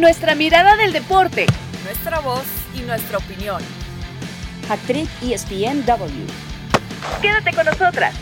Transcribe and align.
nuestra 0.00 0.34
mirada 0.34 0.76
del 0.76 0.94
deporte, 0.94 1.44
nuestra 1.84 2.20
voz 2.20 2.46
y 2.74 2.80
nuestra 2.80 3.18
opinión. 3.18 3.62
Actriz 4.70 5.10
ESPNW. 5.22 6.26
Quédate 7.20 7.54
con 7.54 7.66
nosotras. 7.66 8.14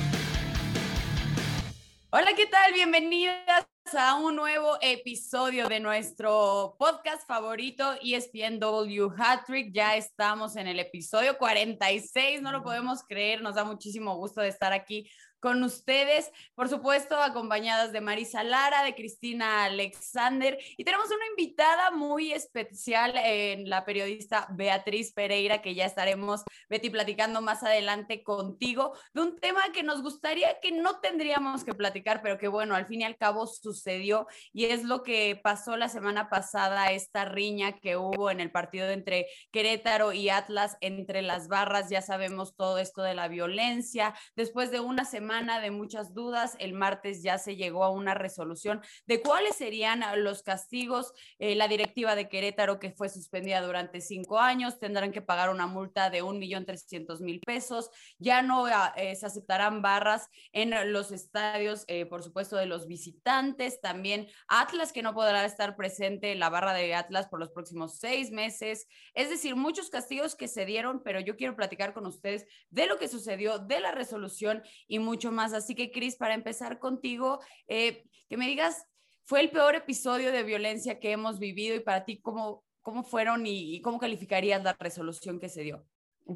Hola, 2.10 2.32
¿qué 2.34 2.46
tal? 2.46 2.72
Bienvenidas 2.72 3.68
a 3.96 4.16
un 4.16 4.34
nuevo 4.34 4.76
episodio 4.80 5.68
de 5.68 5.78
nuestro 5.78 6.74
podcast 6.80 7.24
favorito 7.28 7.94
ESPNW 8.02 9.10
Hattrick. 9.16 9.72
Ya 9.72 9.94
estamos 9.94 10.56
en 10.56 10.66
el 10.66 10.80
episodio 10.80 11.38
46, 11.38 12.42
no 12.42 12.50
lo 12.50 12.64
podemos 12.64 13.04
creer, 13.04 13.40
nos 13.40 13.54
da 13.54 13.62
muchísimo 13.62 14.16
gusto 14.16 14.40
de 14.40 14.48
estar 14.48 14.72
aquí 14.72 15.08
con 15.40 15.62
ustedes, 15.62 16.30
por 16.54 16.68
supuesto, 16.68 17.16
acompañadas 17.16 17.92
de 17.92 18.00
Marisa 18.00 18.42
Lara, 18.42 18.82
de 18.82 18.94
Cristina 18.94 19.64
Alexander, 19.64 20.58
y 20.76 20.84
tenemos 20.84 21.06
una 21.06 21.26
invitada 21.30 21.90
muy 21.90 22.32
especial, 22.32 23.14
en 23.16 23.68
la 23.68 23.84
periodista 23.84 24.48
Beatriz 24.50 25.12
Pereira, 25.12 25.62
que 25.62 25.74
ya 25.74 25.84
estaremos, 25.84 26.42
Betty, 26.68 26.90
platicando 26.90 27.40
más 27.40 27.62
adelante 27.62 28.22
contigo, 28.22 28.94
de 29.14 29.22
un 29.22 29.36
tema 29.36 29.60
que 29.72 29.82
nos 29.82 30.02
gustaría 30.02 30.58
que 30.60 30.72
no 30.72 31.00
tendríamos 31.00 31.64
que 31.64 31.74
platicar, 31.74 32.20
pero 32.22 32.38
que 32.38 32.48
bueno, 32.48 32.74
al 32.74 32.86
fin 32.86 33.02
y 33.02 33.04
al 33.04 33.16
cabo 33.16 33.46
sucedió, 33.46 34.26
y 34.52 34.66
es 34.66 34.84
lo 34.84 35.02
que 35.02 35.38
pasó 35.42 35.76
la 35.76 35.88
semana 35.88 36.28
pasada, 36.28 36.90
esta 36.90 37.24
riña 37.24 37.78
que 37.78 37.96
hubo 37.96 38.30
en 38.30 38.40
el 38.40 38.50
partido 38.50 38.88
entre 38.90 39.26
Querétaro 39.52 40.12
y 40.12 40.30
Atlas, 40.30 40.76
entre 40.80 41.22
las 41.22 41.48
barras, 41.48 41.90
ya 41.90 42.02
sabemos 42.02 42.56
todo 42.56 42.78
esto 42.78 43.02
de 43.02 43.14
la 43.14 43.28
violencia, 43.28 44.14
después 44.34 44.70
de 44.70 44.80
una 44.80 45.04
semana 45.04 45.27
de 45.28 45.70
muchas 45.70 46.14
dudas. 46.14 46.56
El 46.58 46.72
martes 46.72 47.22
ya 47.22 47.36
se 47.36 47.54
llegó 47.54 47.84
a 47.84 47.90
una 47.90 48.14
resolución 48.14 48.80
de 49.06 49.20
cuáles 49.20 49.56
serían 49.56 50.02
los 50.24 50.42
castigos. 50.42 51.12
Eh, 51.38 51.54
la 51.54 51.68
directiva 51.68 52.16
de 52.16 52.30
Querétaro, 52.30 52.78
que 52.78 52.92
fue 52.92 53.10
suspendida 53.10 53.60
durante 53.60 54.00
cinco 54.00 54.38
años, 54.38 54.78
tendrán 54.78 55.12
que 55.12 55.20
pagar 55.20 55.50
una 55.50 55.66
multa 55.66 56.08
de 56.08 56.22
un 56.22 56.38
millón 56.38 56.64
trescientos 56.64 57.20
mil 57.20 57.40
pesos. 57.40 57.90
Ya 58.18 58.40
no 58.40 58.64
ah, 58.66 58.94
eh, 58.96 59.14
se 59.16 59.26
aceptarán 59.26 59.82
barras 59.82 60.28
en 60.52 60.92
los 60.92 61.12
estadios, 61.12 61.84
eh, 61.88 62.06
por 62.06 62.22
supuesto, 62.22 62.56
de 62.56 62.66
los 62.66 62.86
visitantes. 62.86 63.82
También 63.82 64.28
Atlas, 64.48 64.92
que 64.92 65.02
no 65.02 65.14
podrá 65.14 65.44
estar 65.44 65.76
presente 65.76 66.34
la 66.36 66.48
barra 66.48 66.72
de 66.72 66.94
Atlas 66.94 67.28
por 67.28 67.38
los 67.38 67.50
próximos 67.50 67.98
seis 67.98 68.30
meses. 68.30 68.86
Es 69.12 69.28
decir, 69.28 69.56
muchos 69.56 69.90
castigos 69.90 70.34
que 70.34 70.48
se 70.48 70.64
dieron, 70.64 71.02
pero 71.02 71.20
yo 71.20 71.36
quiero 71.36 71.54
platicar 71.54 71.92
con 71.92 72.06
ustedes 72.06 72.46
de 72.70 72.86
lo 72.86 72.98
que 72.98 73.08
sucedió, 73.08 73.58
de 73.58 73.80
la 73.80 73.92
resolución 73.92 74.62
y 74.86 74.98
mucho 74.98 75.17
más. 75.26 75.52
Así 75.52 75.74
que, 75.74 75.90
Cris, 75.90 76.16
para 76.16 76.34
empezar 76.34 76.78
contigo, 76.78 77.40
eh, 77.66 78.04
que 78.28 78.36
me 78.36 78.46
digas, 78.46 78.86
¿fue 79.24 79.40
el 79.40 79.50
peor 79.50 79.74
episodio 79.74 80.32
de 80.32 80.42
violencia 80.42 80.98
que 81.00 81.12
hemos 81.12 81.38
vivido 81.38 81.76
y 81.76 81.80
para 81.80 82.04
ti 82.04 82.20
cómo, 82.20 82.64
cómo 82.82 83.02
fueron 83.02 83.46
y, 83.46 83.80
cómo 83.82 83.98
calificarías 83.98 84.62
la 84.62 84.76
resolución 84.78 85.38
que 85.38 85.48
se 85.48 85.62
dio? 85.62 85.84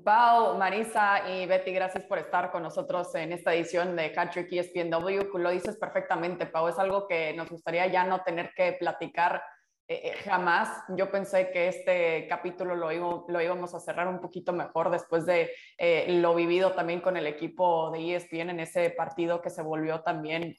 Pau, 0.05 0.56
Marisa 0.56 1.30
y 1.30 1.47
Betty, 1.47 1.70
gracias 1.70 2.05
por 2.05 2.19
estar 2.19 2.50
con 2.50 2.62
nosotros 2.62 3.14
en 3.14 3.33
esta 3.33 3.55
edición 3.55 3.94
de 3.94 4.11
Country 4.12 4.47
ESPNW. 4.50 5.36
Lo 5.39 5.50
dices 5.50 5.77
perfectamente, 5.77 6.46
Pau, 6.46 6.67
es 6.69 6.78
algo 6.78 7.06
que 7.06 7.34
nos 7.34 7.50
gustaría 7.50 7.86
ya 7.89 8.05
no 8.05 8.22
tener 8.22 8.52
que 8.56 8.72
platicar 8.72 9.42
eh, 9.88 10.00
eh, 10.05 10.12
jamás 10.25 10.84
yo 10.88 11.11
pensé 11.11 11.50
que 11.50 11.66
este 11.66 12.27
capítulo 12.28 12.77
lo, 12.77 13.27
lo, 13.27 13.41
íbamos 13.41 13.75
a 13.75 13.80
cerrar 13.80 14.06
un 14.06 14.20
poquito 14.20 14.52
mejor 14.52 14.91
después 14.91 15.27
de 15.27 15.50
eh, 15.77 16.06
lo 16.08 16.34
vivido 16.34 16.72
también 16.72 17.00
con 17.00 17.16
el 17.16 17.27
equipo 17.27 17.91
de 17.91 18.14
ESPN 18.14 18.50
en 18.50 18.61
ese 18.61 18.91
partido 18.91 19.42
que 19.42 19.50
se 19.50 19.62
volvió 19.62 20.00
también 20.02 20.56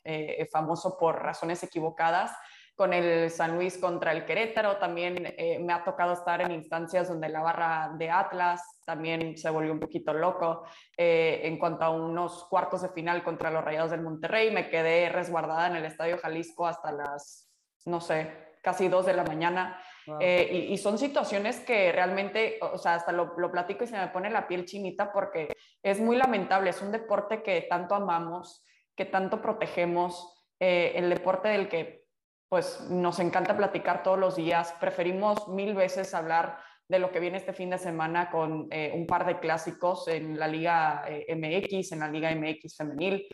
famoso 0.51 0.97
por 0.97 1.21
razones 1.21 1.63
equivocadas 1.63 2.31
con 2.75 2.91
el 2.91 3.29
San 3.29 3.55
Luis 3.55 3.77
contra 3.77 4.11
el 4.11 4.25
Querétaro. 4.25 4.77
También 4.77 5.33
me 5.61 5.73
ha 5.73 5.83
tocado 5.83 6.13
estar 6.13 6.41
en 6.41 6.51
instancias 6.51 7.07
donde 7.07 7.29
la 7.29 7.41
barra 7.41 7.91
de 7.97 8.09
Atlas 8.09 8.61
también 8.85 9.37
se 9.37 9.49
volvió 9.49 9.71
un 9.71 9.79
poquito 9.79 10.13
loco. 10.13 10.63
en 10.97 11.57
cuanto 11.59 11.85
a 11.85 11.89
unos 11.91 12.45
cuartos 12.49 12.81
de 12.81 12.89
final 12.89 13.23
contra 13.23 13.51
los 13.51 13.63
Rayados 13.63 13.91
del 13.91 14.01
Monterrey, 14.01 14.51
me 14.51 14.69
quedé 14.69 15.09
resguardada 15.09 15.67
en 15.67 15.75
el 15.75 15.85
Estadio 15.85 16.17
Jalisco 16.17 16.65
hasta 16.65 16.91
las, 16.91 17.49
no 17.85 18.01
sé, 18.01 18.52
casi 18.63 18.87
dos 18.87 19.05
de 19.05 19.13
la 19.13 19.23
mañana. 19.23 19.79
Eh, 20.19 20.67
y, 20.69 20.77
son 20.77 20.97
situaciones 20.97 21.59
que 21.59 21.91
realmente, 21.91 22.57
o 22.61 22.77
sea, 22.77 22.95
hasta 22.95 23.11
lo, 23.11 23.35
lo, 23.37 23.51
platico 23.51 23.83
y 23.83 23.87
se 23.87 23.97
me 23.97 24.07
pone 24.07 24.29
la 24.29 24.47
piel 24.47 24.65
chinita 24.65 25.13
porque 25.13 25.55
es 25.83 25.99
muy 25.99 26.17
lamentable. 26.17 26.71
Es 26.71 26.81
un 26.81 26.91
deporte 26.91 27.43
que 27.43 27.61
tanto 27.69 27.93
amamos, 27.93 28.65
que 28.95 29.05
tanto 29.05 29.41
protegemos, 29.41 30.45
eh, 30.59 30.93
el 30.95 31.09
deporte 31.09 31.49
del 31.49 31.69
que 31.69 32.03
pues 32.49 32.81
nos 32.89 33.19
encanta 33.19 33.55
platicar 33.55 34.03
todos 34.03 34.19
los 34.19 34.35
días. 34.35 34.73
Preferimos 34.79 35.47
mil 35.47 35.73
veces 35.73 36.13
hablar 36.13 36.57
de 36.87 36.99
lo 36.99 37.11
que 37.11 37.19
viene 37.19 37.37
este 37.37 37.53
fin 37.53 37.69
de 37.69 37.77
semana 37.77 38.29
con 38.29 38.67
eh, 38.71 38.91
un 38.93 39.07
par 39.07 39.25
de 39.25 39.39
clásicos 39.39 40.07
en 40.07 40.37
la 40.37 40.47
Liga 40.47 41.05
MX, 41.29 41.93
en 41.93 41.99
la 41.99 42.09
Liga 42.09 42.33
MX 42.35 42.77
femenil 42.77 43.27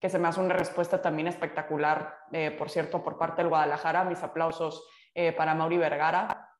que 0.00 0.10
se 0.10 0.18
me 0.18 0.28
hace 0.28 0.40
una 0.40 0.54
respuesta 0.54 1.00
también 1.00 1.28
espectacular, 1.28 2.14
eh, 2.32 2.50
por 2.50 2.68
cierto, 2.68 3.02
por 3.02 3.18
parte 3.18 3.42
del 3.42 3.48
Guadalajara. 3.48 4.04
Mis 4.04 4.22
aplausos 4.22 4.86
eh, 5.14 5.32
para 5.32 5.54
Mauri 5.54 5.78
Vergara, 5.78 6.50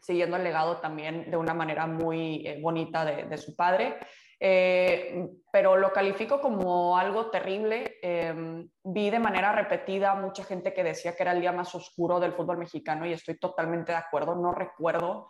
siguiendo 0.00 0.36
el 0.36 0.44
legado 0.44 0.78
también 0.78 1.30
de 1.30 1.36
una 1.36 1.54
manera 1.54 1.86
muy 1.86 2.46
eh, 2.46 2.60
bonita 2.62 3.04
de, 3.04 3.36
su 3.38 3.56
padre. 3.56 3.96
pero 4.38 5.76
lo 5.76 5.92
califico 5.92 6.40
como 6.40 6.96
algo 6.96 7.30
terrible. 7.30 7.96
Em, 8.02 8.68
vi 8.84 9.10
de 9.10 9.18
manera 9.18 9.50
repetida 9.52 10.14
mucha 10.14 10.44
gente 10.44 10.72
que 10.72 10.84
decía 10.84 11.16
que 11.16 11.22
era 11.24 11.32
el 11.32 11.40
día 11.40 11.52
más 11.52 11.74
oscuro 11.74 12.20
del 12.20 12.34
fútbol 12.34 12.58
mexicano 12.58 13.04
y 13.06 13.12
estoy 13.12 13.36
totalmente 13.38 13.92
de 13.92 13.98
acuerdo. 13.98 14.36
No 14.36 14.52
recuerdo 14.52 15.28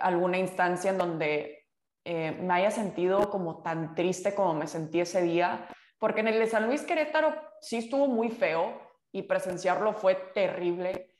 alguna 0.00 0.36
instancia 0.38 0.90
en 0.90 0.98
donde 0.98 1.66
me 2.04 2.52
haya 2.52 2.70
sentido 2.70 3.30
como 3.30 3.62
tan 3.62 3.94
triste 3.94 4.34
como 4.34 4.52
me 4.52 4.66
sentí 4.66 5.00
ese 5.00 5.22
día 5.22 5.66
porque 6.04 6.20
en 6.20 6.28
el 6.28 6.38
de 6.38 6.46
San 6.46 6.66
Luis 6.66 6.82
Querétaro 6.82 7.34
sí 7.62 7.78
estuvo 7.78 8.06
muy 8.08 8.28
feo 8.28 8.78
y 9.10 9.22
presenciarlo 9.22 9.94
fue 9.94 10.14
terrible, 10.34 11.14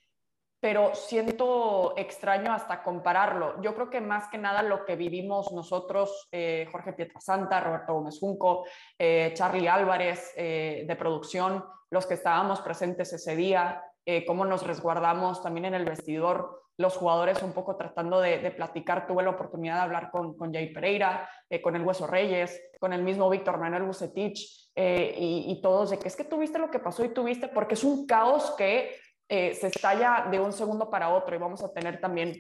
pero 0.61 0.95
siento 0.95 1.95
extraño 1.97 2.53
hasta 2.53 2.83
compararlo. 2.83 3.63
Yo 3.63 3.75
creo 3.75 3.89
que 3.89 4.03
más 4.03 4.29
que 4.29 4.37
nada 4.37 4.63
lo 4.63 4.85
que 4.85 4.95
vivimos 4.95 5.53
nosotros, 5.53 6.29
eh, 6.31 6.69
Jorge 6.71 6.93
Pietrasanta, 6.93 7.61
Roberto 7.61 7.95
Gómez 7.95 8.19
Junco, 8.21 8.67
eh, 8.99 9.33
Charlie 9.33 9.69
Álvarez 9.69 10.35
eh, 10.37 10.85
de 10.87 10.97
producción, 10.97 11.65
los 11.89 12.05
que 12.05 12.13
estábamos 12.13 12.61
presentes 12.61 13.11
ese 13.15 13.35
día, 13.37 13.83
cómo 14.27 14.45
nos 14.45 14.67
resguardamos 14.67 15.43
también 15.43 15.65
en 15.65 15.73
el 15.73 15.87
vestidor, 15.87 16.61
los 16.77 16.95
jugadores 16.95 17.43
un 17.43 17.53
poco 17.53 17.75
tratando 17.77 18.21
de, 18.21 18.51
platicar. 18.51 19.07
Tuve 19.07 19.23
la 19.23 19.31
oportunidad 19.31 19.77
de 19.77 19.81
hablar 19.81 20.11
con, 20.11 20.37
con 20.37 20.53
Jay 20.53 20.75
Pereira, 20.75 21.27
con 21.63 21.75
el 21.75 21.81
Hueso 21.81 22.07
Reyes, 22.07 22.61
con 22.79 22.93
el 22.93 23.03
mismo 23.03 23.31
Víctor 23.31 23.59
Manuel 23.59 23.85
Bucetich, 23.85 24.64
eh, 24.77 25.15
y, 25.17 25.61
todos 25.63 25.91
de 25.91 25.99
que 25.99 26.09
es 26.09 26.17
que 26.17 26.25
tuviste 26.25 26.59
lo 26.59 26.71
que 26.71 26.81
pasó 26.81 27.05
y 27.05 27.15
tuviste, 27.15 27.49
porque 27.49 27.75
es 27.75 27.85
un 27.85 28.07
caos 28.07 28.51
que 28.59 28.97
eh, 29.29 29.55
se 29.55 29.69
estalla 29.69 30.27
de 30.31 30.41
un 30.41 30.53
segundo 30.53 30.91
para 30.91 31.11
otro 31.11 31.37
y 31.37 31.39
vamos 31.39 31.63
a 31.63 31.73
tener 31.73 32.01
también 32.01 32.35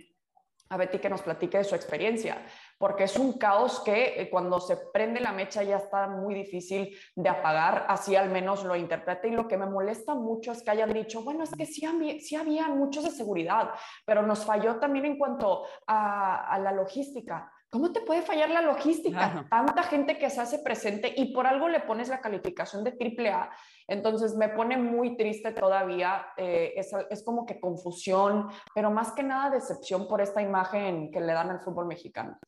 a 0.68 0.76
Betty 0.76 0.98
que 0.98 1.08
nos 1.08 1.22
platique 1.22 1.58
de 1.58 1.64
su 1.64 1.76
experiencia, 1.76 2.44
porque 2.78 3.04
es 3.04 3.16
un 3.16 3.38
caos 3.38 3.80
que 3.80 4.20
eh, 4.20 4.30
cuando 4.30 4.58
se 4.58 4.76
prende 4.92 5.20
la 5.20 5.32
mecha 5.32 5.62
ya 5.62 5.76
está 5.76 6.08
muy 6.08 6.34
difícil 6.34 6.96
de 7.14 7.28
apagar, 7.28 7.86
así 7.88 8.16
al 8.16 8.30
menos 8.30 8.64
lo 8.64 8.74
interprete. 8.74 9.28
Y 9.28 9.32
lo 9.32 9.46
que 9.46 9.56
me 9.56 9.66
molesta 9.66 10.14
mucho 10.14 10.50
es 10.52 10.62
que 10.62 10.72
hayan 10.72 10.92
dicho, 10.92 11.22
bueno, 11.22 11.44
es 11.44 11.52
que 11.52 11.66
sí 11.66 11.84
había, 11.84 12.18
sí 12.18 12.34
había 12.34 12.66
muchos 12.68 13.04
de 13.04 13.10
seguridad, 13.10 13.70
pero 14.04 14.22
nos 14.22 14.44
falló 14.44 14.76
también 14.80 15.04
en 15.04 15.18
cuanto 15.18 15.66
a 15.86 16.58
la 16.60 16.72
logística. 16.72 17.52
¿Cómo 17.74 17.90
te 17.90 18.02
puede 18.02 18.22
fallar 18.22 18.50
la 18.50 18.62
logística? 18.62 19.48
Tanta 19.50 19.82
gente 19.82 20.16
que 20.16 20.30
se 20.30 20.40
hace 20.40 20.60
presente 20.60 21.12
y 21.16 21.34
por 21.34 21.44
algo 21.44 21.68
le 21.68 21.80
pones 21.80 22.08
la 22.08 22.20
calificación 22.20 22.84
de 22.84 22.92
triple 22.92 23.30
A. 23.30 23.50
Entonces 23.88 24.36
me 24.36 24.48
pone 24.48 24.76
muy 24.76 25.16
triste 25.16 25.50
todavía, 25.50 26.24
eh, 26.36 26.72
es, 26.76 26.92
es, 27.10 27.24
como 27.24 27.44
que 27.44 27.58
confusión, 27.58 28.48
pero 28.76 28.92
más 28.92 29.10
que 29.10 29.24
nada 29.24 29.50
decepción 29.50 30.06
por 30.06 30.20
esta 30.20 30.40
imagen 30.40 31.10
que 31.10 31.20
le 31.20 31.32
dan 31.32 31.50
al 31.50 31.62
fútbol 31.62 31.86
mexicano. 31.86 32.38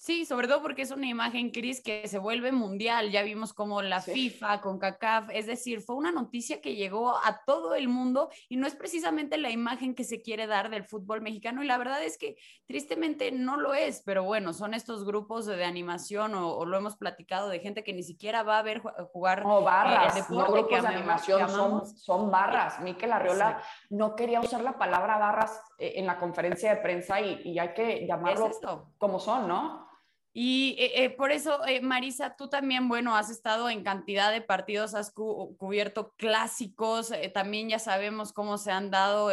Sí, 0.00 0.24
sobre 0.26 0.46
todo 0.46 0.62
porque 0.62 0.82
es 0.82 0.92
una 0.92 1.08
imagen, 1.08 1.50
Cris, 1.50 1.82
que 1.82 2.06
se 2.06 2.18
vuelve 2.18 2.52
mundial. 2.52 3.10
Ya 3.10 3.24
vimos 3.24 3.52
como 3.52 3.82
la 3.82 4.00
FIFA 4.00 4.60
con 4.60 4.78
CACAF, 4.78 5.28
es 5.32 5.46
decir, 5.46 5.80
fue 5.80 5.96
una 5.96 6.12
noticia 6.12 6.60
que 6.60 6.76
llegó 6.76 7.16
a 7.16 7.42
todo 7.44 7.74
el 7.74 7.88
mundo 7.88 8.30
y 8.48 8.58
no 8.58 8.68
es 8.68 8.76
precisamente 8.76 9.38
la 9.38 9.50
imagen 9.50 9.96
que 9.96 10.04
se 10.04 10.22
quiere 10.22 10.46
dar 10.46 10.70
del 10.70 10.84
fútbol 10.84 11.20
mexicano. 11.20 11.64
Y 11.64 11.66
la 11.66 11.78
verdad 11.78 12.00
es 12.04 12.16
que 12.16 12.36
tristemente 12.68 13.32
no 13.32 13.56
lo 13.56 13.74
es, 13.74 14.00
pero 14.06 14.22
bueno, 14.22 14.52
son 14.52 14.72
estos 14.72 15.04
grupos 15.04 15.46
de, 15.46 15.64
animación 15.64 16.32
o, 16.36 16.64
lo 16.64 16.76
hemos 16.76 16.96
platicado 16.96 17.48
de 17.48 17.58
gente 17.58 17.82
que 17.82 17.92
ni 17.92 18.04
siquiera 18.04 18.44
va 18.44 18.60
a 18.60 18.62
ver 18.62 18.80
jugar. 19.12 19.44
No, 19.44 19.62
barras, 19.62 20.16
eh, 20.16 20.24
no 20.30 20.46
grupos 20.46 20.80
de 20.80 20.88
animación, 20.88 21.48
son, 21.50 21.84
son, 21.84 22.30
barras. 22.30 22.80
Miquel 22.82 23.10
Arriola 23.10 23.60
no 23.90 24.14
quería 24.14 24.40
usar 24.40 24.62
la 24.62 24.78
palabra 24.78 25.18
barras 25.18 25.60
eh, 25.76 25.94
en 25.96 26.06
la 26.06 26.18
conferencia 26.18 26.72
de 26.72 26.80
prensa 26.80 27.20
y, 27.20 27.42
y 27.42 27.58
hay 27.58 27.74
que 27.74 28.06
llamarlo 28.06 28.48
como 28.96 29.18
son, 29.18 29.48
¿no? 29.48 29.87
Y 30.32 30.76
eh, 30.78 31.04
eh, 31.04 31.10
por 31.10 31.32
eso, 31.32 31.66
eh, 31.66 31.80
Marisa, 31.80 32.36
tú 32.36 32.48
también, 32.48 32.88
bueno, 32.88 33.16
has 33.16 33.30
estado 33.30 33.70
en 33.70 33.82
cantidad 33.82 34.30
de 34.30 34.40
partidos, 34.40 34.94
has 34.94 35.10
cubierto 35.10 36.14
clásicos, 36.16 37.12
también 37.34 37.68
ya 37.68 37.78
sabemos 37.78 38.32
cómo 38.32 38.58
se 38.58 38.70
han 38.70 38.90
dado 38.90 39.30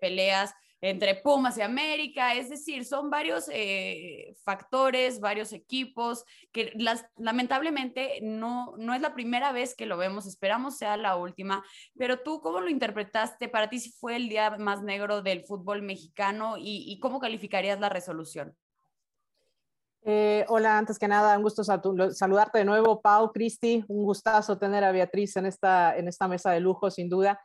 peleas 0.00 0.54
entre 0.80 1.16
Pumas 1.16 1.58
y 1.58 1.62
América, 1.62 2.34
es 2.34 2.48
decir, 2.48 2.84
son 2.84 3.10
varios 3.10 3.48
eh, 3.52 4.34
factores, 4.44 5.20
varios 5.20 5.52
equipos 5.52 6.24
que 6.52 6.72
las, 6.76 7.04
lamentablemente 7.16 8.20
no, 8.22 8.74
no 8.78 8.94
es 8.94 9.00
la 9.00 9.14
primera 9.14 9.50
vez 9.52 9.74
que 9.74 9.86
lo 9.86 9.96
vemos, 9.96 10.26
esperamos 10.26 10.78
sea 10.78 10.96
la 10.96 11.16
última, 11.16 11.64
pero 11.96 12.20
tú 12.20 12.40
cómo 12.40 12.60
lo 12.60 12.70
interpretaste, 12.70 13.48
para 13.48 13.68
ti 13.68 13.80
si 13.80 13.90
fue 13.90 14.16
el 14.16 14.28
día 14.28 14.50
más 14.58 14.82
negro 14.82 15.22
del 15.22 15.44
fútbol 15.44 15.82
mexicano 15.82 16.54
y, 16.58 16.98
cómo 17.00 17.20
calificarías 17.20 17.78
la 17.78 17.88
resolución. 17.88 18.56
Eh, 20.04 20.44
hola, 20.48 20.78
antes 20.78 20.98
que 20.98 21.08
nada, 21.08 21.36
un 21.36 21.42
gusto 21.42 21.62
saludarte 21.64 22.58
de 22.58 22.64
nuevo, 22.64 23.00
Pau, 23.00 23.30
Cristi, 23.32 23.84
un 23.88 24.04
gustazo 24.04 24.58
tener 24.58 24.84
a 24.84 24.92
Beatriz 24.92 25.36
en 25.36 25.46
esta, 25.46 25.96
en 25.96 26.08
esta 26.08 26.28
mesa 26.28 26.50
de 26.50 26.60
lujo, 26.60 26.90
sin 26.90 27.08
duda. 27.08 27.40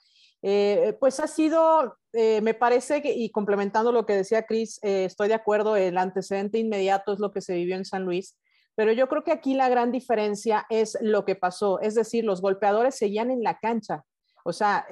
Eh, 0.45 0.97
pues 0.99 1.21
ha 1.21 1.27
sido, 1.27 1.97
eh, 2.11 2.41
me 2.41 2.53
parece 2.53 3.01
y 3.03 3.31
complementando 3.31 3.93
lo 3.93 4.05
que 4.05 4.17
decía 4.17 4.45
Cris, 4.45 4.77
eh, 4.83 5.05
estoy 5.05 5.29
de 5.29 5.35
acuerdo, 5.35 5.77
el 5.77 5.97
antecedente 5.97 6.59
inmediato 6.59 7.13
es 7.13 7.19
lo 7.19 7.31
que 7.31 7.39
se 7.39 7.53
vivió 7.53 7.77
en 7.77 7.85
San 7.85 8.03
Luis, 8.03 8.37
pero 8.75 8.91
yo 8.91 9.07
creo 9.07 9.23
que 9.23 9.31
aquí 9.31 9.53
la 9.53 9.69
gran 9.69 9.93
diferencia 9.93 10.65
es 10.69 10.97
lo 10.99 11.23
que 11.23 11.35
pasó, 11.35 11.79
es 11.79 11.95
decir, 11.95 12.25
los 12.25 12.41
golpeadores 12.41 12.97
seguían 12.97 13.31
en 13.31 13.41
la 13.41 13.57
cancha. 13.57 14.03
O 14.43 14.51
sea, 14.51 14.85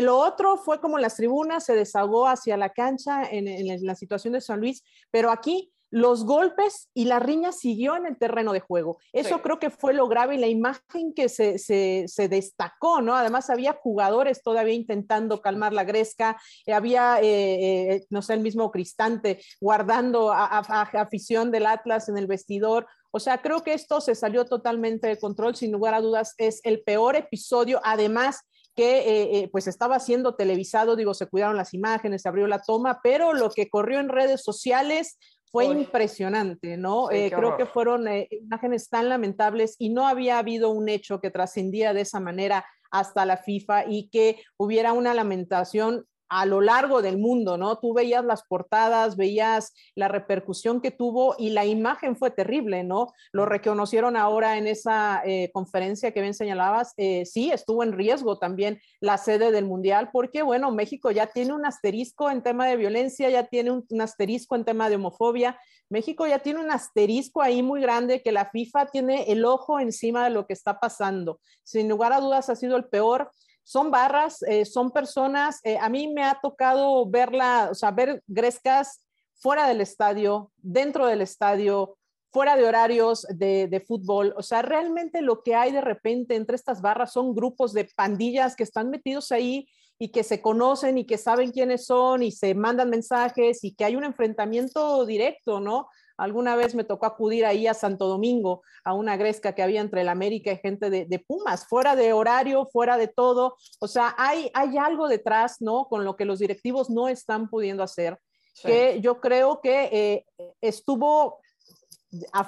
lo 0.00 0.18
otro 0.18 0.56
fue 0.56 0.80
como 0.80 0.98
las 0.98 1.14
tribunas, 1.14 1.64
se 1.64 1.76
desahogó 1.76 2.26
hacia 2.26 2.56
la 2.56 2.70
cancha 2.70 3.22
en 3.30 3.86
la 3.86 3.94
situación 3.94 4.32
de 4.32 4.40
San 4.40 4.58
Luis, 4.58 4.82
pero 5.12 5.30
aquí 5.30 5.72
los 5.90 6.24
golpes 6.24 6.88
y 6.92 7.06
la 7.06 7.18
riña 7.18 7.52
siguió 7.52 7.96
en 7.96 8.06
el 8.06 8.18
terreno 8.18 8.52
de 8.52 8.60
juego. 8.60 8.98
Eso 9.12 9.40
creo 9.40 9.58
que 9.58 9.70
fue 9.70 9.94
lo 9.94 10.06
grave 10.08 10.34
y 10.34 10.38
la 10.38 10.46
imagen 10.46 11.14
que 11.14 11.28
se, 11.28 12.28
destacó, 12.28 13.00
¿no? 13.00 13.16
Además 13.16 13.48
había 13.50 13.72
jugadores 13.72 14.42
todavía 14.42 14.74
intentando 14.74 15.40
calmar 15.40 15.72
la 15.72 15.84
gresca, 15.84 16.40
eh, 16.66 16.72
había, 16.72 17.20
eh, 17.20 17.94
eh, 17.94 18.06
no 18.10 18.22
sé, 18.22 18.34
el 18.34 18.40
mismo 18.40 18.70
Cristante 18.70 19.40
guardando 19.60 20.30
a, 20.32 20.58
afición 20.58 21.50
del 21.50 21.66
Atlas 21.66 22.08
en 22.08 22.18
el 22.18 22.26
vestidor. 22.26 22.86
O 23.10 23.20
sea, 23.20 23.40
creo 23.40 23.62
que 23.64 23.72
esto 23.72 24.00
se 24.02 24.14
salió 24.14 24.44
totalmente 24.44 25.06
de 25.06 25.18
control, 25.18 25.56
sin 25.56 25.72
lugar 25.72 25.94
a 25.94 26.00
dudas, 26.02 26.34
es 26.36 26.60
el 26.64 26.82
peor 26.82 27.16
episodio, 27.16 27.80
además 27.82 28.42
que 28.76 29.48
pues 29.50 29.66
estaba 29.66 29.98
siendo 29.98 30.36
televisado, 30.36 30.94
digo, 30.94 31.12
se 31.12 31.26
cuidaron 31.26 31.56
las 31.56 31.74
imágenes, 31.74 32.22
se 32.22 32.28
abrió 32.28 32.46
la 32.46 32.60
toma, 32.60 33.00
pero 33.02 33.32
lo 33.32 33.50
que 33.50 33.68
corrió 33.68 33.98
en 33.98 34.08
redes 34.08 34.44
sociales 34.44 35.18
fue 35.50 35.66
impresionante, 35.66 36.76
¿no? 36.76 37.10
Eh, 37.10 37.30
creo 37.34 37.56
que 37.56 37.66
fueron 37.66 38.08
eh, 38.08 38.28
imágenes 38.30 38.88
tan 38.88 39.08
lamentables 39.08 39.76
y 39.78 39.90
no 39.90 40.06
había 40.06 40.38
habido 40.38 40.70
un 40.70 40.88
hecho 40.88 41.20
que 41.20 41.30
trascendiera 41.30 41.94
de 41.94 42.02
esa 42.02 42.20
manera 42.20 42.64
hasta 42.90 43.26
la 43.26 43.36
FIFA 43.36 43.84
y 43.88 44.08
que 44.08 44.42
hubiera 44.56 44.92
una 44.92 45.14
lamentación 45.14 46.06
a 46.28 46.46
lo 46.46 46.60
largo 46.60 47.02
del 47.02 47.18
mundo, 47.18 47.56
¿no? 47.56 47.78
Tú 47.78 47.94
veías 47.94 48.24
las 48.24 48.42
portadas, 48.42 49.16
veías 49.16 49.72
la 49.94 50.08
repercusión 50.08 50.80
que 50.80 50.90
tuvo 50.90 51.34
y 51.38 51.50
la 51.50 51.64
imagen 51.64 52.16
fue 52.16 52.30
terrible, 52.30 52.84
¿no? 52.84 53.12
Lo 53.32 53.46
reconocieron 53.46 54.16
ahora 54.16 54.58
en 54.58 54.66
esa 54.66 55.22
eh, 55.24 55.50
conferencia 55.52 56.12
que 56.12 56.20
bien 56.20 56.34
señalabas, 56.34 56.94
eh, 56.96 57.24
sí, 57.24 57.50
estuvo 57.50 57.82
en 57.82 57.92
riesgo 57.92 58.38
también 58.38 58.80
la 59.00 59.18
sede 59.18 59.50
del 59.50 59.64
Mundial, 59.64 60.10
porque, 60.12 60.42
bueno, 60.42 60.70
México 60.70 61.10
ya 61.10 61.26
tiene 61.26 61.52
un 61.52 61.64
asterisco 61.64 62.30
en 62.30 62.42
tema 62.42 62.66
de 62.66 62.76
violencia, 62.76 63.30
ya 63.30 63.44
tiene 63.44 63.70
un, 63.70 63.86
un 63.88 64.00
asterisco 64.00 64.56
en 64.56 64.64
tema 64.64 64.88
de 64.88 64.96
homofobia, 64.96 65.58
México 65.90 66.26
ya 66.26 66.40
tiene 66.40 66.60
un 66.60 66.70
asterisco 66.70 67.40
ahí 67.40 67.62
muy 67.62 67.80
grande 67.80 68.22
que 68.22 68.32
la 68.32 68.50
FIFA 68.50 68.86
tiene 68.86 69.32
el 69.32 69.44
ojo 69.44 69.80
encima 69.80 70.24
de 70.24 70.30
lo 70.30 70.46
que 70.46 70.52
está 70.52 70.78
pasando. 70.80 71.40
Sin 71.62 71.88
lugar 71.88 72.12
a 72.12 72.20
dudas 72.20 72.50
ha 72.50 72.56
sido 72.56 72.76
el 72.76 72.84
peor 72.84 73.30
son 73.68 73.90
barras, 73.90 74.42
eh, 74.44 74.64
son 74.64 74.90
personas, 74.90 75.60
eh, 75.62 75.76
a 75.78 75.90
mí 75.90 76.08
me 76.08 76.24
ha 76.24 76.38
tocado 76.40 77.04
verla, 77.04 77.68
o 77.70 77.74
sea, 77.74 77.90
ver 77.90 78.22
grescas 78.26 79.02
fuera 79.34 79.68
del 79.68 79.82
estadio, 79.82 80.50
dentro 80.56 81.06
del 81.06 81.20
estadio, 81.20 81.98
fuera 82.32 82.56
de 82.56 82.64
horarios 82.64 83.26
de, 83.28 83.68
de, 83.68 83.80
fútbol. 83.80 84.32
O 84.38 84.42
sea, 84.42 84.62
realmente 84.62 85.20
lo 85.20 85.42
que 85.42 85.54
hay 85.54 85.70
de 85.70 85.82
repente 85.82 86.34
entre 86.34 86.56
estas 86.56 86.80
barras 86.80 87.12
son 87.12 87.34
grupos 87.34 87.74
de 87.74 87.84
pandillas 87.94 88.56
que 88.56 88.62
están 88.62 88.88
metidos 88.88 89.32
ahí 89.32 89.68
y 89.98 90.12
que 90.12 90.22
se 90.22 90.40
conocen 90.40 90.96
y 90.96 91.04
que 91.04 91.18
saben 91.18 91.50
quiénes 91.50 91.84
son 91.84 92.22
y 92.22 92.32
se 92.32 92.54
mandan 92.54 92.88
mensajes 92.88 93.64
y 93.64 93.74
que 93.74 93.84
hay 93.84 93.96
un 93.96 94.04
enfrentamiento 94.04 95.04
directo, 95.04 95.60
¿no? 95.60 95.88
Alguna 96.18 96.56
vez 96.56 96.74
me 96.74 96.82
tocó 96.82 97.06
acudir 97.06 97.46
ahí 97.46 97.68
a 97.68 97.74
Santo 97.74 98.08
Domingo, 98.08 98.62
a 98.84 98.92
una 98.92 99.16
gresca 99.16 99.54
que 99.54 99.62
había 99.62 99.80
entre 99.80 100.00
el 100.00 100.08
América 100.08 100.50
y 100.50 100.56
gente 100.56 100.90
de, 100.90 101.24
Pumas, 101.26 101.66
fuera 101.66 101.94
de 101.94 102.12
horario, 102.12 102.68
fuera 102.72 102.98
de 102.98 103.06
todo. 103.06 103.56
O 103.78 103.86
sea, 103.86 104.14
hay, 104.18 104.50
hay 104.52 104.76
algo 104.78 105.08
detrás, 105.08 105.60
¿no? 105.60 105.86
Con 105.88 106.04
lo 106.04 106.16
que 106.16 106.24
los 106.24 106.40
directivos 106.40 106.90
no 106.90 107.08
están 107.08 107.48
pudiendo 107.48 107.84
hacer, 107.84 108.18
que 108.62 109.00
yo 109.00 109.20
creo 109.20 109.60
que 109.60 109.88
eh, 109.92 110.26
estuvo, 110.60 111.38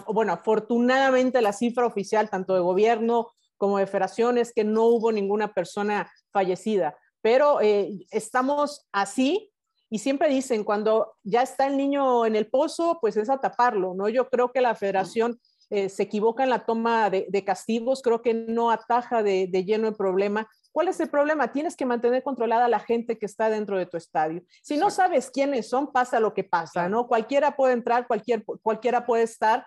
bueno, 0.09 0.33
afortunadamente 0.33 1.41
la 1.41 1.53
cifra 1.53 1.87
oficial, 1.87 2.29
tanto 2.29 2.55
de 2.55 2.61
gobierno 2.61 3.31
como 3.57 3.79
de 3.79 3.87
federaciones, 3.87 4.53
que 4.53 4.65
no 4.65 4.87
hubo 4.87 5.13
ninguna 5.13 5.55
persona 5.55 6.11
fallecida. 6.33 6.97
Pero 7.23 7.61
eh, 7.61 8.07
estamos 8.11 8.89
así 8.91 9.53
y 9.91 9.99
siempre 9.99 10.29
dicen, 10.29 10.63
cuando 10.63 11.17
ya 11.25 11.43
está 11.43 11.67
el 11.67 11.77
niño 11.77 12.25
en 12.25 12.37
el 12.37 12.47
pozo, 12.47 12.99
pues 13.01 13.17
es 13.17 13.29
a 13.29 13.39
taparlo, 13.39 13.93
¿no? 13.93 14.09
Yo 14.09 14.31
creo 14.31 14.53
que 14.53 14.61
la 14.61 14.77
federación 14.77 15.41
eh, 15.69 15.89
se 15.89 16.05
equivoca 16.05 16.45
en 16.45 16.51
la 16.51 16.65
toma 16.65 17.11
de, 17.11 17.45
castigos, 17.45 18.01
creo 18.01 18.23
que 18.23 18.33
no 18.33 18.71
ataja 18.71 19.25
de, 19.25 19.49
lleno 19.65 19.89
el 19.89 19.97
problema. 19.97 20.49
¿Cuál 20.71 20.87
es 20.87 21.01
el 21.01 21.11
problema? 21.11 21.51
Tienes 21.51 21.75
que 21.75 21.87
mantener 21.87 22.23
controlada 22.23 22.67
a 22.67 22.69
la 22.69 22.79
gente 22.79 23.19
que 23.19 23.27
está 23.27 23.51
dentro 23.51 23.79
de 23.79 23.87
tu 23.87 23.97
estadio. 23.97 24.43
Si 24.63 24.77
no 24.77 24.91
sabes 24.91 25.29
quiénes 25.29 25.69
son, 25.69 25.91
pasa 25.91 26.21
lo 26.21 26.35
que 26.35 26.45
pasa, 26.45 26.89
¿no? 26.89 27.09
Cualquiera 27.09 27.57
puede 27.57 27.73
entrar, 27.73 28.07
cualquier, 28.07 28.45
cualquiera 28.63 29.05
puede 29.05 29.25
estar. 29.25 29.67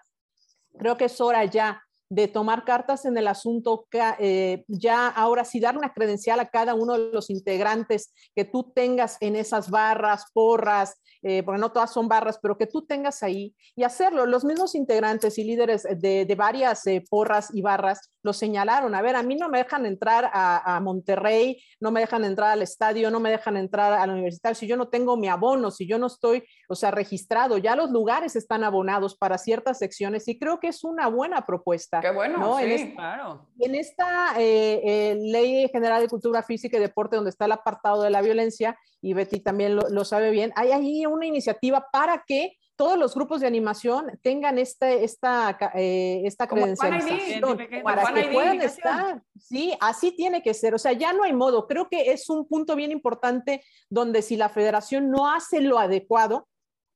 Creo 0.78 0.96
que 0.96 1.06
es 1.06 1.20
hora 1.20 1.44
ya 1.44 1.84
de 2.14 2.28
tomar 2.28 2.64
cartas 2.64 3.06
en 3.06 3.18
el 3.18 3.28
asunto, 3.28 3.88
eh, 4.20 4.64
ya 4.68 5.08
ahora 5.08 5.44
sí 5.46 5.60
dar 5.60 5.76
una 5.76 5.94
credencial 5.94 6.40
a 6.40 6.50
cada 6.50 6.76
uno 6.76 6.94
de 6.94 7.12
los 7.12 7.32
integrantes 7.32 8.14
que 8.36 8.46
tú 8.46 8.72
tengas 8.72 9.18
en 9.20 9.36
esas 9.36 9.72
barras, 9.72 10.26
porras, 10.32 11.02
eh, 11.24 11.42
porque 11.42 11.60
no 11.60 11.72
todas 11.72 11.92
son 11.92 12.08
barras, 12.08 12.38
pero 12.40 12.56
que 12.56 12.68
tú 12.68 12.86
tengas 12.86 13.24
ahí 13.24 13.56
y 13.76 13.82
hacerlo. 13.82 14.28
Los 14.28 14.46
mismos 14.46 14.76
integrantes 14.76 15.40
y 15.40 15.44
líderes 15.44 15.88
de, 15.90 16.36
varias 16.38 16.86
eh, 16.86 17.04
porras 17.10 17.50
y 17.52 17.64
barras 17.64 18.12
lo 18.24 18.34
señalaron. 18.34 18.96
A 18.96 19.02
ver, 19.02 19.16
a 19.16 19.24
mí 19.24 19.36
no 19.36 19.50
me 19.50 19.60
dejan 19.60 19.86
entrar 19.86 20.30
a, 20.34 20.80
Monterrey, 20.82 21.62
no 21.80 21.92
me 21.92 22.00
dejan 22.00 22.26
entrar 22.26 22.52
al 22.52 22.62
estadio, 22.62 23.12
no 23.12 23.20
me 23.20 23.30
dejan 23.30 23.58
entrar 23.58 23.94
a 23.94 24.08
la 24.08 24.14
universidad 24.14 24.54
si 24.54 24.66
yo 24.66 24.78
no 24.78 24.88
tengo 24.88 25.18
mi 25.18 25.28
abono, 25.28 25.70
si 25.72 25.88
yo 25.88 26.00
no 26.00 26.08
estoy, 26.08 26.44
o 26.68 26.76
sea, 26.76 26.92
registrado. 26.92 27.58
Ya 27.58 27.76
los 27.76 27.92
lugares 27.92 28.36
están 28.36 28.64
abonados 28.64 29.16
para 29.16 29.38
ciertas 29.38 29.78
secciones 29.78 30.28
y 30.28 30.40
creo 30.40 30.60
que 30.60 30.70
es 30.70 30.84
una 30.84 31.08
buena 31.08 31.46
propuesta. 31.46 32.00
Qué 32.00 32.12
bueno, 32.12 32.58
sí, 32.58 32.64
en 32.66 32.96
claro. 32.96 33.48
En 33.60 33.76
esta 33.76 34.34
eh, 34.40 35.18
Ley 35.20 35.68
General 35.72 36.02
de 36.02 36.08
Cultura 36.08 36.44
Física 36.44 36.78
y 36.78 36.80
Deporte, 36.80 37.18
donde 37.18 37.30
está 37.30 37.46
el 37.46 37.52
apartado 37.52 38.04
de 38.04 38.10
la 38.10 38.22
violencia, 38.22 38.78
y 39.04 39.14
Betty 39.14 39.42
también 39.42 39.76
lo, 39.76 40.06
sabe 40.06 40.32
bien, 40.32 40.54
hay 40.56 40.72
ahí 40.72 41.06
una 41.06 41.26
iniciativa 41.26 41.88
para 41.92 42.24
que 42.26 42.58
todos 42.76 42.98
los 42.98 43.14
grupos 43.14 43.42
de 43.42 43.48
animación 43.48 44.20
tengan 44.22 44.58
este, 44.58 45.04
esta, 45.04 45.58
eh, 45.76 46.22
esta 46.26 46.48
credencialización 46.48 47.58
para 47.84 48.14
que 48.14 48.30
puedan 48.32 48.62
estar. 48.62 49.22
Sí, 49.40 49.74
así 49.80 50.16
tiene 50.16 50.42
que 50.42 50.54
ser. 50.54 50.74
O 50.74 50.80
sea, 50.80 50.94
ya 50.94 51.14
no 51.14 51.24
hay 51.24 51.34
modo. 51.34 51.68
Creo 51.68 51.88
que 51.90 52.12
es 52.12 52.30
un 52.30 52.48
punto 52.48 52.76
bien 52.76 52.92
importante 52.92 53.64
donde 53.90 54.22
si 54.22 54.38
la 54.38 54.50
federación 54.50 55.12
no 55.12 55.32
hace 55.32 55.62
lo 55.62 55.78
adecuado, 55.78 56.48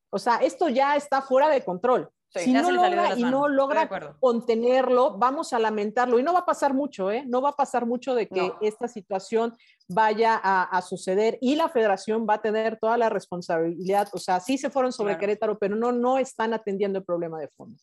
o 0.10 0.20
sea, 0.20 0.38
esto 0.38 0.70
ya 0.70 0.96
está 0.96 1.22
fuera 1.22 1.50
de 1.50 1.64
control 1.64 2.10
si 2.30 2.54
no 2.54 2.72
logra 2.72 3.18
y 3.18 3.24
no 3.24 3.48
logra 3.48 3.90
contenerlo, 4.20 5.18
vamos 5.18 5.54
a 5.54 5.60
lamentarlo. 5.60 6.20
Y 6.20 6.24
no 6.24 6.34
va 6.34 6.40
a 6.40 6.46
pasar 6.46 6.74
mucho, 6.74 7.12
¿eh? 7.12 7.24
No 7.26 7.42
va 7.42 7.50
a 7.50 7.56
pasar 7.56 7.86
mucho 7.86 8.16
de 8.16 8.28
que 8.28 8.54
esta 8.62 8.88
situación 8.88 9.56
vaya 9.88 10.40
a, 10.44 10.82
suceder 10.82 11.38
y 11.42 11.56
la 11.56 11.70
federación 11.70 12.26
va 12.30 12.36
a 12.36 12.42
tener 12.42 12.78
toda 12.80 12.98
la 12.98 13.10
responsabilidad. 13.10 14.10
O 14.14 14.18
sea, 14.18 14.40
sí 14.40 14.58
se 14.58 14.70
fueron 14.70 14.92
sobre 14.92 15.18
Querétaro, 15.18 15.58
pero 15.58 15.76
no, 15.76 15.92
no 15.92 16.18
están 16.18 16.54
atendiendo 16.54 17.00
el 17.00 17.06
problema 17.06 17.40
de 17.40 17.48
fondo. 17.50 17.78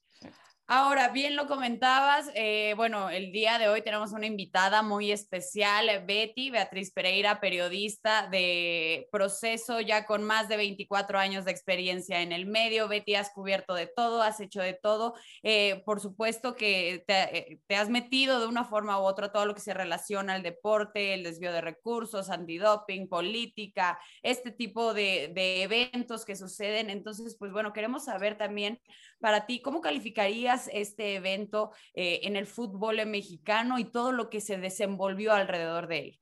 Ahora, 0.67 1.11
bien 1.11 1.37
lo 1.37 1.47
comentabas, 1.47 2.31
eh, 2.35 2.73
bueno, 2.75 3.11
el 3.11 3.33
día 3.33 3.59
de 3.59 3.69
hoy 3.69 3.83
tenemos 3.83 4.13
una 4.13 4.25
invitada 4.25 4.81
muy 4.81 5.13
especial, 5.13 5.91
Betty, 6.07 6.49
Beatriz 6.49 6.91
Pereira, 6.91 7.39
periodista 7.39 8.29
de 8.29 9.07
proceso, 9.13 9.83
ya 9.83 10.07
con 10.07 10.23
más 10.23 10.49
de 10.49 10.57
24 10.57 11.19
años 11.19 11.45
de 11.45 11.51
experiencia 11.51 12.23
en 12.23 12.33
el 12.33 12.47
medio. 12.47 12.89
Betty, 12.89 13.15
has 13.15 13.31
cubierto 13.31 13.75
de 13.75 13.89
todo, 13.89 14.23
has 14.23 14.41
hecho 14.41 14.63
de 14.63 14.73
todo. 14.73 15.13
Eh, 15.43 15.83
por 15.85 16.01
supuesto 16.01 16.55
que 16.55 17.05
eh, 17.09 17.61
te, 17.67 17.77
has 17.77 17.91
metido 17.91 18.41
de 18.41 18.47
una 18.47 18.65
forma 18.65 18.99
u 18.99 19.03
otra 19.03 19.33
todo 19.33 19.45
lo 19.45 19.55
que 19.55 19.61
se 19.61 19.75
relaciona 19.75 20.33
al 20.33 20.43
deporte, 20.43 21.13
el 21.13 21.25
desvío 21.25 21.53
de 21.53 21.61
recursos, 21.61 22.31
antidoping, 22.31 23.07
política, 23.11 23.99
este 24.23 24.51
tipo 24.51 24.95
de, 24.95 25.31
de 25.35 25.63
eventos 25.63 26.25
que 26.25 26.37
suceden. 26.37 26.89
Entonces, 26.89 27.37
pues 27.39 27.53
bueno, 27.53 27.75
queremos 27.75 28.07
saber 28.07 28.39
también 28.39 28.81
para 29.21 29.47
ti, 29.47 29.61
¿cómo 29.61 29.81
calificarías 29.81 30.54
este 30.73 31.15
evento 31.17 31.73
eh, 31.95 32.21
en 32.23 32.37
el 32.37 32.47
fútbol 32.47 33.05
mexicano 33.07 33.79
y 33.79 33.85
todo 33.85 34.13
lo 34.13 34.31
que 34.31 34.41
se 34.41 34.59
desenvolvió 34.59 35.33
alrededor 35.33 35.87
de 35.89 35.99
él? 35.99 36.21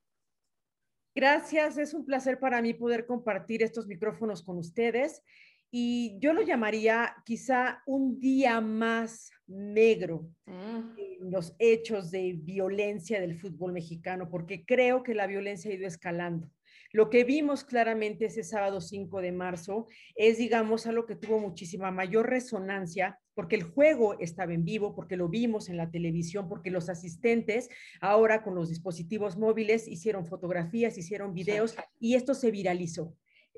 Gracias, 1.14 1.76
es 1.76 1.92
un 1.94 2.04
placer 2.04 2.40
para 2.40 2.62
mí 2.62 2.72
poder 2.74 3.06
compartir 3.06 3.62
estos 3.62 3.86
micrófonos 3.86 4.42
con 4.42 4.58
ustedes 4.58 5.22
y 5.70 6.18
yo 6.18 6.32
lo 6.32 6.42
llamaría 6.42 7.14
quizá 7.24 7.82
un 7.86 8.18
día 8.18 8.60
más 8.60 9.30
negro 9.46 10.30
Mm. 10.46 10.98
en 10.98 11.30
los 11.30 11.54
hechos 11.58 12.10
de 12.10 12.34
violencia 12.34 13.20
del 13.20 13.38
fútbol 13.38 13.72
mexicano, 13.72 14.28
porque 14.28 14.64
creo 14.64 15.02
que 15.02 15.14
la 15.14 15.26
violencia 15.26 15.70
ha 15.70 15.74
ido 15.74 15.86
escalando. 15.86 16.50
Lo 16.92 17.08
que 17.10 17.24
vimos 17.24 17.64
claramente 17.64 18.26
ese 18.26 18.44
sábado 18.44 18.80
5 18.80 19.20
de 19.22 19.32
marzo 19.32 19.86
es, 20.14 20.38
digamos, 20.38 20.86
algo 20.86 21.06
que 21.06 21.16
tuvo 21.16 21.38
muchísima 21.38 21.90
mayor 21.90 22.28
resonancia 22.28 23.18
porque 23.34 23.56
el 23.56 23.62
juego 23.62 24.18
estaba 24.20 24.52
en 24.52 24.64
vivo, 24.64 24.94
porque 24.94 25.16
lo 25.16 25.28
vimos 25.28 25.70
en 25.70 25.78
la 25.78 25.90
televisión, 25.90 26.48
porque 26.48 26.70
los 26.70 26.90
asistentes 26.90 27.70
ahora 28.00 28.42
con 28.42 28.54
los 28.54 28.68
dispositivos 28.68 29.38
móviles 29.38 29.88
hicieron 29.88 30.26
fotografías, 30.26 30.98
hicieron 30.98 31.32
videos 31.32 31.74
y 31.98 32.14
esto 32.14 32.34
se 32.34 32.50
viralizó. 32.50 33.16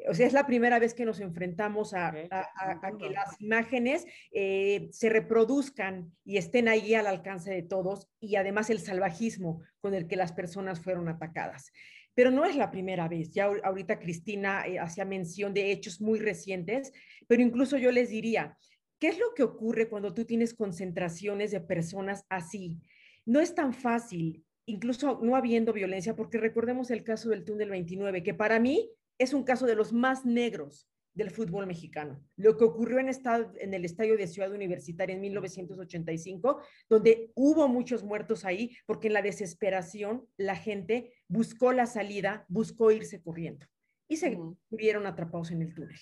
O 0.09 0.15
sea, 0.15 0.27
es 0.27 0.33
la 0.33 0.47
primera 0.47 0.79
vez 0.79 0.93
que 0.95 1.05
nos 1.05 1.19
enfrentamos 1.21 1.95
a, 1.95 2.09
Ok, 2.11 2.17
a- 2.33 2.41
a- 2.57 2.81
a 2.89 2.97
que 2.99 3.11
las 3.11 3.41
imágenes 3.41 4.05
eh, 4.33 4.89
se 4.93 5.09
reproduzcan 5.09 6.13
y 6.25 6.37
estén 6.37 6.69
ahí 6.69 6.95
al 6.95 7.07
alcance 7.07 7.51
de 7.53 7.63
todos 7.63 8.09
y 8.21 8.37
además 8.37 8.71
el 8.71 8.81
salvajismo 8.81 9.63
con 9.81 9.95
el 9.95 10.07
que 10.07 10.17
las 10.17 10.33
personas 10.33 10.81
fueron 10.81 11.09
atacadas. 11.09 11.73
Pero 12.15 12.31
no 12.31 12.45
es 12.45 12.57
la 12.57 12.71
primera 12.71 13.09
vez. 13.09 13.33
Ya 13.33 13.47
ahor- 13.49 13.61
ahorita 13.65 13.99
Cristina 13.99 14.67
eh, 14.67 14.79
hacía 14.79 15.05
mención 15.05 15.53
de 15.55 15.73
hechos 15.73 16.01
muy 16.01 16.19
recientes, 16.19 16.93
pero 17.27 17.43
incluso 17.43 17.77
yo 17.77 17.91
les 17.91 18.09
diría, 18.11 18.57
¿qué 18.99 19.09
es 19.09 19.19
lo 19.19 19.35
que 19.35 19.43
ocurre 19.43 19.89
cuando 19.89 20.15
tú 20.15 20.25
tienes 20.25 20.55
concentraciones 20.55 21.51
de 21.51 21.61
personas 21.61 22.25
así? 22.29 22.79
No 23.27 23.41
es 23.41 23.55
tan 23.55 23.73
fácil, 23.73 24.45
incluso 24.67 25.21
no 25.23 25.37
habiendo 25.37 25.73
violencia, 25.73 26.15
porque 26.15 26.39
recordemos 26.39 26.91
el 26.91 27.03
caso 27.05 27.31
del 27.31 27.45
túnel 27.45 27.71
29, 27.71 28.23
que 28.23 28.35
para 28.35 28.61
mí 28.61 28.91
es 29.19 29.33
un 29.35 29.45
caso 29.45 29.67
de 29.67 29.75
los 29.75 29.93
más 29.93 30.25
negros 30.25 30.89
del 31.15 31.31
fútbol 31.31 31.67
mexicano. 31.67 32.21
Lo 32.37 32.57
que 32.57 32.65
ocurrió 32.65 32.99
en, 32.99 33.09
esta- 33.09 33.51
en 33.61 33.73
el 33.73 33.85
estadio 33.85 34.17
de 34.17 34.27
Ciudad 34.27 34.53
Universitaria 34.53 35.15
en 35.15 35.21
1985, 35.21 36.61
donde 36.89 37.31
hubo 37.35 37.69
muchos 37.69 38.03
muertos 38.03 38.45
ahí, 38.45 38.77
porque 38.87 39.07
en 39.07 39.13
la 39.15 39.23
desesperación 39.23 40.27
la 40.37 40.57
gente 40.57 41.13
buscó 41.29 41.73
la 41.73 41.87
salida, 41.87 42.45
buscó 42.49 42.91
irse 42.91 43.23
corriendo 43.23 43.67
y 44.09 44.17
se 44.17 44.39
murieron 44.71 45.07
atrapados 45.07 45.51
en 45.51 45.63
el 45.63 45.73
túnel. 45.75 45.99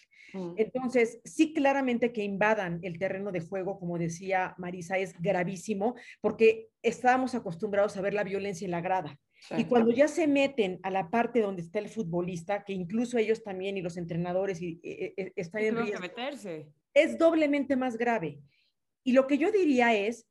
Entonces, 0.57 1.21
sí, 1.25 1.52
claramente 1.52 2.12
que 2.12 2.25
invadan 2.25 2.81
el 2.83 2.99
terreno 2.99 3.31
de 3.33 3.40
juego, 3.40 3.78
como 3.78 3.99
decía 3.99 4.54
Marisa, 4.59 4.97
es 4.99 5.12
gravísimo, 5.21 5.95
porque 6.21 6.71
estábamos 6.83 7.35
acostumbrados 7.35 7.97
a 7.97 8.00
ver 8.00 8.14
la 8.14 8.25
violencia 8.25 8.64
en 8.64 8.71
la 8.73 8.81
grada. 8.81 9.21
Y 9.56 9.64
cuando 9.64 9.90
ya 9.90 10.08
se 10.08 10.26
meten 10.26 10.78
a 10.82 10.90
la 10.90 11.11
parte 11.11 11.40
donde 11.40 11.62
está 11.62 11.78
el 11.78 11.88
futbolista, 11.88 12.64
que 12.64 12.72
incluso 12.72 13.18
ellos 13.18 13.42
también 13.42 13.76
y 13.76 13.82
los 13.82 13.96
entrenadores 13.96 14.62
y, 14.62 14.80
eh, 14.82 15.14
eh, 15.16 15.32
están 15.37 15.62
en 15.62 15.76
riesgo, 15.76 16.00
meterse. 16.00 16.68
es 16.94 17.18
doblemente 17.18 17.76
más 17.76 17.96
grave. 17.96 18.40
Y 19.04 19.12
lo 19.12 19.26
que 19.26 19.38
yo 19.38 19.50
diría 19.50 19.94
es, 19.94 20.26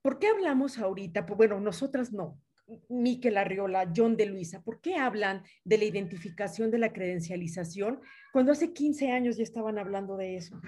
¿por 0.00 0.18
qué 0.18 0.28
hablamos 0.28 0.78
ahorita? 0.78 1.26
Pues 1.26 1.36
bueno, 1.36 1.60
nosotras 1.60 2.12
no. 2.12 2.40
Miquel 2.88 3.36
Arriola, 3.36 3.92
John 3.94 4.16
de 4.16 4.26
Luisa, 4.26 4.62
¿por 4.62 4.80
qué 4.80 4.94
hablan 4.96 5.42
de 5.64 5.78
la 5.78 5.84
identificación 5.84 6.70
de 6.70 6.78
la 6.78 6.92
credencialización 6.92 8.00
cuando 8.32 8.52
hace 8.52 8.72
15 8.72 9.10
años 9.10 9.36
ya 9.36 9.42
estaban 9.42 9.78
hablando 9.78 10.16
de 10.16 10.36
eso? 10.36 10.60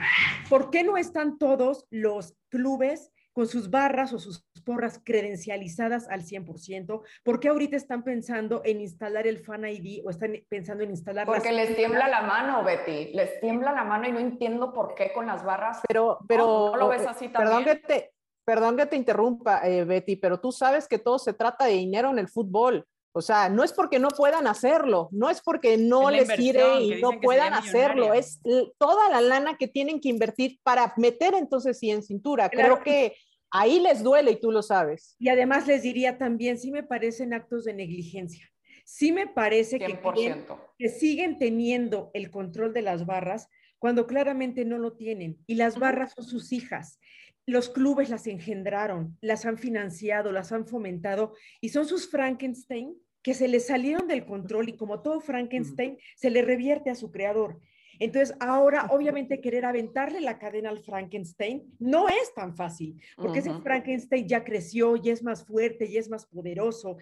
¿Por 0.50 0.70
qué 0.70 0.82
no 0.82 0.96
están 0.96 1.38
todos 1.38 1.86
los 1.90 2.34
clubes 2.48 3.10
con 3.34 3.46
sus 3.48 3.68
barras 3.68 4.12
o 4.14 4.18
sus 4.18 4.42
porras 4.64 5.00
credencializadas 5.04 6.08
al 6.08 6.22
100%? 6.22 7.02
¿Por 7.22 7.40
qué 7.40 7.48
ahorita 7.48 7.76
están 7.76 8.02
pensando 8.04 8.62
en 8.64 8.80
instalar 8.80 9.26
el 9.26 9.40
Fan 9.40 9.64
ID 9.66 10.02
o 10.06 10.10
están 10.10 10.32
pensando 10.48 10.84
en 10.84 10.90
instalar 10.90 11.26
las- 11.26 11.36
Porque 11.36 11.52
les 11.52 11.76
tiembla 11.76 12.08
la 12.08 12.22
mano, 12.22 12.64
Betty. 12.64 13.12
Les 13.12 13.40
tiembla 13.40 13.72
la 13.72 13.84
mano 13.84 14.08
y 14.08 14.12
no 14.12 14.20
entiendo 14.20 14.72
por 14.72 14.94
qué 14.94 15.12
con 15.12 15.26
las 15.26 15.44
barras. 15.44 15.80
Pero, 15.86 16.18
pero- 16.26 16.70
¿no 16.72 16.76
lo 16.76 16.88
ves 16.88 17.06
así 17.06 17.28
Perdón 17.28 17.64
también? 17.64 17.76
que 17.82 17.86
te, 17.86 18.12
perdón 18.46 18.76
que 18.76 18.86
te 18.86 18.96
interrumpa, 18.96 19.66
eh, 19.68 19.84
Betty, 19.84 20.16
pero 20.16 20.38
tú 20.40 20.52
sabes 20.52 20.86
que 20.86 20.98
todo 20.98 21.18
se 21.18 21.32
trata 21.34 21.64
de 21.66 21.72
dinero 21.72 22.10
en 22.10 22.18
el 22.20 22.28
fútbol. 22.28 22.86
O 23.16 23.22
sea, 23.22 23.48
no 23.48 23.62
es 23.62 23.72
porque 23.72 24.00
no 24.00 24.08
puedan 24.08 24.48
hacerlo, 24.48 25.08
no 25.12 25.30
es 25.30 25.40
porque 25.40 25.76
no 25.78 26.10
Es 26.10 26.26
les 26.26 26.36
gire 26.36 26.80
y 26.80 27.00
no 27.00 27.20
puedan 27.20 27.54
hacerlo, 27.54 28.12
es 28.12 28.40
toda 28.76 29.08
la 29.08 29.20
lana 29.20 29.56
que 29.56 29.68
tienen 29.68 30.00
que 30.00 30.08
invertir 30.08 30.58
para 30.64 30.92
meter 30.96 31.32
entonces 31.34 31.78
sí 31.78 31.92
en 31.92 32.02
cintura. 32.02 32.48
Claro. 32.48 32.80
Creo 32.80 32.84
que 32.84 33.16
ahí 33.52 33.78
les 33.78 34.02
duele 34.02 34.32
y 34.32 34.40
tú 34.40 34.50
lo 34.50 34.62
sabes. 34.62 35.14
Y 35.20 35.28
además 35.28 35.68
les 35.68 35.82
diría 35.84 36.18
también, 36.18 36.58
sí 36.58 36.72
me 36.72 36.82
parecen 36.82 37.32
actos 37.34 37.64
de 37.64 37.74
negligencia. 37.74 38.50
Sí 38.84 39.12
me 39.12 39.28
parece 39.28 39.78
que, 39.78 40.02
100%. 40.02 40.74
que 40.76 40.88
siguen 40.88 41.38
teniendo 41.38 42.10
el 42.14 42.32
control 42.32 42.74
de 42.74 42.82
las 42.82 43.06
barras 43.06 43.48
cuando 43.78 44.08
claramente 44.08 44.64
no 44.64 44.76
lo 44.78 44.96
tienen. 44.96 45.38
Y 45.46 45.54
las 45.54 45.78
barras 45.78 46.14
son 46.16 46.24
sus 46.24 46.52
hijas. 46.52 46.98
Los 47.46 47.68
clubes 47.68 48.10
las 48.10 48.26
engendraron, 48.26 49.16
las 49.20 49.46
han 49.46 49.56
financiado, 49.56 50.32
las 50.32 50.50
han 50.50 50.66
fomentado 50.66 51.34
y 51.60 51.68
son 51.68 51.86
sus 51.86 52.10
Frankenstein 52.10 52.96
que 53.24 53.34
se 53.34 53.48
les 53.48 53.66
salieron 53.66 54.06
del 54.06 54.26
control 54.26 54.68
y 54.68 54.76
como 54.76 55.00
todo 55.00 55.18
Frankenstein 55.18 55.98
se 56.14 56.30
le 56.30 56.42
revierte 56.42 56.90
a 56.90 56.94
su 56.94 57.10
creador. 57.10 57.58
Entonces, 57.98 58.36
ahora, 58.38 58.86
obviamente, 58.90 59.40
querer 59.40 59.64
aventarle 59.64 60.20
la 60.20 60.38
cadena 60.38 60.68
al 60.68 60.80
Frankenstein 60.80 61.74
no 61.78 62.08
es 62.08 62.34
tan 62.34 62.54
fácil, 62.54 63.00
porque 63.16 63.38
ese. 63.38 63.54
Frankenstein 63.62 64.28
ya 64.28 64.44
creció, 64.44 64.96
ya 64.96 65.12
es 65.12 65.22
más 65.22 65.46
fuerte, 65.46 65.90
ya 65.90 66.00
es 66.00 66.10
más 66.10 66.26
poderoso. 66.26 66.98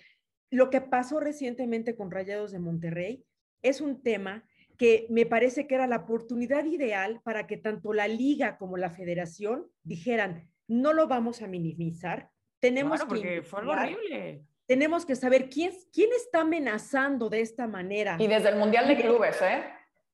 Lo 0.51 0.71
que 0.71 0.81
pasó 0.81 1.19
recientemente 1.19 1.97
con 1.97 2.11
Rayados 2.11 2.53
de 2.53 2.61
Monterrey 2.61 3.25
es 3.63 3.81
un 3.81 4.01
tema 4.03 4.45
que 4.79 5.07
me 5.11 5.27
parece 5.27 5.67
que 5.67 5.75
era 5.75 5.89
la 5.89 5.97
oportunidad 5.97 6.65
ideal 6.67 7.21
para 7.25 7.49
que 7.49 7.57
tanto 7.57 7.93
la 7.93 8.07
liga 8.07 8.59
como 8.59 8.77
la 8.77 8.91
federación 8.91 9.67
dijeran, 9.83 10.49
no 10.69 10.93
lo 10.93 11.09
vamos 11.09 11.43
a 11.43 11.49
minimizar, 11.49 12.31
tenemos 12.61 13.01
Claro, 13.01 13.09
que 13.09 13.21
porque 13.21 13.43
fue 13.43 13.61
algo 13.61 13.73
horrible. 13.73 14.45
Tenemos 14.73 15.05
que 15.05 15.15
saber 15.17 15.51
quién, 15.51 15.73
quién 15.93 16.09
está 16.17 16.41
amenazando 16.41 17.29
de 17.29 17.41
esta 17.43 17.67
manera. 17.67 18.17
Y 18.19 18.27
desde 18.27 18.49
el 18.49 18.57
Mundial 18.57 18.89
de 18.89 18.97
Clubes, 18.97 19.37
¿eh? 19.43 19.63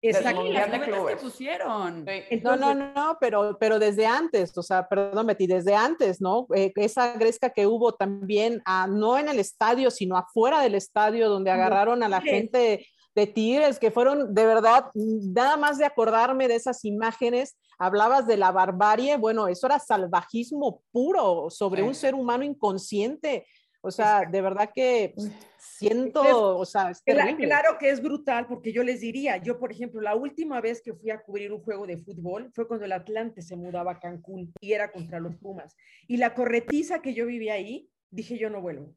desde 0.02 0.18
el 0.20 0.26
Exacto. 0.26 0.40
Mundial 0.42 0.62
Las 0.62 0.72
de 0.72 0.78
cubetas 0.78 0.86
que 0.88 0.92
Clubes. 0.92 1.22
pusieron. 1.22 2.04
Sí. 2.06 2.12
No, 2.42 2.54
Entonces, 2.54 2.60
no, 2.60 2.74
no, 2.94 3.16
pero, 3.20 3.56
pero 3.60 3.78
desde 3.78 4.06
antes, 4.06 4.56
o 4.58 4.62
sea, 4.62 4.88
perdón, 4.88 5.26
Betty, 5.28 5.46
desde 5.46 5.74
antes, 5.76 6.20
¿no? 6.20 6.46
Eh, 6.56 6.72
esa 6.76 7.12
gresca 7.12 7.50
que 7.50 7.66
hubo 7.68 7.92
también, 7.94 8.60
ah, 8.64 8.86
no 8.90 9.16
en 9.16 9.28
el 9.28 9.38
estadio, 9.38 9.90
sino 9.92 10.16
afuera 10.16 10.60
del 10.60 10.74
estadio, 10.74 11.28
donde 11.28 11.50
agarraron 11.52 12.02
a 12.02 12.08
la 12.08 12.20
Tigres. 12.20 12.34
gente 12.40 12.86
de 13.14 13.26
Tigres, 13.26 13.78
que 13.78 13.90
fueron, 13.92 14.34
de 14.34 14.44
verdad, 14.46 14.86
nada 14.94 15.56
más 15.56 15.78
de 15.78 15.84
acordarme 15.84 16.46
de 16.48 16.54
esas 16.56 16.84
imágenes, 16.84 17.56
hablabas 17.80 18.26
de 18.26 18.36
la 18.36 18.50
barbarie, 18.52 19.16
bueno, 19.16 19.46
eso 19.48 19.66
era 19.66 19.78
salvajismo 19.78 20.82
puro 20.92 21.48
sobre 21.50 21.82
Sí. 21.82 21.88
un 21.88 21.94
ser 21.94 22.14
humano 22.14 22.44
inconsciente. 22.44 23.46
O 23.80 23.90
sea, 23.90 24.24
de 24.26 24.42
verdad 24.42 24.70
que 24.74 25.14
siento, 25.56 26.58
o 26.58 26.64
sea, 26.64 26.90
es 26.90 27.02
terrible. 27.02 27.46
Claro 27.46 27.78
que 27.78 27.90
es 27.90 28.02
brutal, 28.02 28.46
porque 28.46 28.72
yo 28.72 28.82
les 28.82 29.00
diría, 29.00 29.36
yo 29.36 29.58
por 29.58 29.70
ejemplo, 29.70 30.00
la 30.00 30.16
última 30.16 30.60
vez 30.60 30.82
que 30.82 30.94
fui 30.94 31.10
a 31.10 31.20
cubrir 31.20 31.52
un 31.52 31.62
juego 31.62 31.86
de 31.86 31.96
fútbol 31.96 32.50
fue 32.52 32.66
cuando 32.66 32.86
el 32.86 32.92
Atlante 32.92 33.40
se 33.40 33.56
mudaba 33.56 33.92
a 33.92 34.00
Cancún 34.00 34.52
y 34.60 34.72
era 34.72 34.90
contra 34.90 35.20
los 35.20 35.36
Pumas. 35.36 35.76
Y 36.06 36.16
la 36.16 36.34
corretiza 36.34 37.00
que 37.00 37.14
yo 37.14 37.26
vivía 37.26 37.54
ahí, 37.54 37.88
dije 38.10 38.36
yo 38.36 38.50
no 38.50 38.60
vuelvo. 38.60 38.94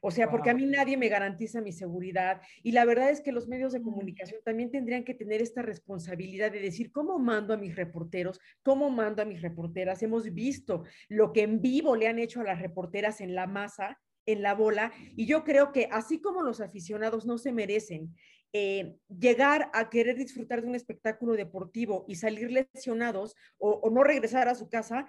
O 0.00 0.10
sea, 0.12 0.30
porque 0.30 0.50
a 0.50 0.54
mí 0.54 0.64
nadie 0.64 0.96
me 0.96 1.08
garantiza 1.08 1.60
mi 1.60 1.72
seguridad. 1.72 2.40
Y 2.62 2.72
la 2.72 2.84
verdad 2.84 3.10
es 3.10 3.20
que 3.20 3.32
los 3.32 3.48
medios 3.48 3.72
de 3.72 3.82
comunicación 3.82 4.40
también 4.44 4.70
tendrían 4.70 5.02
que 5.02 5.14
tener 5.14 5.42
esta 5.42 5.62
responsabilidad 5.62 6.52
de 6.52 6.60
decir 6.60 6.92
cómo 6.92 7.18
mando 7.18 7.52
a 7.52 7.56
mis 7.56 7.74
reporteros, 7.74 8.40
cómo 8.62 8.90
mando 8.90 9.22
a 9.22 9.24
mis 9.24 9.42
reporteras. 9.42 10.02
Hemos 10.02 10.32
visto 10.32 10.84
lo 11.08 11.32
que 11.32 11.42
en 11.42 11.60
vivo 11.60 11.96
le 11.96 12.06
han 12.06 12.20
hecho 12.20 12.40
a 12.40 12.44
las 12.44 12.60
reporteras 12.60 13.20
en 13.20 13.34
la 13.34 13.48
masa, 13.48 13.98
en 14.28 14.42
la 14.42 14.54
bola. 14.54 14.92
Y 15.16 15.26
yo 15.26 15.42
creo 15.42 15.72
que 15.72 15.88
así 15.90 16.20
como 16.20 16.42
los 16.42 16.60
aficionados 16.60 17.24
no 17.26 17.38
se 17.38 17.50
merecen 17.50 18.14
eh, 18.52 18.96
llegar 19.08 19.70
a 19.72 19.88
querer 19.88 20.16
disfrutar 20.16 20.60
de 20.60 20.68
un 20.68 20.74
espectáculo 20.74 21.32
deportivo 21.32 22.04
y 22.06 22.16
salir 22.16 22.50
lesionados 22.50 23.34
o, 23.58 23.70
o 23.70 23.90
no 23.90 24.04
regresar 24.04 24.48
a 24.48 24.54
su 24.54 24.68
casa, 24.68 25.06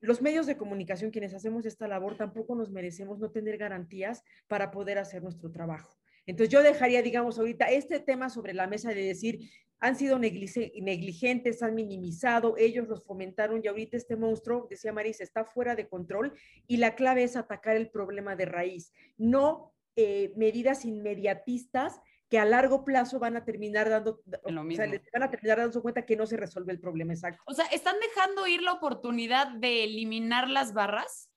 los 0.00 0.20
medios 0.20 0.46
de 0.46 0.56
comunicación, 0.56 1.10
quienes 1.10 1.32
hacemos 1.32 1.64
esta 1.64 1.88
labor, 1.88 2.16
tampoco 2.16 2.54
nos 2.54 2.70
merecemos 2.70 3.18
no 3.18 3.30
tener 3.30 3.56
garantías 3.56 4.22
para 4.48 4.70
poder 4.70 4.98
hacer 4.98 5.22
nuestro 5.22 5.50
trabajo. 5.50 5.96
Entonces 6.26 6.52
yo 6.52 6.62
dejaría, 6.62 7.02
digamos, 7.02 7.38
ahorita 7.38 7.66
este 7.66 8.00
tema 8.00 8.28
sobre 8.28 8.52
la 8.52 8.66
mesa 8.66 8.90
de 8.90 9.02
decir, 9.02 9.50
han 9.78 9.96
sido 9.96 10.18
negligentes, 10.18 11.62
han 11.62 11.74
minimizado, 11.74 12.56
ellos 12.56 12.88
los 12.88 13.04
fomentaron 13.04 13.60
y 13.62 13.68
ahorita 13.68 13.96
este 13.96 14.16
monstruo, 14.16 14.66
decía 14.68 14.92
Marisa, 14.92 15.22
está 15.22 15.44
fuera 15.44 15.76
de 15.76 15.88
control 15.88 16.32
y 16.66 16.78
la 16.78 16.94
clave 16.94 17.22
es 17.22 17.36
atacar 17.36 17.76
el 17.76 17.90
problema 17.90 18.36
de 18.36 18.46
raíz, 18.46 18.92
no 19.16 19.74
eh, 19.96 20.32
medidas 20.36 20.84
inmediatistas 20.84 22.00
que 22.28 22.38
a 22.38 22.44
largo 22.44 22.84
plazo 22.84 23.18
van 23.18 23.36
a 23.36 23.44
terminar 23.44 23.88
dando, 23.88 24.20
o 24.42 24.48
sea, 24.74 24.86
van 25.12 25.22
a 25.22 25.30
terminar 25.30 25.58
dando 25.58 25.82
cuenta 25.82 26.04
que 26.04 26.16
no 26.16 26.26
se 26.26 26.36
resuelve 26.36 26.72
el 26.72 26.80
problema 26.80 27.12
exacto. 27.12 27.40
O 27.46 27.54
sea, 27.54 27.66
¿están 27.66 27.96
dejando 28.00 28.46
ir 28.46 28.62
la 28.62 28.72
oportunidad 28.72 29.48
de 29.52 29.84
eliminar 29.84 30.48
las 30.48 30.72
barras? 30.72 31.30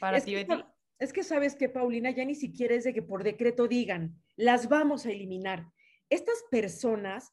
Para 0.00 0.16
Es 0.16 0.24
ti, 0.24 0.32
que, 0.32 0.44
Betty. 0.44 0.64
Es 0.98 1.12
que 1.12 1.22
sabes 1.22 1.54
que, 1.54 1.68
Paulina, 1.68 2.10
ya 2.10 2.24
ni 2.24 2.34
siquiera 2.34 2.74
es 2.74 2.84
de 2.84 2.94
que 2.94 3.02
por 3.02 3.22
decreto 3.22 3.68
digan, 3.68 4.16
las 4.36 4.68
vamos 4.68 5.06
a 5.06 5.10
eliminar. 5.10 5.66
Estas 6.08 6.44
personas 6.50 7.30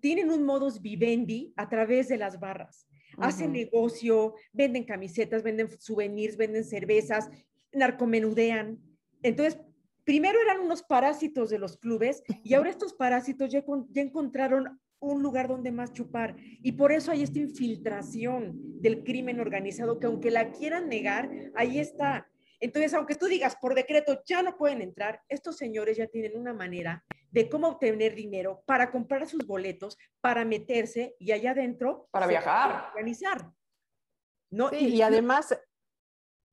tienen 0.00 0.30
un 0.30 0.44
modus 0.44 0.80
vivendi 0.80 1.52
a 1.56 1.68
través 1.68 2.08
de 2.08 2.16
las 2.16 2.40
barras. 2.40 2.86
Hacen 3.18 3.52
negocio, 3.52 4.34
venden 4.52 4.84
camisetas, 4.84 5.42
venden 5.42 5.70
souvenirs, 5.80 6.36
venden 6.36 6.64
cervezas, 6.64 7.30
narcomenudean. 7.72 8.78
Entonces, 9.22 9.58
primero 10.04 10.40
eran 10.40 10.60
unos 10.60 10.82
parásitos 10.82 11.48
de 11.48 11.58
los 11.58 11.78
clubes 11.78 12.22
y 12.44 12.54
ahora 12.54 12.70
estos 12.70 12.92
parásitos 12.92 13.50
ya, 13.50 13.64
ya 13.90 14.02
encontraron 14.02 14.78
un 15.00 15.22
lugar 15.22 15.48
donde 15.48 15.72
más 15.72 15.92
chupar. 15.92 16.36
Y 16.62 16.72
por 16.72 16.92
eso 16.92 17.10
hay 17.10 17.22
esta 17.22 17.38
infiltración 17.38 18.54
del 18.80 19.02
crimen 19.02 19.40
organizado 19.40 19.98
que 19.98 20.06
aunque 20.06 20.30
la 20.30 20.52
quieran 20.52 20.88
negar, 20.88 21.30
ahí 21.54 21.78
está. 21.78 22.28
Entonces, 22.60 22.94
aunque 22.94 23.14
tú 23.14 23.26
digas 23.26 23.56
por 23.60 23.74
decreto 23.74 24.22
ya 24.26 24.42
no 24.42 24.56
pueden 24.56 24.80
entrar, 24.80 25.22
estos 25.28 25.56
señores 25.56 25.96
ya 25.96 26.06
tienen 26.06 26.38
una 26.38 26.54
manera 26.54 27.04
de 27.30 27.48
cómo 27.48 27.68
obtener 27.68 28.14
dinero 28.14 28.62
para 28.66 28.90
comprar 28.90 29.28
sus 29.28 29.46
boletos, 29.46 29.98
para 30.20 30.44
meterse 30.44 31.14
y 31.18 31.32
allá 31.32 31.50
adentro 31.50 32.08
para 32.10 32.26
viajar, 32.26 32.88
organizar. 32.88 33.50
¿no? 34.50 34.70
y, 34.72 35.02
además 35.02 35.54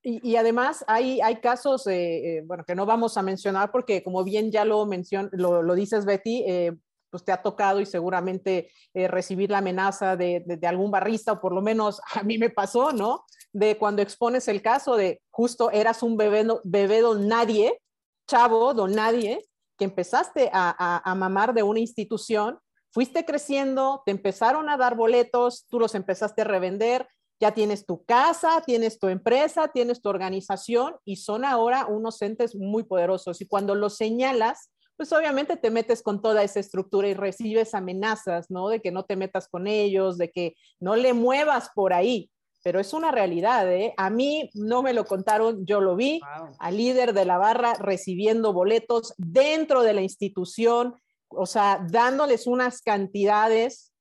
y, 0.05 0.35
además 0.35 0.83
hay, 0.87 1.21
hay 1.21 1.37
casos, 1.37 1.87
eh, 1.87 2.37
eh, 2.37 2.41
bueno, 2.45 2.65
que 2.65 2.75
no 2.75 2.85
vamos 2.85 3.15
a 3.15 3.21
mencionar 3.21 3.71
porque 3.71 4.03
como 4.03 4.25
bien 4.25 4.51
ya 4.51 4.65
lo, 4.65 4.85
mencion, 4.85 5.29
lo, 5.31 5.61
lo 5.63 5.75
dices 5.75 6.05
Betty, 6.05 6.43
eh, 6.45 6.73
pues 7.09 7.23
te 7.23 7.31
ha 7.31 7.41
tocado 7.41 7.79
y 7.79 7.85
seguramente 7.85 8.71
recibir 8.93 9.51
la 9.51 9.59
amenaza 9.59 10.17
de, 10.17 10.43
de, 10.45 10.67
algún 10.67 10.89
barrista 10.89 11.33
o 11.33 11.39
por 11.39 11.53
lo 11.53 11.61
menos 11.61 12.01
a 12.15 12.23
mí 12.23 12.37
me 12.37 12.49
pasó, 12.49 12.91
¿no? 12.91 13.23
De 13.53 13.77
cuando 13.77 14.01
expones 14.01 14.47
el 14.47 14.61
caso 14.61 14.95
de 14.95 15.21
justo 15.31 15.71
eras 15.71 16.03
un 16.03 16.17
bebé, 16.17 17.01
don 17.01 17.27
nadie, 17.27 17.79
chavo 18.27 18.73
don 18.73 18.93
nadie, 18.93 19.45
que 19.77 19.85
empezaste 19.85 20.49
a, 20.51 20.75
a, 20.77 21.09
a 21.09 21.15
mamar 21.15 21.53
de 21.53 21.63
una 21.63 21.79
institución, 21.79 22.59
fuiste 22.91 23.25
creciendo, 23.25 24.03
te 24.05 24.11
empezaron 24.11 24.69
a 24.69 24.77
dar 24.77 24.95
boletos, 24.95 25.65
tú 25.69 25.79
los 25.79 25.95
empezaste 25.95 26.41
a 26.41 26.45
revender, 26.45 27.07
ya 27.39 27.51
tienes 27.51 27.85
tu 27.85 28.05
casa, 28.05 28.61
tienes 28.65 28.99
tu 28.99 29.07
empresa, 29.07 29.67
tienes 29.67 30.01
tu 30.01 30.09
organización 30.09 30.95
y 31.03 31.17
son 31.17 31.43
ahora 31.43 31.85
unos 31.87 32.21
entes 32.21 32.55
muy 32.55 32.83
poderosos. 32.83 33.41
Y 33.41 33.47
cuando 33.47 33.75
los 33.75 33.97
señalas, 33.97 34.71
pues 34.95 35.11
obviamente 35.11 35.57
te 35.57 35.71
metes 35.71 36.01
con 36.01 36.21
toda 36.21 36.43
esa 36.43 36.59
estructura 36.59 37.07
y 37.09 37.13
recibes 37.13 37.73
amenazas, 37.73 38.49
¿no? 38.49 38.69
De 38.69 38.79
que 38.79 38.91
no 38.91 39.03
te 39.03 39.15
metas 39.15 39.47
con 39.49 39.67
ellos, 39.67 40.17
de 40.17 40.31
que 40.31 40.55
no 40.79 40.95
le 40.95 41.13
muevas 41.13 41.69
por 41.75 41.93
ahí. 41.93 42.29
Pero 42.63 42.79
es 42.79 42.93
una 42.93 43.11
realidad, 43.11 43.71
¿eh? 43.71 43.93
A 43.97 44.09
mí 44.09 44.49
no 44.53 44.81
me 44.81 44.93
lo 44.93 45.05
contaron, 45.05 45.65
yo 45.65 45.81
lo 45.81 45.95
vi, 45.95 46.21
al 46.59 46.77
líder 46.77 47.13
de 47.13 47.25
la 47.25 47.37
barra 47.37 47.73
recibiendo 47.73 48.53
boletos 48.53 49.13
dentro 49.17 49.83
de 49.83 49.93
la 49.93 50.01
institución, 50.01 50.95
o 51.27 51.45
sea, 51.45 51.85
dándoles 51.89 52.47
unas 52.47 52.81
cantidades 52.81 53.93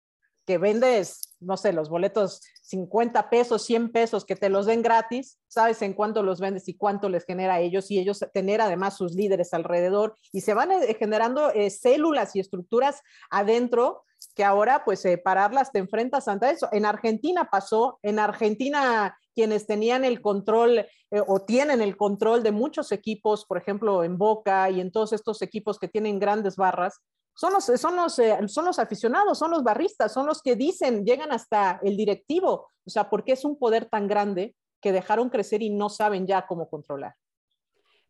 que 0.46 0.58
vendes, 0.58 1.34
no 1.40 1.56
sé, 1.56 1.72
los 1.72 1.88
boletos 1.88 2.40
50 2.62 3.30
pesos, 3.30 3.64
100 3.64 3.92
pesos 3.92 4.24
que 4.24 4.36
te 4.36 4.48
los 4.48 4.66
den 4.66 4.82
gratis, 4.82 5.38
sabes 5.46 5.82
en 5.82 5.92
cuánto 5.92 6.22
los 6.22 6.40
vendes 6.40 6.68
y 6.68 6.74
cuánto 6.74 7.08
les 7.08 7.24
genera 7.24 7.54
a 7.54 7.60
ellos 7.60 7.90
y 7.90 7.98
ellos 7.98 8.20
tener 8.32 8.60
además 8.60 8.96
sus 8.96 9.14
líderes 9.14 9.52
alrededor 9.52 10.16
y 10.32 10.40
se 10.40 10.54
van 10.54 10.72
eh, 10.72 10.96
generando 10.98 11.50
eh, 11.52 11.70
células 11.70 12.34
y 12.34 12.40
estructuras 12.40 13.02
adentro 13.30 14.04
que 14.34 14.44
ahora 14.44 14.84
pues 14.84 15.04
eh, 15.04 15.18
pararlas 15.18 15.72
te 15.72 15.78
enfrentas 15.78 16.28
ante 16.28 16.50
eso. 16.50 16.68
En 16.72 16.86
Argentina 16.86 17.48
pasó, 17.50 17.98
en 18.02 18.18
Argentina 18.18 19.16
quienes 19.34 19.66
tenían 19.66 20.04
el 20.04 20.20
control 20.20 20.86
o 21.26 21.40
tienen 21.40 21.80
el 21.80 21.96
control 21.96 22.42
de 22.42 22.52
muchos 22.52 22.92
equipos, 22.92 23.46
por 23.46 23.56
ejemplo 23.56 24.04
en 24.04 24.18
Boca 24.18 24.68
y 24.68 24.80
en 24.80 24.92
todos 24.92 25.12
estos 25.14 25.40
equipos 25.40 25.78
que 25.78 25.88
tienen 25.88 26.18
grandes 26.18 26.56
barras, 26.56 27.00
son 27.34 27.52
los, 27.54 27.64
son, 27.64 27.96
los, 27.96 28.18
eh, 28.18 28.36
son 28.46 28.64
los 28.64 28.78
aficionados, 28.78 29.38
son 29.38 29.50
los 29.50 29.62
barristas, 29.62 30.12
son 30.12 30.26
los 30.26 30.42
que 30.42 30.56
dicen, 30.56 31.04
llegan 31.04 31.32
hasta 31.32 31.80
el 31.82 31.96
directivo. 31.96 32.68
O 32.84 32.90
sea, 32.90 33.08
porque 33.08 33.32
es 33.32 33.44
un 33.44 33.58
poder 33.58 33.86
tan 33.86 34.06
grande 34.06 34.54
que 34.80 34.92
dejaron 34.92 35.30
crecer 35.30 35.62
y 35.62 35.70
no 35.70 35.88
saben 35.88 36.26
ya 36.26 36.46
cómo 36.46 36.68
controlar. 36.68 37.14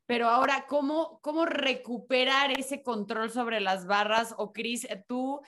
Pero 0.06 0.28
ahora, 0.28 0.66
¿cómo, 0.68 1.20
cómo 1.22 1.46
recuperar 1.46 2.58
ese 2.58 2.82
control 2.82 3.30
sobre 3.30 3.61
las 3.61 3.87
barras? 3.87 4.35
O 4.37 4.52
Cris, 4.52 4.87
tú 5.06 5.40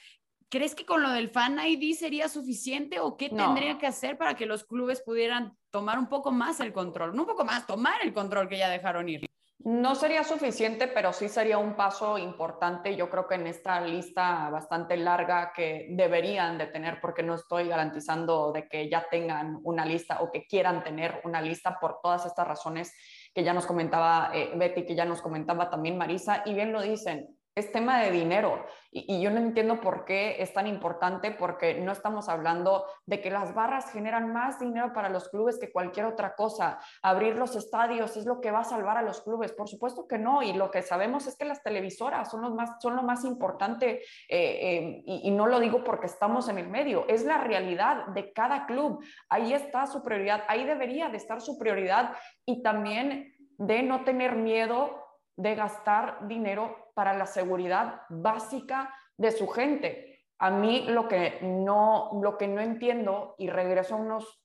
¿crees 0.49 0.75
que 0.75 0.87
con 0.87 1.03
lo 1.03 1.11
del 1.11 1.31
Fan 1.31 1.59
ID 1.59 1.95
sería 1.95 2.29
suficiente 2.29 3.01
o 3.01 3.17
qué 3.17 3.29
tendría 3.29 3.79
que 3.79 3.87
hacer 3.87 4.17
para 4.17 4.35
que 4.35 4.47
los 4.47 4.65
clubes 4.65 5.03
pudieran 5.03 5.57
tomar 5.71 5.99
un 5.99 6.09
poco 6.09 6.31
más 6.33 6.61
el 6.61 6.73
control? 6.73 7.15
No 7.15 7.23
un 7.23 7.29
poco 7.29 7.45
más, 7.45 7.67
tomar 7.67 8.03
el 8.03 8.13
control 8.13 8.49
que 8.49 8.59
ya 8.59 8.69
dejaron 8.69 9.09
ir. 9.09 9.27
No 9.65 9.95
sería 9.95 10.25
suficiente, 10.25 10.89
pero 10.89 11.15
sí 11.15 11.27
sería 11.31 11.57
un 11.57 11.75
paso 11.75 12.19
importante, 12.19 12.97
yo 12.97 13.09
creo 13.09 13.27
que 13.27 13.37
en 13.37 13.47
esta 13.47 13.81
lista 13.81 14.51
bastante 14.51 14.95
larga 14.99 15.55
que 15.57 15.87
deberían 15.93 16.59
de 16.59 16.67
tener, 16.67 17.01
porque 17.01 17.23
no 17.23 17.35
estoy 17.35 17.69
garantizando 17.69 18.53
de 18.53 18.69
que 18.69 18.91
ya 18.91 19.07
tengan 19.11 19.59
una 19.63 19.87
lista 19.87 20.21
o 20.21 20.31
que 20.31 20.47
quieran 20.47 20.85
tener 20.85 21.23
una 21.25 21.41
lista 21.41 21.79
por 21.81 21.99
todas 22.03 22.27
estas 22.27 22.47
razones 22.47 22.93
que 23.33 23.43
ya 23.43 23.55
nos 23.55 23.65
comentaba 23.65 24.33
eh, 24.35 24.53
Betty, 24.55 24.85
que 24.85 24.95
ya 24.95 25.07
nos 25.07 25.23
comentaba 25.23 25.71
también 25.71 25.97
Marisa, 25.97 26.43
y 26.45 26.53
bien 26.53 26.71
lo 26.71 26.83
dicen, 26.83 27.35
es 27.55 27.71
tema 27.71 28.01
de 28.01 28.11
dinero 28.11 28.67
y, 28.91 29.21
yo 29.21 29.31
no 29.31 29.39
entiendo 29.39 29.81
por 29.81 30.05
qué 30.05 30.43
es 30.43 30.53
tan 30.53 30.67
importante 30.67 31.31
porque 31.31 31.75
no 31.75 31.93
estamos 31.93 32.29
hablando 32.29 32.85
de 33.07 33.21
que 33.21 33.31
las 33.31 33.55
barras 33.55 33.91
generan 33.93 34.33
más 34.33 34.59
dinero 34.59 34.93
para 34.93 35.09
los 35.09 35.29
clubes 35.29 35.59
que 35.59 35.73
cualquier 35.73 36.07
otra 36.07 36.35
cosa. 36.35 36.79
Abrir 37.03 37.37
los 37.37 37.57
estadios 37.57 38.17
es 38.17 38.25
lo 38.25 38.41
que 38.41 38.51
va 38.51 38.61
a 38.61 38.65
salvar 38.65 38.97
a 38.97 39.03
los 39.03 39.21
clubes. 39.23 39.53
Por 39.53 39.69
supuesto 39.69 40.07
que 40.07 40.19
no 40.19 40.43
y 40.43 40.53
lo 40.53 40.71
que 40.71 40.83
sabemos 40.83 41.27
es 41.27 41.37
que 41.37 41.45
las 41.45 41.63
televisoras 41.63 42.31
son, 42.31 42.43
los 42.43 42.55
más, 42.55 42.71
son 42.81 42.97
lo 42.97 43.03
más 43.03 43.25
importante 43.25 44.03
eh, 44.29 44.29
eh, 44.29 45.03
y, 45.07 45.29
y 45.29 45.31
no 45.31 45.47
lo 45.47 45.61
digo 45.61 45.83
porque 45.85 46.07
estamos 46.07 46.49
en 46.49 46.59
el 46.59 46.69
medio, 46.69 47.07
es 47.09 47.25
la 47.25 47.39
realidad 47.39 48.07
de 48.09 48.33
cada 48.33 48.67
club. 48.67 49.05
Ahí 49.29 49.53
está 49.53 49.87
su 49.87 50.03
prioridad, 50.03 50.45
ahí 50.49 50.65
debería 50.65 51.09
de 51.09 51.17
estar 51.17 51.41
su 51.41 51.59
prioridad 51.59 52.15
y 52.45 52.63
también 52.63 53.35
de 53.59 53.83
no 53.83 54.05
tener 54.05 54.37
miedo 54.37 55.05
de 55.37 55.55
gastar 55.55 56.27
dinero 56.29 56.84
para 56.95 57.13
la 57.13 57.27
seguridad 57.27 58.03
básica 58.09 58.95
de 59.17 59.31
su 59.33 59.49
gente. 59.49 60.25
A 60.39 60.51
mí 60.51 60.87
lo 60.89 61.09
que 61.09 61.39
no, 61.43 62.11
lo 62.23 62.37
que 62.37 62.49
no 62.49 62.61
entiendo, 62.61 63.35
y 63.39 63.49
regreso 63.49 63.95
a 63.95 63.99
unos 63.99 64.43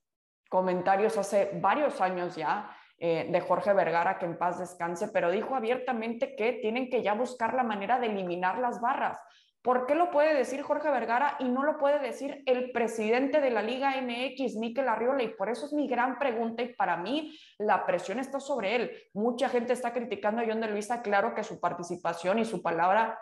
comentarios 0.50 1.18
hace 1.18 1.52
varios 1.62 2.02
años 2.02 2.36
ya, 2.36 2.76
eh, 2.98 3.28
de 3.30 3.42
Jorge 3.42 3.74
Vergara, 3.74 4.20
que 4.20 4.26
en 4.26 4.38
paz 4.38 4.60
descanse, 4.60 5.08
pero 5.08 5.32
dijo 5.32 5.56
abiertamente 5.56 6.36
que 6.36 6.54
tienen 6.54 6.90
que 6.90 7.02
ya 7.02 7.14
buscar 7.14 7.54
la 7.54 7.64
manera 7.64 7.98
de 8.00 8.08
eliminar 8.08 8.58
las 8.60 8.82
barras. 8.82 9.18
¿Por 9.62 9.86
qué 9.86 9.96
lo 9.96 10.10
puede 10.10 10.34
decir 10.34 10.62
Jorge 10.62 10.90
Vergara 10.90 11.36
y 11.40 11.46
no 11.50 11.64
lo 11.64 11.78
puede 11.78 12.00
decir 12.00 12.44
el 12.46 12.72
presidente 12.72 13.42
de 13.42 13.50
la 13.50 13.62
Liga 13.62 13.94
MX, 14.02 14.56
Miquel 14.56 14.88
Arriola? 14.88 15.24
Y 15.24 15.30
por 15.36 15.50
eso 15.50 15.66
es 15.66 15.74
mi 15.74 15.88
gran 15.88 16.18
pregunta 16.18 16.64
y 16.64 16.74
para 16.74 16.96
mí 16.96 17.38
la 17.58 17.86
presión 17.86 18.20
está 18.20 18.40
sobre 18.40 18.76
él. 18.76 18.92
Mucha 19.14 19.50
gente 19.50 19.74
está 19.74 19.92
criticando 19.92 20.42
a 20.42 20.46
John 20.48 20.62
de 20.62 20.70
Luisa, 20.70 21.02
claro 21.02 21.36
que 21.36 21.44
su 21.44 21.60
participación 21.60 22.40
y 22.40 22.46
su 22.46 22.62
palabra 22.62 23.20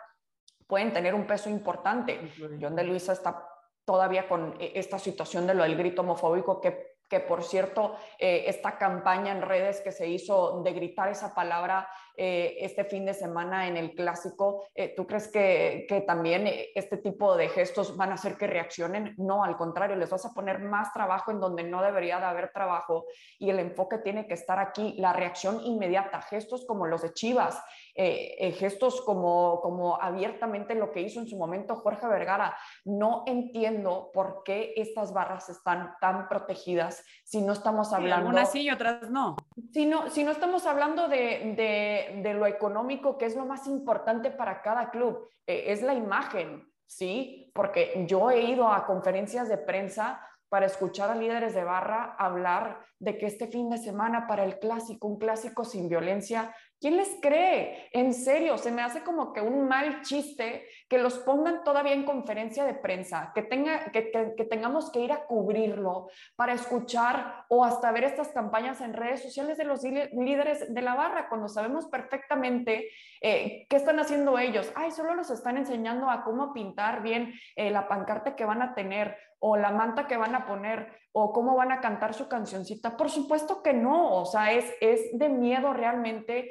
pueden 0.68 0.92
tener 0.92 1.14
un 1.14 1.26
peso 1.26 1.50
importante. 1.50 2.30
John 2.60 2.76
de 2.76 2.84
Luisa 2.84 3.12
está 3.12 3.44
todavía 3.84 4.28
con 4.28 4.54
eh, 4.60 4.72
esta 4.76 4.98
situación 4.98 5.46
de 5.46 5.54
lo 5.54 5.64
del 5.64 5.76
grito 5.76 6.02
homofóbico 6.02 6.60
que 6.60 6.98
que 7.08 7.20
por 7.20 7.42
cierto, 7.42 7.96
eh, 8.18 8.44
esta 8.46 8.76
campaña 8.76 9.32
en 9.32 9.42
redes 9.42 9.80
que 9.80 9.92
se 9.92 10.08
hizo 10.08 10.62
de 10.62 10.72
gritar 10.72 11.08
esa 11.08 11.34
palabra 11.34 11.88
eh, 12.20 12.56
este 12.60 12.84
fin 12.84 13.06
de 13.06 13.14
semana 13.14 13.68
en 13.68 13.76
el 13.76 13.94
clásico, 13.94 14.66
eh, 14.74 14.92
¿tú 14.96 15.06
crees 15.06 15.28
que, 15.28 15.86
que, 15.88 16.00
también 16.00 16.50
este 16.74 16.96
tipo 16.96 17.36
de 17.36 17.48
gestos 17.48 17.96
van 17.96 18.10
a 18.10 18.14
hacer 18.14 18.36
que 18.36 18.48
reaccionen? 18.48 19.14
No, 19.18 19.44
al 19.44 19.56
contrario, 19.56 19.94
les 19.94 20.10
vas 20.10 20.26
a 20.26 20.32
poner 20.32 20.58
más 20.58 20.92
trabajo 20.92 21.30
en 21.30 21.38
donde 21.38 21.62
no 21.62 21.80
debería 21.80 22.18
de 22.18 22.24
haber 22.24 22.50
trabajo 22.52 23.06
y 23.38 23.50
el 23.50 23.60
enfoque 23.60 23.98
tiene 23.98 24.26
que 24.26 24.34
estar 24.34 24.58
aquí, 24.58 24.94
la 24.98 25.12
reacción 25.12 25.60
inmediata, 25.64 26.20
gestos 26.22 26.66
como 26.66 26.86
los 26.86 27.02
de 27.02 27.12
Chivas, 27.12 27.62
eh, 27.94 28.52
gestos 28.58 29.00
como, 29.02 29.60
como 29.60 30.02
abiertamente 30.02 30.74
lo 30.74 30.90
que 30.90 31.02
hizo 31.02 31.20
en 31.20 31.28
su 31.28 31.36
momento 31.36 31.76
Jorge 31.76 32.08
Vergara. 32.08 32.56
No 32.84 33.22
entiendo 33.26 34.10
por 34.12 34.42
qué 34.44 34.72
estas 34.76 35.12
barras 35.12 35.48
están 35.48 35.94
tan 36.00 36.28
protegidas 36.28 37.04
si 37.28 37.42
no 37.42 37.52
estamos 37.52 37.92
hablando... 37.92 38.28
algunas 38.28 38.50
sí 38.50 38.62
y 38.62 38.70
otras 38.70 39.10
no. 39.10 39.36
Si 39.70 39.84
no, 39.84 40.08
si 40.08 40.24
no 40.24 40.30
estamos 40.30 40.64
hablando 40.64 41.08
de, 41.08 41.52
de, 41.58 42.22
de, 42.22 42.32
lo 42.32 42.46
económico, 42.46 43.18
que 43.18 43.26
es 43.26 43.36
lo 43.36 43.44
más 43.44 43.66
importante 43.66 44.30
para 44.30 44.62
cada 44.62 44.90
club, 44.90 45.28
eh, 45.46 45.64
es 45.66 45.82
la 45.82 45.92
imagen, 45.92 46.72
¿sí? 46.86 47.52
Porque 47.54 48.02
yo 48.08 48.30
he 48.30 48.40
ido 48.40 48.72
a 48.72 48.86
conferencias 48.86 49.50
de 49.50 49.58
prensa 49.58 50.26
para 50.48 50.64
escuchar 50.64 51.10
a 51.10 51.14
líderes 51.14 51.54
de 51.54 51.64
barra 51.64 52.16
hablar 52.18 52.80
de 52.98 53.18
que 53.18 53.26
este 53.26 53.46
fin 53.46 53.68
de 53.68 53.76
semana 53.76 54.26
para 54.26 54.44
el 54.44 54.58
clásico, 54.58 55.06
un 55.06 55.18
clásico 55.18 55.66
sin 55.66 55.86
violencia, 55.86 56.54
¿quién 56.80 56.96
les 56.96 57.18
cree? 57.20 57.90
En 57.92 58.14
serio, 58.14 58.56
se 58.56 58.72
me 58.72 58.80
hace 58.80 59.02
como 59.02 59.34
que 59.34 59.42
un 59.42 59.68
mal 59.68 60.00
chiste 60.00 60.64
que 60.88 60.98
los 60.98 61.18
pongan 61.18 61.64
todavía 61.64 61.92
en 61.92 62.04
conferencia 62.04 62.64
de 62.64 62.74
prensa, 62.74 63.30
que, 63.34 63.42
tenga, 63.42 63.90
que, 63.92 64.10
que, 64.10 64.44
tengamos 64.44 64.90
que 64.90 65.00
ir 65.00 65.12
a 65.12 65.26
cubrirlo 65.26 66.08
para 66.34 66.54
escuchar 66.54 67.44
o 67.48 67.64
hasta 67.64 67.92
ver 67.92 68.04
estas 68.04 68.28
campañas 68.28 68.80
en 68.80 68.94
redes 68.94 69.22
sociales 69.22 69.58
de 69.58 69.64
los 69.64 69.82
líderes 69.82 70.72
de 70.72 70.82
la 70.82 70.94
barra, 70.94 71.28
cuando 71.28 71.48
sabemos 71.48 71.86
perfectamente 71.86 72.88
eh, 73.20 73.66
qué 73.68 73.76
están 73.76 74.00
haciendo 74.00 74.38
ellos. 74.38 74.72
Ay, 74.74 74.90
solo 74.90 75.14
los 75.14 75.30
están 75.30 75.58
enseñando 75.58 76.08
a 76.08 76.24
cómo 76.24 76.54
pintar 76.54 77.02
bien 77.02 77.34
eh, 77.54 77.70
la 77.70 77.86
pancarta 77.86 78.34
que 78.34 78.46
van 78.46 78.62
a 78.62 78.74
tener 78.74 79.16
o 79.40 79.56
la 79.56 79.70
manta 79.70 80.06
que 80.06 80.16
van 80.16 80.34
a 80.34 80.46
poner 80.46 80.90
o 81.12 81.32
cómo 81.32 81.54
van 81.54 81.72
a 81.72 81.80
cantar 81.80 82.14
su 82.14 82.28
cancioncita. 82.28 82.96
Por 82.96 83.10
supuesto 83.10 83.62
que 83.62 83.74
no, 83.74 84.14
o 84.14 84.24
sea, 84.24 84.52
es, 84.52 84.72
es 84.80 85.18
de 85.18 85.28
miedo 85.28 85.72
realmente 85.72 86.50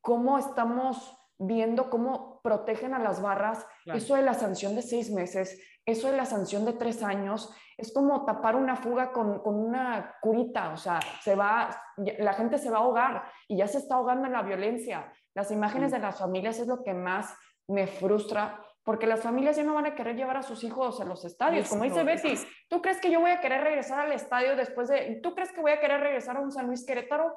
cómo 0.00 0.38
estamos 0.38 1.17
viendo 1.38 1.88
cómo 1.88 2.40
protegen 2.42 2.94
a 2.94 2.98
las 2.98 3.22
barras. 3.22 3.66
Eso 3.86 4.16
de 4.16 4.22
la 4.22 4.34
sanción 4.34 4.74
de 4.74 4.82
seis 4.82 5.10
meses, 5.10 5.60
eso 5.86 6.10
de 6.10 6.16
la 6.16 6.24
sanción 6.24 6.64
de 6.64 6.72
tres 6.72 7.02
años, 7.02 7.54
es 7.76 7.92
como 7.92 8.24
tapar 8.24 8.56
una 8.56 8.76
fuga 8.76 9.12
con, 9.12 9.40
con, 9.40 9.54
una 9.54 10.16
curita, 10.20 10.70
o 10.70 10.76
sea, 10.76 10.98
se 11.22 11.36
va, 11.36 11.70
la 11.96 12.32
gente 12.32 12.58
se 12.58 12.70
va 12.70 12.78
a 12.78 12.80
ahogar 12.80 13.22
y 13.46 13.56
ya 13.56 13.68
se 13.68 13.78
está 13.78 13.94
ahogando 13.94 14.26
en 14.26 14.32
la 14.32 14.42
violencia. 14.42 15.12
Las 15.34 15.50
imágenes 15.50 15.92
de 15.92 16.00
las 16.00 16.18
familias 16.18 16.58
es 16.58 16.66
lo 16.66 16.82
que 16.82 16.92
más 16.92 17.32
me 17.68 17.86
frustra 17.86 18.60
porque 18.88 19.06
las 19.06 19.20
familias 19.20 19.54
ya 19.54 19.64
no 19.64 19.74
van 19.74 19.84
a 19.84 19.94
querer 19.94 20.16
llevar 20.16 20.38
a 20.38 20.42
sus 20.42 20.64
hijos 20.64 20.98
a 20.98 21.04
los 21.04 21.22
estadios. 21.26 21.68
Como 21.68 21.84
dice 21.84 22.04
Betty, 22.04 22.38
¿tú 22.70 22.80
crees 22.80 22.98
que 22.98 23.10
yo 23.10 23.20
voy 23.20 23.30
a 23.30 23.38
querer 23.38 23.62
regresar 23.62 24.00
al 24.00 24.12
estadio 24.12 24.56
después 24.56 24.88
de, 24.88 25.20
¿tú 25.22 25.34
crees 25.34 25.52
que 25.52 25.60
voy 25.60 25.72
a 25.72 25.78
querer 25.78 26.00
regresar 26.00 26.38
a 26.38 26.40
un 26.40 26.50
San 26.50 26.66
Luis 26.66 26.86
Querétaro? 26.86 27.36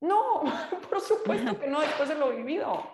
No, 0.00 0.42
por 0.88 1.00
supuesto 1.00 1.58
que 1.58 1.66
no, 1.66 1.80
después 1.80 2.08
de 2.08 2.14
lo 2.14 2.30
vivido. 2.30 2.88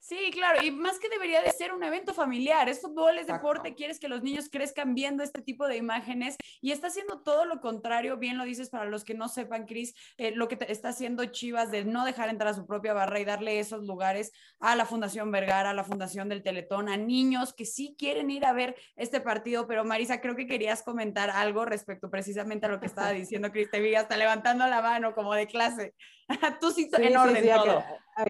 Sí, 0.00 0.30
claro, 0.32 0.64
y 0.64 0.70
más 0.70 0.98
que 0.98 1.08
debería 1.08 1.42
de 1.42 1.50
ser 1.50 1.72
un 1.72 1.82
evento 1.82 2.14
familiar, 2.14 2.68
es 2.68 2.80
fútbol, 2.80 3.18
es 3.18 3.26
deporte, 3.26 3.74
quieres 3.74 3.98
que 3.98 4.08
los 4.08 4.22
niños 4.22 4.48
crezcan 4.48 4.94
viendo 4.94 5.22
este 5.22 5.42
tipo 5.42 5.66
de 5.66 5.76
imágenes 5.76 6.36
y 6.60 6.70
está 6.70 6.86
haciendo 6.86 7.20
todo 7.20 7.44
lo 7.44 7.60
contrario, 7.60 8.16
bien 8.16 8.38
lo 8.38 8.44
dices 8.44 8.70
para 8.70 8.86
los 8.86 9.04
que 9.04 9.14
no 9.14 9.28
sepan, 9.28 9.66
Cris, 9.66 9.94
eh, 10.16 10.30
lo 10.30 10.48
que 10.48 10.56
está 10.68 10.90
haciendo 10.90 11.26
Chivas 11.26 11.70
de 11.70 11.84
no 11.84 12.04
dejar 12.04 12.28
entrar 12.28 12.52
a 12.52 12.54
su 12.54 12.64
propia 12.64 12.94
barra 12.94 13.20
y 13.20 13.24
darle 13.24 13.58
esos 13.58 13.84
lugares 13.84 14.32
a 14.60 14.76
la 14.76 14.86
Fundación 14.86 15.30
Vergara, 15.32 15.70
a 15.70 15.74
la 15.74 15.84
Fundación 15.84 16.28
del 16.28 16.42
Teletón, 16.42 16.88
a 16.88 16.96
niños 16.96 17.52
que 17.52 17.66
sí 17.66 17.96
quieren 17.98 18.30
ir 18.30 18.46
a 18.46 18.52
ver 18.52 18.76
este 18.96 19.20
partido, 19.20 19.66
pero 19.66 19.84
Marisa, 19.84 20.20
creo 20.20 20.36
que 20.36 20.46
querías 20.46 20.82
comentar 20.82 21.28
algo 21.28 21.64
respecto 21.64 22.08
precisamente 22.08 22.66
a 22.66 22.70
lo 22.70 22.80
que 22.80 22.86
estaba 22.86 23.10
diciendo 23.10 23.50
Cris, 23.50 23.70
te 23.70 23.80
vi 23.80 23.94
hasta 23.94 24.16
levantando 24.16 24.66
la 24.68 24.80
mano 24.80 25.12
como 25.12 25.34
de 25.34 25.48
clase. 25.48 25.94
Tú 26.60 26.70
sí, 26.70 26.90
en 26.92 27.16
orden 27.16 27.44
todo. 27.54 27.82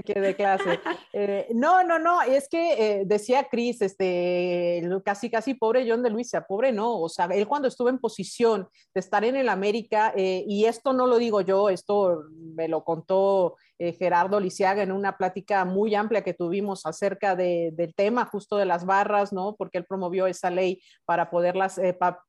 Que, 0.04 0.20
de 0.20 0.36
clase. 0.36 0.80
Eh, 1.14 1.48
no, 1.54 1.82
no, 1.82 1.98
no, 1.98 2.20
es 2.20 2.46
que 2.50 2.72
eh, 2.72 3.02
decía 3.06 3.48
Cris, 3.50 3.80
este, 3.80 4.86
casi, 5.02 5.30
casi 5.30 5.54
pobre 5.54 5.88
John 5.88 6.02
de 6.02 6.10
Luisa, 6.10 6.42
pobre 6.42 6.72
no, 6.72 7.00
o 7.00 7.08
sea, 7.08 7.24
él 7.32 7.48
cuando 7.48 7.68
estuvo 7.68 7.88
en 7.88 7.98
posición 7.98 8.68
de 8.92 9.00
estar 9.00 9.24
en 9.24 9.34
el 9.34 9.48
América, 9.48 10.12
eh, 10.14 10.44
y 10.46 10.66
esto 10.66 10.92
no 10.92 11.06
lo 11.06 11.16
digo 11.16 11.40
yo, 11.40 11.70
esto 11.70 12.24
me 12.54 12.68
lo 12.68 12.84
contó 12.84 13.56
Gerardo 13.78 14.40
Lisiaga 14.40 14.82
en 14.82 14.90
una 14.90 15.16
plática 15.16 15.64
muy 15.64 15.94
amplia 15.94 16.22
que 16.22 16.34
tuvimos 16.34 16.84
acerca 16.84 17.36
de, 17.36 17.70
del 17.72 17.94
tema 17.94 18.26
justo 18.26 18.56
de 18.56 18.66
las 18.66 18.84
barras, 18.84 19.32
¿no? 19.32 19.54
Porque 19.56 19.78
él 19.78 19.86
promovió 19.86 20.26
esa 20.26 20.50
ley 20.50 20.82
para 21.04 21.30
poderlas, 21.30 21.80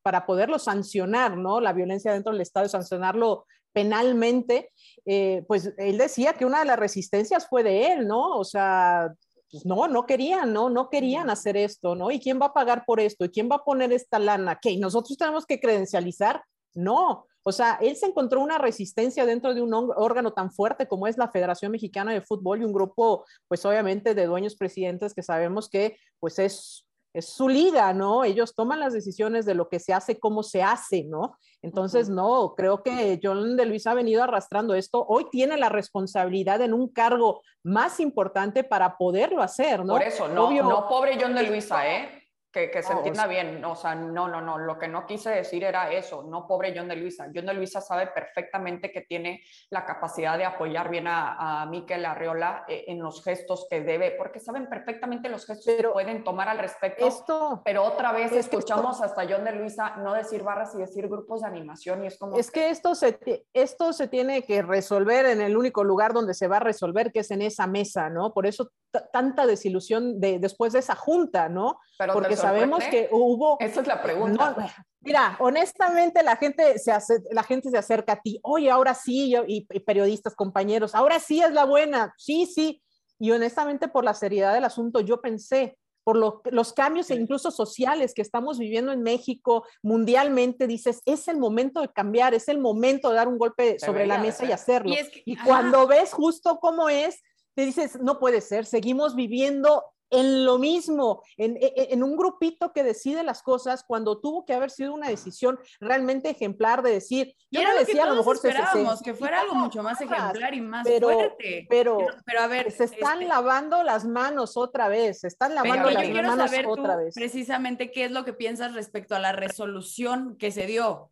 para 0.04 0.26
poderlo 0.28 0.60
sancionar, 0.60 1.36
¿no? 1.38 1.60
La 1.60 1.74
violencia 1.74 2.14
dentro 2.14 2.32
del 2.32 2.42
Estado, 2.42 2.70
sancionarlo 2.70 3.46
penalmente, 3.74 4.72
eh, 5.06 5.44
pues 5.48 5.74
él 5.78 5.98
decía 5.98 6.34
que 6.34 6.46
una 6.46 6.60
de 6.60 6.66
las 6.66 6.80
resistencias 6.80 7.48
fue 7.48 7.64
de 7.64 7.94
él, 7.94 8.08
¿no? 8.08 8.38
O 8.38 8.44
sea, 8.44 9.14
pues 9.52 9.66
no, 9.66 9.88
no 9.88 10.06
querían, 10.06 10.54
¿no? 10.54 10.70
No 10.70 10.90
querían 10.90 11.30
hacer 11.30 11.58
esto, 11.58 11.96
¿no? 11.96 12.12
¿Y 12.12 12.20
quién 12.20 12.40
va 12.42 12.48
a 12.48 12.54
pagar 12.54 12.84
por 12.86 13.00
esto? 13.00 13.26
¿Y 13.26 13.30
quién 13.30 13.50
va 13.50 13.58
a 13.58 13.64
poner 13.64 13.92
esta 13.92 14.20
lana? 14.20 14.60
¿Qué? 14.62 14.78
¿Nosotros 14.78 15.18
tenemos 15.18 15.46
que 15.46 15.60
credencializar? 15.60 16.44
No. 16.76 17.26
O 17.44 17.52
sea, 17.52 17.80
él 17.82 17.96
se 17.96 18.06
encontró 18.06 18.42
una 18.42 18.58
resistencia 18.58 19.26
dentro 19.26 19.54
de 19.54 19.62
un 19.62 19.74
órgano 19.74 20.34
tan 20.34 20.52
fuerte 20.52 20.88
como 20.88 21.08
es 21.08 21.18
la 21.18 21.32
Federación 21.32 21.72
Mexicana 21.72 22.14
de 22.14 22.22
Fútbol 22.22 22.62
y 22.62 22.66
un 22.66 22.74
grupo, 22.74 23.26
pues 23.48 23.66
obviamente 23.66 24.14
de 24.14 24.26
dueños 24.26 24.56
presidentes 24.56 25.14
que 25.14 25.24
sabemos 25.24 25.70
que 25.70 25.98
pues 26.20 26.38
es 26.38 26.86
es 27.14 27.30
su 27.30 27.50
liga, 27.50 27.94
¿no? 27.94 28.24
Ellos 28.24 28.54
toman 28.56 28.80
las 28.80 28.94
decisiones 28.94 29.46
de 29.46 29.56
lo 29.56 29.68
que 29.70 29.80
se 29.80 29.94
hace, 29.94 30.20
cómo 30.20 30.44
se 30.44 30.62
hace, 30.62 31.04
¿no? 31.06 31.38
Entonces, 31.62 32.10
no, 32.10 32.54
creo 32.56 32.84
que 32.84 33.20
John 33.22 33.58
de 33.58 33.66
Luis 33.66 33.88
ha 33.88 33.94
venido 33.94 34.24
arrastrando 34.24 34.76
esto. 34.76 35.06
Hoy 35.08 35.28
tiene 35.32 35.58
la 35.58 35.70
responsabilidad 35.70 36.62
en 36.62 36.74
un 36.74 36.88
cargo 36.88 37.42
más 37.64 38.00
importante 38.00 38.64
para 38.64 38.98
poderlo 38.98 39.42
hacer, 39.42 39.84
¿no? 39.84 39.94
Por 39.94 40.04
eso, 40.04 40.28
no, 40.28 40.52
no 40.52 40.88
pobre 40.88 41.18
John 41.20 41.36
de 41.36 41.44
Luisa, 41.44 41.88
¿eh? 41.88 42.19
Que, 42.52 42.72
que, 42.72 42.82
se 42.82 42.94
entienda 42.94 43.28
bien, 43.28 43.64
o 43.64 43.76
sea, 43.76 43.94
no, 43.94 44.28
no, 44.28 44.42
no, 44.42 44.58
lo 44.58 44.80
que 44.80 44.88
no 44.88 45.06
quise 45.06 45.30
decir 45.30 45.64
era 45.64 45.92
eso, 45.92 46.24
no 46.24 46.48
pobre 46.48 46.74
John 46.76 46.88
de 46.88 46.96
Luisa. 46.96 47.28
John 47.34 47.46
de 47.46 47.54
Luisa 47.54 47.80
sabe 47.80 48.08
perfectamente 48.08 48.92
que 48.92 49.02
tiene 49.02 49.44
la 49.70 49.86
capacidad 49.86 50.36
de 50.36 50.46
apoyar 50.46 50.90
bien 50.90 51.08
a, 51.08 51.62
a 51.62 51.66
Miquel 51.68 52.06
Arriola 52.06 52.66
eh, 52.68 52.86
en 52.88 53.00
los 53.00 53.24
gestos 53.24 53.68
que 53.70 53.82
debe, 53.82 54.16
porque 54.18 54.40
saben 54.40 54.68
perfectamente 54.68 55.30
los 55.30 55.46
gestos 55.46 55.76
que 55.76 55.88
pueden 55.90 56.24
tomar 56.24 56.50
al 56.50 56.58
respecto. 56.58 57.06
Esto, 57.06 57.62
pero 57.64 57.84
otra 57.84 58.12
vez 58.14 58.32
escuchamos 58.32 59.00
hasta 59.02 59.28
John 59.30 59.44
de 59.44 59.52
Luisa 59.52 59.98
no 59.98 60.14
decir 60.14 60.42
barras 60.42 60.74
y 60.74 60.80
decir 60.80 61.08
grupos 61.08 61.42
de 61.42 61.48
animación 61.48 62.04
y 62.04 62.08
es 62.08 62.18
como... 62.18 62.38
Es 62.38 62.50
que 62.50 62.70
esto 62.70 62.96
se, 62.96 63.46
esto 63.54 63.94
se 63.94 64.08
tiene 64.08 64.44
que 64.44 64.62
resolver 64.62 65.28
en 65.28 65.42
el 65.42 65.56
único 65.56 65.84
lugar 65.84 66.14
donde 66.14 66.34
se 66.34 66.48
va 66.48 66.58
a 66.58 66.62
resolver, 66.62 67.12
que 67.12 67.20
es 67.20 67.32
en 67.32 67.42
esa 67.42 67.68
mesa, 67.68 68.10
¿no? 68.10 68.34
Por 68.34 68.48
eso 68.48 68.72
tanta 69.12 69.46
desilusión 69.46 70.20
de, 70.20 70.40
después 70.40 70.74
de 70.74 70.80
esa 70.80 70.96
junta, 70.96 71.48
¿no? 71.50 71.80
Pero 71.98 72.14
Porque 72.14 72.36
sabemos 72.40 72.84
que 72.86 73.10
hubo... 73.12 73.58
Esa 73.60 73.82
es 73.82 73.88
la 73.88 74.02
pregunta. 74.02 74.56
mira, 75.02 75.38
honestamente 75.40 76.24
la 76.24 76.36
gente, 76.36 76.78
se 76.80 76.92
hace, 76.92 77.22
la 77.32 77.44
gente 77.44 77.70
se 77.70 77.78
acerca 77.78 78.14
a 78.14 78.22
ti, 78.22 78.40
oye, 78.44 78.70
ahora 78.70 78.94
sí, 78.94 79.34
y, 79.48 79.62
periodistas, 79.82 80.36
compañeros, 80.36 80.96
ahora 80.96 81.20
sí 81.20 81.42
es 81.42 81.52
la 81.52 81.66
buena, 81.66 82.14
sí, 82.18 82.46
sí. 82.46 82.82
Y 83.20 83.32
honestamente 83.32 83.88
por 83.88 84.06
la 84.06 84.14
seriedad 84.14 84.54
del 84.54 84.66
asunto, 84.66 85.02
yo 85.02 85.22
pensé, 85.22 85.78
por 86.04 86.18
los 86.54 86.74
cambios 86.74 87.12
e 87.12 87.16
incluso 87.16 87.52
sociales 87.52 88.14
que 88.16 88.24
estamos 88.24 88.58
viviendo 88.58 88.92
en 88.92 89.04
México, 89.04 89.66
mundialmente, 89.84 90.66
dices, 90.66 91.02
es 91.06 91.28
el 91.28 91.38
momento 91.38 91.82
de 91.82 91.90
cambiar, 91.90 92.34
es 92.34 92.48
el 92.48 92.58
momento 92.58 93.10
de 93.10 93.16
dar 93.16 93.28
un 93.28 93.38
golpe 93.38 93.78
sobre 93.78 94.08
la 94.08 94.18
mesa 94.18 94.46
y 94.46 94.52
hacerlo. 94.52 94.96
Y, 95.26 95.36
cuando 95.38 95.86
ves 95.86 96.14
justo 96.14 96.58
cómo 96.60 96.90
es, 96.90 97.22
te 97.54 97.64
dices, 97.66 98.00
no 98.00 98.20
puede 98.20 98.42
ser, 98.42 98.66
seguimos 98.66 99.16
viviendo 99.16 99.84
en 100.10 100.46
lo 100.46 100.58
mismo, 100.58 101.24
en, 101.38 101.58
en, 101.60 102.04
un 102.04 102.16
grupito 102.16 102.74
que 102.74 102.84
decide 102.84 103.24
las 103.24 103.44
cosas 103.44 103.84
cuando 103.84 104.20
tuvo 104.20 104.46
que 104.46 104.54
haber 104.54 104.72
sido 104.72 104.94
una 104.94 105.10
decisión 105.10 105.60
realmente 105.80 106.30
ejemplar 106.30 106.82
de 106.82 106.92
decir, 106.92 107.36
yo 107.52 107.64
no 107.64 107.78
decía 107.78 108.04
a 108.04 108.08
lo 108.08 108.16
mejor 108.16 108.36
esperábamos 108.36 109.02
que 109.02 109.14
fuera 109.14 109.42
algo 109.42 109.56
mucho 109.56 109.84
más 109.84 110.00
ejemplar 110.02 110.54
y 110.54 110.62
más 110.62 110.88
fuerte. 110.88 111.68
Pero, 111.70 112.00
pero, 112.26 112.42
a 112.42 112.48
ver, 112.48 112.72
se 112.72 112.86
están 112.86 113.20
este 113.22 113.28
lavando 113.28 113.84
las 113.84 114.06
manos 114.06 114.58
otra 114.58 114.88
vez, 114.88 115.20
se 115.20 115.28
están 115.28 115.56
lavando 115.56 115.90
las 115.90 116.10
manos 116.10 116.52
otra 116.68 116.96
vez. 116.96 117.14
Precisamente, 117.14 117.92
¿qué 117.92 118.06
es 118.06 118.12
lo 118.12 118.26
que 118.26 118.34
piensas 118.34 118.74
respecto 118.74 119.16
a 119.16 119.20
la 119.20 119.32
resolución 119.32 120.38
que 120.38 120.52
se 120.52 120.66
dio? 120.66 121.12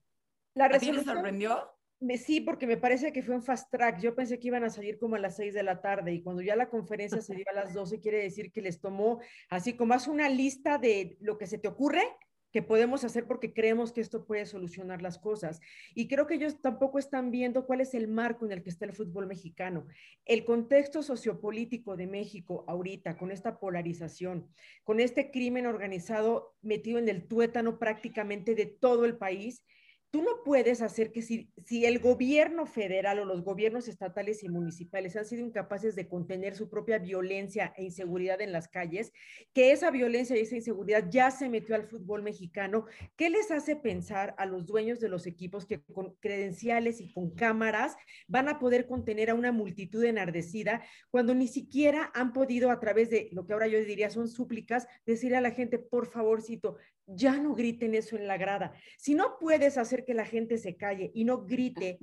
La 0.53 0.67
resolución, 0.67 1.05
te 1.05 1.11
sorprendió? 1.11 1.76
Sí, 2.17 2.41
porque 2.41 2.67
me 2.67 2.77
parece 2.77 3.11
que 3.11 3.23
fue 3.23 3.33
un 3.33 3.41
fast 3.41 3.71
track. 3.71 3.99
Yo 3.99 4.13
pensé 4.13 4.37
que 4.37 4.47
iban 4.47 4.63
a 4.63 4.69
salir 4.69 4.99
como 4.99 5.15
a 5.15 5.19
las 5.19 5.35
6 5.35 5.55
de 5.55 5.63
la 5.63 5.81
tarde 5.81 6.13
y 6.13 6.21
cuando 6.21 6.43
ya 6.43 6.55
la 6.55 6.69
conferencia 6.69 7.21
se 7.21 7.35
dio 7.35 7.45
a 7.49 7.55
las 7.55 7.73
12, 7.73 7.99
quiere 7.99 8.21
decir 8.21 8.51
que 8.51 8.61
les 8.61 8.79
tomó 8.79 9.19
así 9.49 9.73
como 9.73 9.95
hace 9.95 10.11
una 10.11 10.29
lista 10.29 10.77
de 10.77 11.17
lo 11.19 11.39
que 11.39 11.47
se 11.47 11.57
te 11.57 11.67
ocurre 11.67 12.03
que 12.51 12.61
podemos 12.61 13.03
hacer 13.03 13.27
porque 13.27 13.53
creemos 13.53 13.91
que 13.91 14.01
esto 14.01 14.25
puede 14.25 14.45
solucionar 14.45 15.01
las 15.01 15.17
cosas. 15.17 15.59
Y 15.93 16.07
creo 16.07 16.27
que 16.27 16.35
ellos 16.35 16.61
tampoco 16.61 16.97
están 16.99 17.29
viendo 17.29 17.65
cuál 17.65 17.81
es 17.81 17.93
el 17.93 18.07
marco 18.07 18.45
en 18.45 18.51
el 18.51 18.63
que 18.63 18.69
está 18.69 18.85
el 18.85 18.93
fútbol 18.93 19.27
mexicano. 19.27 19.85
El 20.25 20.45
contexto 20.45 21.03
sociopolítico 21.03 21.97
de 21.97 22.07
México 22.07 22.63
ahorita, 22.67 23.17
con 23.17 23.31
esta 23.31 23.59
polarización, 23.59 24.47
con 24.83 24.99
este 24.99 25.29
crimen 25.29 25.65
organizado 25.65 26.55
metido 26.61 26.99
en 26.99 27.09
el 27.09 27.27
tuétano 27.27 27.79
prácticamente 27.79 28.55
de 28.55 28.65
todo 28.65 29.05
el 29.05 29.17
país, 29.17 29.63
tú 30.11 30.21
no 30.21 30.43
puedes 30.43 30.81
hacer 30.81 31.11
que 31.11 31.21
si, 31.21 31.51
el 31.85 31.99
gobierno 31.99 32.65
federal 32.65 33.19
o 33.19 33.25
los 33.25 33.43
gobiernos 33.43 33.87
estatales 33.87 34.43
y 34.43 34.49
municipales 34.49 35.15
han 35.15 35.25
sido 35.25 35.43
incapaces 35.43 35.95
de 35.95 36.07
contener 36.07 36.55
su 36.55 36.69
propia 36.69 36.97
violencia 36.97 37.73
e 37.75 37.83
inseguridad 37.83 38.41
en 38.41 38.51
las 38.51 38.67
calles, 38.67 39.11
que 39.53 39.71
esa 39.71 39.91
violencia 39.91 40.37
y 40.37 40.41
esa 40.41 40.55
inseguridad 40.55 41.09
ya 41.09 41.31
se 41.31 41.49
metió 41.49 41.75
al 41.75 41.87
fútbol 41.87 42.23
mexicano, 42.23 42.85
¿qué 43.15 43.29
les 43.29 43.51
hace 43.51 43.75
pensar 43.75 44.33
a 44.37 44.45
los 44.45 44.65
dueños 44.65 44.99
de 44.99 45.09
los 45.09 45.27
equipos 45.27 45.65
que 45.65 45.81
con 45.81 46.15
credenciales 46.19 47.01
y 47.01 47.11
con 47.11 47.31
cámaras 47.31 47.95
van 48.27 48.47
a 48.47 48.59
poder 48.59 48.87
contener 48.87 49.29
a 49.29 49.35
una 49.35 49.51
multitud 49.51 50.03
enardecida 50.03 50.83
cuando 51.09 51.35
ni 51.35 51.47
siquiera 51.47 52.11
han 52.13 52.33
podido 52.33 52.71
a 52.71 52.79
través 52.79 53.09
de 53.09 53.29
lo 53.31 53.45
que 53.45 53.53
ahora 53.53 53.67
yo 53.67 53.79
diría 53.79 54.09
son 54.09 54.27
súplicas, 54.27 54.87
decir 55.05 55.35
a 55.35 55.41
la 55.41 55.51
gente, 55.51 55.79
por 55.79 56.07
favorcito, 56.07 56.77
ya 57.07 57.37
no 57.37 57.55
griten 57.55 57.95
eso 57.95 58.15
en 58.15 58.27
la 58.27 58.37
grada. 58.37 58.73
Si 58.97 59.15
no 59.15 59.39
puedes 59.39 59.77
hacer 59.77 60.05
que 60.05 60.13
la 60.13 60.25
gente 60.25 60.57
se 60.57 60.75
calle 60.75 61.11
y 61.13 61.23
no 61.23 61.45
grite 61.45 61.97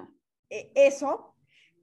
eh, 0.50 0.72
eso, 0.74 1.34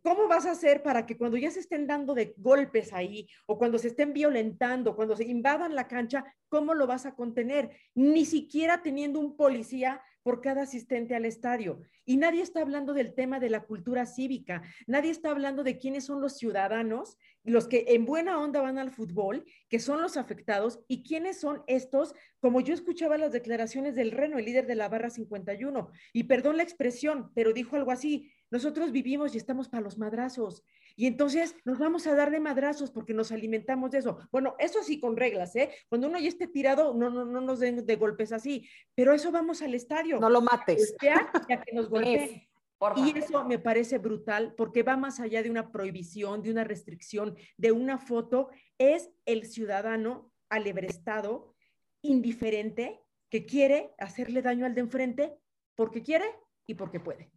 ¿Cómo 0.04 0.28
vas 0.28 0.48
a 0.48 0.52
hacer 0.52 0.82
para 0.82 1.06
que 1.06 1.16
cuando 1.16 1.38
ya 1.38 1.52
se 1.52 1.60
estén 1.60 1.86
dando 1.86 2.16
de 2.16 2.34
golpes 2.38 2.92
ahí 2.92 3.28
o 3.46 3.60
cuando 3.60 3.78
se 3.78 3.90
estén 3.90 4.14
violentando, 4.14 4.96
cuando 4.96 5.16
se 5.16 5.26
invadan 5.26 5.76
la 5.76 5.88
cancha, 5.88 6.26
cómo 6.50 6.74
lo 6.74 6.88
vas 6.88 7.06
a 7.06 7.14
contener? 7.14 7.70
Ni 7.94 8.26
siquiera 8.26 8.82
teniendo 8.82 9.20
un 9.20 9.38
policía 9.38 10.02
por 10.24 10.42
cada 10.42 10.64
asistente 10.64 11.16
al 11.16 11.26
estadio. 11.26 11.82
Y 12.06 12.18
nadie 12.18 12.42
está 12.42 12.62
hablando 12.62 12.94
del 12.94 13.14
tema 13.14 13.40
de 13.40 13.50
la 13.50 13.62
cultura 13.62 14.06
cívica, 14.06 14.64
nadie 14.88 15.12
está 15.12 15.32
hablando 15.32 15.64
de 15.64 15.78
quiénes 15.78 16.06
son 16.06 16.22
los 16.22 16.38
ciudadanos, 16.38 17.18
los 17.44 17.68
que 17.68 17.86
en 17.90 18.06
buena 18.06 18.40
onda 18.40 18.62
van 18.62 18.78
al 18.78 18.92
fútbol, 18.92 19.46
que 19.70 19.80
son 19.80 20.02
los 20.02 20.18
afectados, 20.18 20.80
y 20.88 21.04
quiénes 21.04 21.40
son 21.40 21.64
estos, 21.68 22.14
como 22.40 22.62
yo 22.62 22.74
escuchaba 22.74 23.18
las 23.18 23.32
declaraciones 23.32 23.96
del 23.96 24.12
Reno, 24.12 24.38
el 24.38 24.46
líder 24.46 24.68
de 24.68 24.76
la 24.76 24.90
barra 24.90 25.10
51, 25.10 25.92
y 26.14 26.24
perdón 26.24 26.58
la 26.58 26.64
expresión, 26.64 27.32
pero 27.34 27.54
dijo 27.54 27.76
algo 27.76 27.92
así, 27.92 28.32
nosotros 28.52 28.92
vivimos 28.92 29.34
y 29.34 29.38
estamos 29.38 29.70
para 29.70 29.82
los 29.82 29.98
madrazos. 29.98 30.64
Y 30.96 31.08
entonces 31.08 31.56
nos 31.66 31.80
vamos 31.80 32.08
a 32.08 32.16
dar 32.16 32.32
de 32.32 32.40
madrazos 32.40 32.92
porque 32.92 33.14
nos 33.14 33.32
alimentamos 33.32 33.92
de 33.92 34.00
eso. 34.00 34.18
Bueno, 34.32 34.56
eso 34.60 34.84
sí 34.84 35.00
con 35.00 35.18
reglas, 35.18 35.56
¿eh? 35.56 35.72
Cuando 35.90 36.08
uno 36.08 36.20
ya 36.20 36.30
esté 36.30 36.48
tirado, 36.48 36.94
no, 36.94 37.10
no, 37.10 37.26
no 37.26 37.42
nos 37.42 37.60
den 37.60 37.86
de 37.86 37.96
golpes 37.96 38.32
así, 38.32 38.68
pero 38.96 39.14
eso 39.14 39.32
vamos 39.32 39.62
al 39.62 39.74
estadio. 39.74 40.20
No 40.20 40.30
lo 40.30 40.42
mates. 40.42 40.96
Ya, 41.02 41.32
ya 41.50 41.62
que 41.62 41.74
nos 41.74 41.90
golpeen. 41.90 42.48
Y 42.96 43.18
eso 43.18 43.46
me 43.46 43.60
parece 43.60 44.00
brutal 44.00 44.56
porque 44.58 44.82
va 44.82 44.98
más 44.98 45.20
allá 45.20 45.44
de 45.44 45.52
una 45.52 45.72
prohibición, 45.72 46.42
de 46.42 46.50
una 46.50 46.64
restricción, 46.64 47.36
de 47.58 47.72
una 47.72 48.00
foto. 48.00 48.50
Es 48.80 49.12
el 49.26 49.46
ciudadano 49.46 50.32
alebrestado, 50.50 51.56
indiferente, 52.02 53.00
que 53.30 53.46
quiere 53.46 53.94
hacerle 54.00 54.42
daño 54.42 54.66
al 54.66 54.74
de 54.74 54.82
enfrente 54.82 55.38
porque 55.76 56.02
quiere 56.02 56.26
y 56.66 56.74
porque 56.74 57.00
puede 57.00 57.32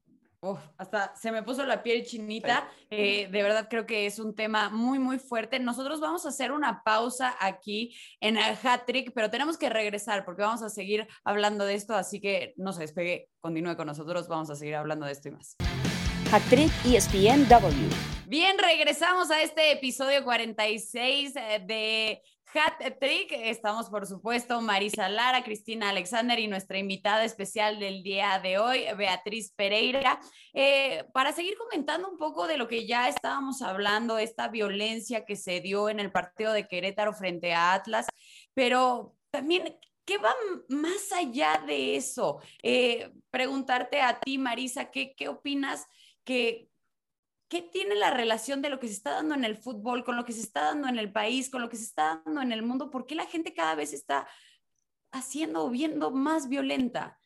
hasta 0.76 1.14
se 1.16 1.32
me 1.32 1.42
puso 1.42 1.64
la 1.64 1.82
piel 1.82 2.04
chinita. 2.04 2.68
Eh, 2.90 3.28
de 3.30 3.42
verdad 3.42 3.68
creo 3.68 3.86
que 3.86 4.06
es 4.06 4.18
un 4.18 4.34
tema 4.34 4.70
muy, 4.70 4.98
muy 4.98 5.18
fuerte. 5.18 5.58
Nosotros 5.58 6.00
vamos 6.00 6.26
a 6.26 6.28
hacer 6.28 6.52
una 6.52 6.82
pausa 6.82 7.34
aquí 7.40 7.96
en 8.20 8.36
el 8.36 8.56
hat 8.62 8.82
trick, 8.86 9.12
pero 9.14 9.30
tenemos 9.30 9.58
que 9.58 9.68
regresar 9.68 10.24
porque 10.24 10.42
vamos 10.42 10.62
a 10.62 10.70
seguir 10.70 11.06
hablando 11.24 11.64
de 11.64 11.74
esto. 11.74 11.94
Así 11.94 12.20
que 12.20 12.54
no 12.56 12.72
se 12.72 12.82
despegue, 12.82 13.28
continúe 13.40 13.76
con 13.76 13.86
nosotros. 13.86 14.28
Vamos 14.28 14.50
a 14.50 14.56
seguir 14.56 14.76
hablando 14.76 15.06
de 15.06 15.12
esto 15.12 15.28
y 15.28 15.32
más. 15.32 15.56
Hat 16.32 16.42
trick 16.50 16.70
ESPNW. 16.84 18.14
Bien, 18.26 18.56
regresamos 18.58 19.30
a 19.30 19.42
este 19.42 19.72
episodio 19.72 20.24
46 20.24 21.36
eh, 21.36 21.62
de 21.64 22.22
Hat 22.54 22.98
Trick. 23.00 23.32
Estamos, 23.32 23.90
por 23.90 24.06
supuesto, 24.06 24.60
Marisa 24.60 25.08
Lara, 25.08 25.42
Cristina 25.42 25.90
Alexander 25.90 26.38
y 26.38 26.46
nuestra 26.46 26.78
invitada 26.78 27.24
especial 27.24 27.80
del 27.80 28.02
día 28.02 28.38
de 28.40 28.58
hoy, 28.58 28.84
Beatriz 28.96 29.52
Pereira, 29.56 30.20
eh, 30.52 31.04
para 31.12 31.32
seguir 31.32 31.56
comentando 31.56 32.08
un 32.08 32.16
poco 32.16 32.46
de 32.46 32.56
lo 32.56 32.68
que 32.68 32.86
ya 32.86 33.08
estábamos 33.08 33.60
hablando, 33.62 34.18
esta 34.18 34.48
violencia 34.48 35.24
que 35.24 35.36
se 35.36 35.60
dio 35.60 35.88
en 35.88 36.00
el 36.00 36.12
partido 36.12 36.52
de 36.52 36.68
Querétaro 36.68 37.12
frente 37.12 37.52
a 37.52 37.74
Atlas, 37.74 38.06
pero 38.54 39.16
también 39.30 39.76
¿Qué 40.06 40.18
va 40.18 40.34
más 40.68 41.12
allá 41.12 41.62
de 41.66 41.96
eso? 41.96 42.38
Eh, 42.62 43.10
preguntarte 43.30 44.02
a 44.02 44.20
ti, 44.20 44.36
Marisa, 44.36 44.90
¿qué, 44.90 45.14
qué 45.16 45.28
opinas 45.28 45.86
que, 46.24 46.68
¿qué 47.54 47.62
tiene 47.62 47.94
la 47.94 48.10
relación 48.10 48.62
de 48.62 48.68
lo 48.68 48.80
que 48.80 48.88
se 48.88 48.94
está 48.94 49.12
dando 49.12 49.36
en 49.36 49.44
el 49.44 49.56
fútbol 49.56 50.02
con 50.02 50.16
lo 50.16 50.24
que 50.24 50.32
se 50.32 50.40
está 50.40 50.62
dando 50.62 50.88
en 50.88 50.98
el 50.98 51.12
país, 51.12 51.48
con 51.48 51.62
lo 51.62 51.68
que 51.68 51.76
se 51.76 51.84
está 51.84 52.20
dando 52.24 52.42
en 52.42 52.50
el 52.50 52.64
mundo? 52.64 52.90
¿Por 52.90 53.06
qué 53.06 53.14
la 53.14 53.26
gente 53.26 53.54
cada 53.54 53.76
vez 53.76 53.92
está 53.92 54.26
haciendo 55.12 55.64
o 55.64 55.70
viendo 55.70 56.10
más 56.10 56.48
violenta? 56.48 57.16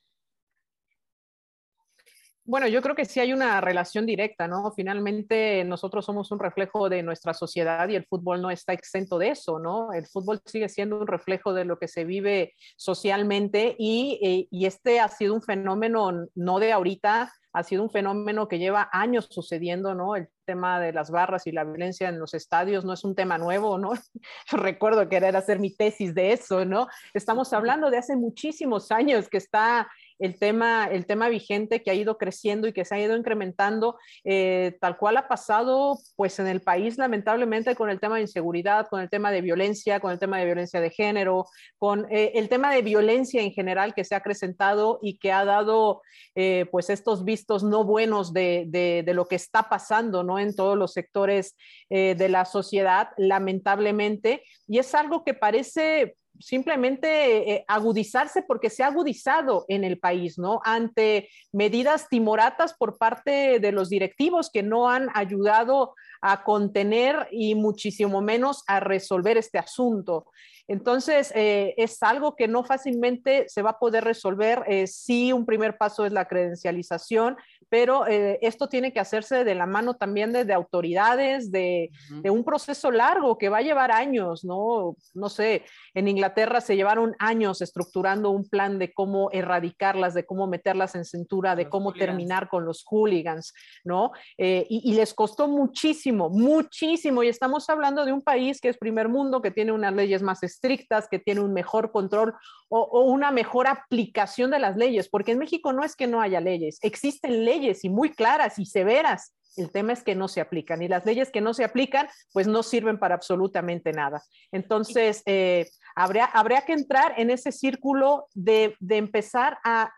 Bueno, 2.44 2.68
yo 2.68 2.82
creo 2.82 2.94
que 2.94 3.06
sí 3.06 3.20
hay 3.20 3.32
una 3.32 3.58
relación 3.62 4.04
directa, 4.04 4.46
¿no? 4.46 4.70
Finalmente 4.72 5.64
nosotros 5.64 6.04
somos 6.04 6.30
un 6.30 6.40
reflejo 6.40 6.90
de 6.90 7.02
nuestra 7.02 7.32
sociedad 7.32 7.88
y 7.88 7.96
el 7.96 8.04
fútbol 8.04 8.42
no 8.42 8.50
está 8.50 8.74
exento 8.74 9.16
de 9.16 9.30
eso, 9.30 9.58
¿no? 9.58 9.94
El 9.94 10.06
fútbol 10.06 10.42
sigue 10.44 10.68
siendo 10.68 11.00
un 11.00 11.06
reflejo 11.06 11.54
de 11.54 11.64
lo 11.64 11.78
que 11.78 11.88
se 11.88 12.04
vive 12.04 12.52
socialmente 12.76 13.76
y, 13.78 14.20
eh, 14.22 14.46
y 14.50 14.66
este 14.66 15.00
ha 15.00 15.08
sido 15.08 15.32
un 15.32 15.40
fenómeno 15.40 16.26
no 16.34 16.58
de 16.58 16.72
ahorita, 16.72 17.32
ha 17.58 17.64
sido 17.64 17.82
un 17.82 17.90
fenómeno 17.90 18.46
que 18.46 18.60
lleva 18.60 18.88
años 18.92 19.26
sucediendo, 19.30 19.92
¿no? 19.92 20.14
El 20.14 20.28
tema 20.44 20.78
de 20.78 20.92
las 20.92 21.10
barras 21.10 21.46
y 21.48 21.52
la 21.52 21.64
violencia 21.64 22.08
en 22.08 22.20
los 22.20 22.32
estadios 22.32 22.84
no 22.84 22.92
es 22.92 23.02
un 23.02 23.16
tema 23.16 23.36
nuevo, 23.36 23.78
¿no? 23.78 23.90
recuerdo 24.52 25.08
querer 25.08 25.36
hacer 25.36 25.58
mi 25.58 25.74
tesis 25.74 26.14
de 26.14 26.32
eso, 26.32 26.64
¿no? 26.64 26.86
Estamos 27.14 27.52
hablando 27.52 27.90
de 27.90 27.98
hace 27.98 28.14
muchísimos 28.14 28.92
años 28.92 29.28
que 29.28 29.38
está 29.38 29.88
el 30.18 30.38
tema, 30.38 30.86
el 30.86 31.06
tema 31.06 31.28
vigente 31.28 31.82
que 31.82 31.90
ha 31.90 31.94
ido 31.94 32.18
creciendo 32.18 32.66
y 32.66 32.72
que 32.72 32.84
se 32.84 32.94
ha 32.94 33.00
ido 33.00 33.16
incrementando, 33.16 33.98
eh, 34.24 34.76
tal 34.80 34.96
cual 34.96 35.16
ha 35.16 35.28
pasado 35.28 35.98
pues 36.16 36.38
en 36.38 36.46
el 36.46 36.60
país 36.60 36.98
lamentablemente 36.98 37.74
con 37.74 37.90
el 37.90 38.00
tema 38.00 38.16
de 38.16 38.22
inseguridad, 38.22 38.88
con 38.88 39.00
el 39.00 39.08
tema 39.08 39.30
de 39.30 39.40
violencia, 39.40 40.00
con 40.00 40.12
el 40.12 40.18
tema 40.18 40.38
de 40.38 40.46
violencia 40.46 40.80
de 40.80 40.90
género, 40.90 41.46
con 41.78 42.06
eh, 42.10 42.32
el 42.34 42.48
tema 42.48 42.72
de 42.74 42.82
violencia 42.82 43.42
en 43.42 43.52
general 43.52 43.94
que 43.94 44.04
se 44.04 44.14
ha 44.14 44.18
acrecentado 44.18 44.98
y 45.02 45.18
que 45.18 45.32
ha 45.32 45.44
dado 45.44 46.02
eh, 46.34 46.66
pues 46.70 46.90
estos 46.90 47.24
vistos 47.24 47.62
no 47.62 47.84
buenos 47.84 48.32
de, 48.32 48.64
de, 48.68 49.02
de, 49.04 49.14
lo 49.14 49.26
que 49.26 49.36
está 49.36 49.68
pasando 49.68 50.24
¿no? 50.24 50.38
en 50.38 50.54
todos 50.54 50.76
los 50.76 50.92
sectores 50.92 51.56
de 51.90 52.28
la 52.28 52.44
sociedad, 52.44 53.08
lamentablemente, 53.16 54.42
y 54.66 54.78
es 54.78 54.94
algo 54.94 55.24
que 55.24 55.32
parece 55.32 56.17
simplemente 56.40 57.52
eh, 57.52 57.64
agudizarse 57.68 58.42
porque 58.42 58.70
se 58.70 58.82
ha 58.82 58.88
agudizado 58.88 59.64
en 59.68 59.84
el 59.84 59.98
país, 59.98 60.38
¿no? 60.38 60.60
Ante 60.64 61.28
medidas 61.52 62.08
timoratas 62.08 62.74
por 62.74 62.98
parte 62.98 63.60
de 63.60 63.72
los 63.72 63.88
directivos 63.88 64.50
que 64.50 64.62
no 64.62 64.88
han 64.88 65.08
ayudado 65.14 65.94
a 66.20 66.44
contener 66.44 67.28
y 67.30 67.54
muchísimo 67.54 68.20
menos 68.20 68.64
a 68.66 68.80
resolver 68.80 69.36
este 69.36 69.58
asunto. 69.58 70.26
Entonces, 70.68 71.32
eh, 71.34 71.74
es 71.78 72.02
algo 72.02 72.36
que 72.36 72.46
no 72.46 72.62
fácilmente 72.62 73.48
se 73.48 73.62
va 73.62 73.70
a 73.70 73.78
poder 73.78 74.04
resolver. 74.04 74.62
Eh, 74.66 74.86
sí, 74.86 75.32
un 75.32 75.46
primer 75.46 75.78
paso 75.78 76.04
es 76.04 76.12
la 76.12 76.28
credencialización, 76.28 77.36
pero 77.68 78.06
eh, 78.06 78.38
esto 78.42 78.68
tiene 78.68 78.92
que 78.92 79.00
hacerse 79.00 79.44
de 79.44 79.54
la 79.54 79.66
mano 79.66 79.94
también 79.94 80.32
de, 80.32 80.52
autoridades, 80.52 81.50
de, 81.50 81.90
de, 82.10 82.30
un 82.30 82.44
proceso 82.44 82.90
largo 82.90 83.36
que 83.36 83.48
va 83.48 83.58
a 83.58 83.62
llevar 83.62 83.92
años, 83.92 84.44
¿no? 84.44 84.96
No 85.14 85.28
sé, 85.28 85.64
en 85.94 86.08
Inglaterra 86.08 86.60
se 86.60 86.76
llevaron 86.76 87.14
años 87.18 87.60
estructurando 87.60 88.30
un 88.30 88.48
plan 88.48 88.78
de 88.78 88.92
cómo 88.92 89.30
erradicarlas, 89.32 90.14
de 90.14 90.24
cómo 90.24 90.46
meterlas 90.46 90.94
en 90.94 91.04
cintura, 91.04 91.56
de 91.56 91.68
cómo 91.68 91.92
terminar 91.92 92.48
con 92.48 92.64
los 92.64 92.84
hooligans, 92.84 93.52
¿no? 93.84 94.12
Eh, 94.38 94.66
y, 94.68 94.90
y, 94.90 94.94
les 94.94 95.12
costó 95.12 95.46
muchísimo, 95.46 96.30
muchísimo, 96.30 97.22
y 97.22 97.28
estamos 97.28 97.68
hablando 97.68 98.04
de 98.04 98.12
un 98.12 98.22
país 98.22 98.60
que 98.60 98.68
es 98.68 98.78
primer 98.78 99.08
mundo, 99.08 99.42
que 99.42 99.50
tiene 99.50 99.72
unas 99.72 99.94
leyes 99.94 100.22
más 100.22 100.42
estrictas, 100.42 101.08
que 101.08 101.18
tiene 101.18 101.40
un 101.40 101.52
mejor 101.52 101.92
control 101.92 102.34
o, 102.68 102.80
o 102.80 103.02
una 103.02 103.30
mejor 103.30 103.66
aplicación 103.66 104.50
de 104.50 104.58
las 104.58 104.76
leyes, 104.76 105.08
porque 105.08 105.32
en 105.32 105.38
México 105.38 105.72
no 105.72 105.84
es 105.84 105.94
que 105.94 106.06
no 106.06 106.20
haya 106.20 106.40
leyes, 106.40 106.78
existen 106.82 107.44
leyes 107.44 107.57
y 107.58 107.88
muy 107.88 108.10
claras 108.10 108.58
y 108.58 108.66
severas. 108.66 109.34
El 109.56 109.72
tema 109.72 109.92
es 109.92 110.02
que 110.04 110.14
no 110.14 110.28
se 110.28 110.40
aplican 110.40 110.82
y 110.82 110.88
las 110.88 111.04
leyes 111.04 111.30
que 111.30 111.40
no 111.40 111.52
se 111.52 111.64
aplican 111.64 112.08
pues 112.32 112.46
no 112.46 112.62
sirven 112.62 112.98
para 112.98 113.16
absolutamente 113.16 113.92
nada. 113.92 114.22
Entonces, 114.52 115.22
eh, 115.26 115.68
habría, 115.96 116.26
habría 116.26 116.62
que 116.62 116.74
entrar 116.74 117.14
en 117.16 117.30
ese 117.30 117.50
círculo 117.50 118.28
de, 118.34 118.76
de 118.78 118.96
empezar 118.96 119.58
a 119.64 119.90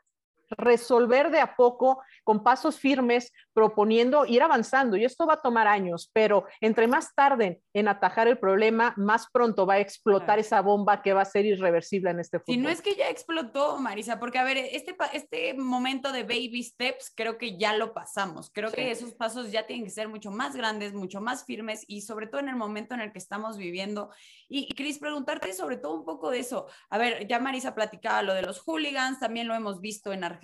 resolver 0.51 1.31
de 1.31 1.41
a 1.41 1.57
poco 1.57 2.03
con 2.25 2.43
pasos 2.43 2.79
firmes, 2.79 3.33
proponiendo, 3.53 4.27
ir 4.27 4.43
avanzando. 4.43 4.97
Y 4.97 5.05
esto 5.05 5.27
va 5.27 5.35
a 5.35 5.41
tomar 5.41 5.67
años, 5.67 6.11
pero 6.13 6.47
entre 6.61 6.87
más 6.87 7.15
tarden 7.15 7.61
en 7.73 7.89
atajar 7.89 8.29
el 8.29 8.39
problema, 8.39 8.95
más 8.97 9.27
pronto 9.33 9.67
va 9.67 9.75
a 9.75 9.81
explotar 9.81 10.39
esa 10.39 10.61
bomba 10.61 11.03
que 11.03 11.13
va 11.13 11.23
a 11.23 11.25
ser 11.25 11.47
irreversible 11.47 12.11
en 12.11 12.21
este 12.21 12.39
futuro. 12.39 12.55
Si 12.55 12.59
no 12.59 12.69
es 12.69 12.83
que 12.83 12.95
ya 12.95 13.09
explotó, 13.09 13.79
Marisa, 13.79 14.19
porque 14.19 14.39
a 14.39 14.45
ver, 14.45 14.57
este, 14.59 14.97
este 15.13 15.55
momento 15.55 16.13
de 16.13 16.23
baby 16.23 16.63
steps 16.63 17.13
creo 17.15 17.39
que 17.39 17.57
ya 17.57 17.75
lo 17.75 17.93
pasamos. 17.95 18.51
Creo 18.53 18.71
que 18.71 18.91
esos 18.91 19.15
pasos 19.15 19.51
ya 19.51 19.67
tienen 19.67 19.85
que 19.85 19.91
ser 19.91 20.09
mucho 20.09 20.31
más 20.31 20.57
grandes, 20.57 20.93
mucho 20.93 21.21
más 21.21 21.45
firmes 21.45 21.85
y 21.87 22.03
sobre 22.03 22.27
todo 22.27 22.41
en 22.41 22.49
el 22.49 22.57
momento 22.57 22.95
en 22.95 23.01
el 23.01 23.13
que 23.13 23.19
estamos 23.19 23.57
viviendo. 23.57 24.11
Y, 24.49 24.73
Cris, 24.75 24.99
preguntarte 24.99 25.53
sobre 25.53 25.77
todo 25.77 25.95
un 25.95 26.05
poco 26.05 26.31
de 26.31 26.41
eso. 26.41 26.67
A 26.89 26.99
ver, 26.99 27.27
ya 27.27 27.39
Marisa 27.39 27.75
platicaba 27.75 28.23
lo 28.23 28.35
de 28.35 28.43
los 28.43 28.61
hooligans, 28.61 29.21
también 29.21 29.49
lo 29.49 29.55
hemos 29.55 29.81
visto 29.81 30.13
en 30.13 30.25
Argentina. 30.25 30.39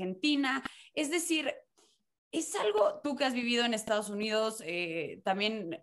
Es 0.94 1.10
decir, 1.10 1.54
es 2.32 2.54
algo, 2.54 3.00
tú 3.02 3.16
que 3.16 3.24
has 3.24 3.34
vivido 3.34 3.64
en 3.64 3.74
Estados 3.74 4.10
Unidos, 4.10 4.62
eh, 4.64 5.20
también, 5.24 5.82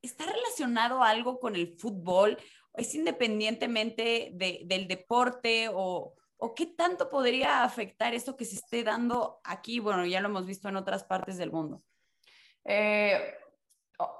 ¿está 0.00 0.26
relacionado 0.26 1.02
algo 1.02 1.38
con 1.38 1.54
el 1.54 1.76
fútbol? 1.78 2.38
¿Es 2.74 2.94
independientemente 2.94 4.30
de, 4.32 4.62
del 4.64 4.88
deporte 4.88 5.68
o, 5.72 6.14
o 6.36 6.54
qué 6.54 6.66
tanto 6.66 7.08
podría 7.08 7.64
afectar 7.64 8.14
esto 8.14 8.36
que 8.36 8.44
se 8.44 8.56
esté 8.56 8.82
dando 8.82 9.40
aquí? 9.44 9.78
Bueno, 9.78 10.06
ya 10.06 10.20
lo 10.20 10.28
hemos 10.28 10.46
visto 10.46 10.68
en 10.68 10.76
otras 10.76 11.04
partes 11.04 11.36
del 11.36 11.52
mundo. 11.52 11.82
Eh, 12.64 13.34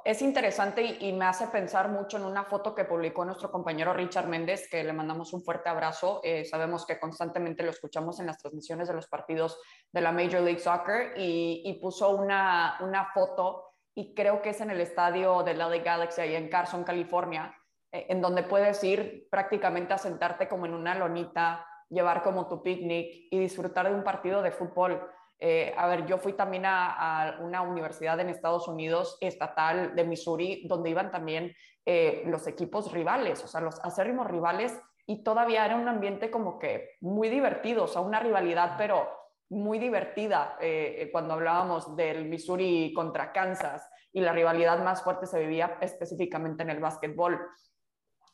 es 0.05 0.23
interesante 0.23 0.83
y, 0.83 1.13
me 1.13 1.25
hace 1.25 1.47
pensar 1.47 1.89
mucho 1.89 2.17
en 2.17 2.25
una 2.25 2.45
foto 2.45 2.75
que 2.75 2.85
publicó 2.85 3.25
nuestro 3.25 3.51
compañero 3.51 3.93
Richard 3.93 4.27
Méndez, 4.27 4.69
que 4.69 4.83
le 4.83 4.93
mandamos 4.93 5.33
un 5.33 5.43
fuerte 5.43 5.69
abrazo. 5.69 6.21
Eh, 6.23 6.45
sabemos 6.45 6.85
que 6.85 6.99
constantemente 6.99 7.63
lo 7.63 7.71
escuchamos 7.71 8.19
en 8.21 8.27
las 8.27 8.39
transmisiones 8.39 8.89
de 8.89 8.95
los 8.95 9.07
partidos 9.07 9.59
de 9.93 10.01
la 10.01 10.13
Major 10.13 10.43
League 10.43 10.59
Soccer 10.59 11.15
y, 11.17 11.79
puso 11.81 12.11
una, 12.11 12.77
una 12.81 13.07
foto 13.13 13.73
y 13.95 14.15
creo 14.15 14.41
que 14.41 14.51
es 14.51 14.61
en 14.61 14.71
el 14.71 14.81
estadio 14.81 15.43
de 15.43 15.55
la 15.55 15.69
LA 15.69 15.79
Galaxy 15.79 16.21
ahí 16.21 16.35
en 16.35 16.49
Carson, 16.49 16.85
California, 16.85 17.55
eh, 17.91 18.07
en 18.09 18.21
donde 18.21 18.43
puedes 18.43 18.83
ir 18.85 19.29
prácticamente 19.31 19.95
a 19.95 19.99
sentarte 19.99 20.49
como 20.49 20.67
en 20.67 20.75
una 20.75 20.95
lonita, 20.95 21.67
llevar 21.89 22.23
como 22.23 22.49
tu 22.49 22.63
picnic 22.63 23.29
y 23.31 23.39
disfrutar 23.39 23.89
de 23.89 23.95
un 23.95 24.03
partido 24.03 24.43
de 24.43 24.51
fútbol. 24.51 25.01
Eh, 25.45 25.75
a 25.77 25.89
ver, 25.89 26.07
yo 26.07 26.19
fui 26.19 26.35
también 26.35 26.63
a, 26.67 27.39
una 27.41 27.63
universidad 27.63 28.21
en 28.21 28.29
Estados 28.29 28.69
Unidos, 28.69 29.19
estatal 29.21 29.93
de 29.97 30.05
Missouri, 30.05 30.69
donde 30.69 30.91
iban 30.91 31.11
también 31.11 31.53
eh, 31.85 32.23
los 32.27 32.47
equipos 32.47 32.93
rivales, 32.93 33.43
o 33.43 33.49
sea, 33.49 33.61
los 33.61 33.85
acérrimos 33.85 34.29
rivales, 34.29 34.81
y 35.05 35.25
todavía 35.25 35.67
era 35.67 35.75
un 35.75 35.89
ambiente 35.89 36.31
como 36.31 36.61
que 36.61 36.91
muy 37.01 37.29
divertido, 37.29 37.85
o 37.85 37.89
sea, 37.89 38.03
una 38.03 38.21
rivalidad, 38.21 38.77
pero 38.79 39.11
muy 39.51 39.81
divertida 39.81 40.57
eh, 40.61 41.09
cuando 41.11 41.35
hablábamos 41.35 41.97
del 41.97 42.27
Missouri 42.27 42.93
contra 42.95 43.33
Kansas, 43.33 43.91
y 44.13 44.21
la 44.21 44.33
rivalidad 44.33 44.79
más 44.85 45.03
fuerte 45.03 45.27
se 45.27 45.41
vivía 45.41 45.77
específicamente 45.81 46.63
en 46.63 46.71
el 46.71 46.79
básquetbol. 46.79 47.41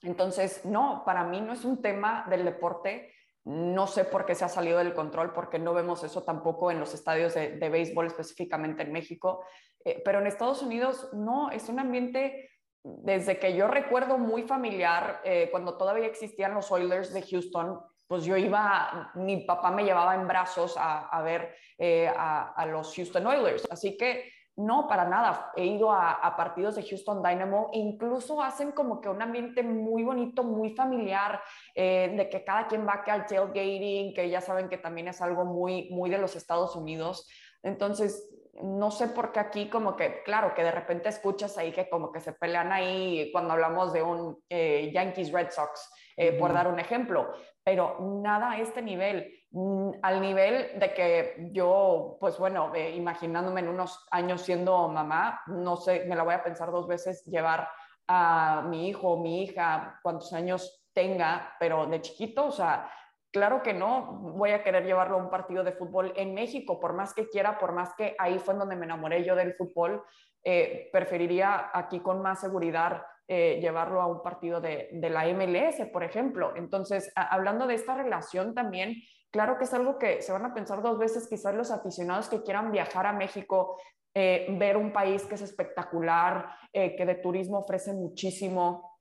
Entonces, 0.03 0.63
no, 0.67 1.05
para 1.07 1.25
mí 1.25 1.41
no 1.41 1.55
es 1.55 1.65
un 1.65 1.81
tema 1.81 2.27
del 2.29 2.45
deporte, 2.45 3.15
no 3.49 3.87
sé 3.87 4.05
por 4.05 4.27
qué 4.27 4.35
se 4.35 4.45
ha 4.45 4.49
salido 4.49 4.77
del 4.77 4.93
control, 4.93 5.33
porque 5.33 5.59
no 5.59 5.73
vemos 5.73 6.05
eso 6.05 6.23
tampoco 6.23 6.71
en 6.71 6.79
los 6.79 6.93
estadios 6.93 7.33
de, 7.33 7.57
béisbol, 7.57 8.07
específicamente 8.07 8.83
en 8.83 8.93
México. 8.93 9.43
Eh, 9.83 10.03
pero 10.05 10.19
en 10.19 10.27
Estados 10.27 10.61
Unidos 10.61 11.09
no, 11.15 11.51
es 11.51 11.71
un 11.71 11.79
ambiente 11.79 12.51
desde 12.85 13.39
que 13.39 13.57
yo 13.57 13.67
recuerdo 13.67 14.19
muy 14.19 14.43
familiar, 14.43 15.23
eh, 15.25 15.49
cuando 15.51 15.79
todavía 15.79 16.07
existían 16.07 16.53
los 16.53 16.71
Oilers 16.71 17.15
de 17.15 17.23
Houston, 17.23 17.81
pues 18.07 18.25
yo 18.25 18.37
iba, 18.37 19.13
mi 19.15 19.39
papá 19.39 19.71
me 19.71 19.85
llevaba 19.85 20.15
en 20.15 20.29
brazos 20.29 20.75
a, 20.79 21.23
ver 21.23 21.55
eh, 21.79 22.07
a, 22.07 22.67
los 22.67 22.95
Houston 22.95 23.27
Oilers. 23.27 23.67
Así 23.71 23.97
que 23.97 24.31
no, 24.59 24.89
para 24.89 25.05
nada. 25.05 25.53
He 25.55 25.65
ido 25.65 25.93
a, 25.93 26.35
partidos 26.37 26.75
de 26.75 26.83
Houston 26.83 27.23
Dynamo 27.23 27.71
e 27.73 27.79
incluso 27.79 28.43
hacen 28.43 28.73
como 28.73 29.01
que 29.01 29.09
un 29.09 29.23
ambiente 29.23 29.63
muy 29.63 30.03
bonito, 30.03 30.43
muy 30.43 30.71
familiar, 30.75 31.41
eh, 31.77 32.13
de 32.17 32.29
que 32.29 32.43
cada 32.43 32.67
quien 32.67 32.85
va 32.87 33.05
que 33.05 33.13
al 33.13 33.25
tailgating, 33.25 34.13
que 34.13 34.29
ya 34.29 34.41
saben 34.41 34.69
que 34.69 34.77
también 34.77 35.07
es 35.07 35.23
algo 35.23 35.45
muy, 35.45 35.89
muy 35.91 36.11
de 36.11 36.19
los 36.19 36.35
Estados 36.35 36.75
Unidos. 36.75 37.29
Entonces, 37.63 38.29
no 38.61 38.91
sé 38.91 39.07
por 39.07 39.31
qué 39.31 39.39
aquí 39.39 39.69
como 39.69 39.95
que, 39.95 40.25
claro, 40.25 40.53
que 40.55 40.65
de 40.65 40.73
repente 40.73 41.09
escuchas 41.09 41.57
ahí 41.57 41.71
que 41.71 41.89
como 41.89 42.11
que 42.11 42.21
se 42.21 42.33
pelean 42.33 42.73
ahí 42.73 43.31
cuando 43.31 43.53
hablamos 43.53 43.93
de 43.93 44.03
un 44.03 44.43
eh, 44.49 44.91
Yankees 44.93 45.31
Red 45.31 45.51
Sox, 45.51 45.89
eh, 46.17 46.33
por 46.33 46.53
dar 46.53 46.67
un 46.67 46.81
ejemplo, 46.81 47.33
pero 47.63 47.97
nada 48.01 48.51
a 48.51 48.59
este 48.59 48.83
nivel. 48.83 49.38
Mm, 49.51 49.93
al 50.03 50.21
nivel 50.21 50.79
de 50.79 50.93
que 50.93 51.49
yo, 51.53 52.19
pues 52.21 52.39
bueno, 52.39 52.73
eh, 52.75 52.95
imaginándome 52.95 53.61
en 53.61 53.69
unos 53.69 54.07
años 54.11 54.43
siendo 54.43 54.89
mamá, 54.89 55.41
no 55.47 55.77
sé, 55.77 56.05
me 56.07 56.17
la 56.17 56.23
voy 56.23 56.35
a 56.35 56.45
pensar 56.45 56.71
dos 56.71 56.87
veces 56.87 57.25
llevar 57.25 57.69
a 58.09 58.63
mi 58.67 58.89
hijo 58.89 59.19
mi 59.19 59.45
hija, 59.45 60.01
cuántos 60.03 60.33
años 60.33 60.87
tenga, 60.93 61.55
pero 61.61 61.87
de 61.87 62.01
chiquito, 62.01 62.47
o 62.47 62.51
sea, 62.51 62.91
claro 63.31 63.63
que 63.63 63.75
no 63.75 64.19
voy 64.35 64.51
a 64.51 64.63
querer 64.63 64.85
llevarlo 64.85 65.17
a 65.17 65.23
un 65.23 65.31
partido 65.31 65.63
de 65.63 65.73
fútbol 65.73 66.13
en 66.17 66.35
México, 66.35 66.81
por 66.81 66.95
más 66.95 67.15
que 67.15 67.29
quiera, 67.29 67.59
por 67.59 67.73
más 67.73 67.95
que 67.95 68.17
ahí 68.19 68.39
fue 68.39 68.55
donde 68.55 68.77
me 68.77 68.87
enamoré 68.87 69.25
yo 69.25 69.37
del 69.37 69.55
fútbol, 69.55 70.03
eh, 70.43 70.89
preferiría 70.93 71.71
aquí 71.73 72.01
con 72.01 72.23
más 72.23 72.41
seguridad 72.41 73.03
eh, 73.29 73.59
llevarlo 73.61 74.01
a 74.01 74.07
un 74.07 74.23
partido 74.23 74.61
de, 74.61 74.89
de, 74.91 75.11
la 75.11 75.27
MLS, 75.27 75.87
por 75.93 76.03
ejemplo. 76.03 76.57
Entonces, 76.57 77.13
hablando 77.15 77.67
de 77.67 77.75
esta 77.75 77.95
relación 77.95 78.55
también, 78.55 78.97
Claro 79.31 79.59
que 79.59 79.65
es 79.65 79.75
algo 79.75 79.99
que 79.99 80.23
se 80.23 80.33
van 80.33 80.47
a 80.47 80.55
pensar 80.55 80.81
dos 80.81 80.99
veces, 80.99 81.29
quizás 81.29 81.55
los 81.55 81.71
aficionados 81.71 82.29
que 82.29 82.43
quieran 82.43 82.73
viajar 82.73 83.07
a 83.07 83.13
México, 83.13 83.79
eh, 84.15 84.47
ver 84.59 84.77
un 84.77 84.93
país 84.93 85.23
que 85.25 85.35
es 85.35 85.43
espectacular, 85.43 86.49
eh, 86.73 86.97
que 86.97 87.05
de 87.05 87.17
turismo 87.17 87.59
ofrece 87.59 87.93
muchísimo, 87.93 88.99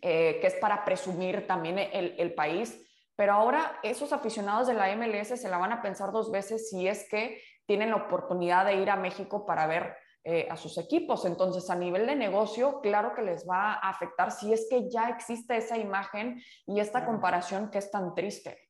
eh, 0.00 0.38
que 0.40 0.46
es 0.46 0.54
para 0.54 0.84
presumir 0.84 1.46
también 1.46 1.78
el, 1.78 2.14
el, 2.18 2.34
país. 2.34 2.82
Pero 3.16 3.34
ahora 3.34 3.78
esos 3.82 4.12
aficionados 4.14 4.66
de 4.66 4.74
la 4.74 4.94
MLS 4.96 5.40
se 5.40 5.48
la 5.48 5.58
van 5.58 5.72
a 5.72 5.82
pensar 5.82 6.10
dos 6.10 6.30
veces 6.30 6.70
si 6.70 6.88
es 6.88 7.06
que 7.10 7.40
tienen 7.66 7.90
la 7.90 7.96
oportunidad 7.96 8.64
de 8.64 8.76
ir 8.76 8.88
a 8.88 8.96
México 8.96 9.44
para 9.44 9.66
ver 9.66 9.94
a 10.50 10.56
sus 10.56 10.76
equipos. 10.78 11.24
Entonces, 11.24 11.70
a 11.70 11.76
nivel 11.76 12.06
de 12.06 12.16
negocio, 12.16 12.80
claro 12.80 13.14
que 13.14 13.22
les 13.22 13.46
va 13.48 13.74
a 13.74 13.90
afectar 13.90 14.32
si 14.32 14.52
es 14.52 14.66
que 14.68 14.88
ya 14.90 15.08
existe 15.08 15.56
esa 15.56 15.78
imagen 15.78 16.42
y 16.66 16.80
esta 16.80 17.04
comparación 17.04 17.70
que 17.70 17.78
es 17.78 17.90
tan 17.90 18.14
triste. 18.14 18.66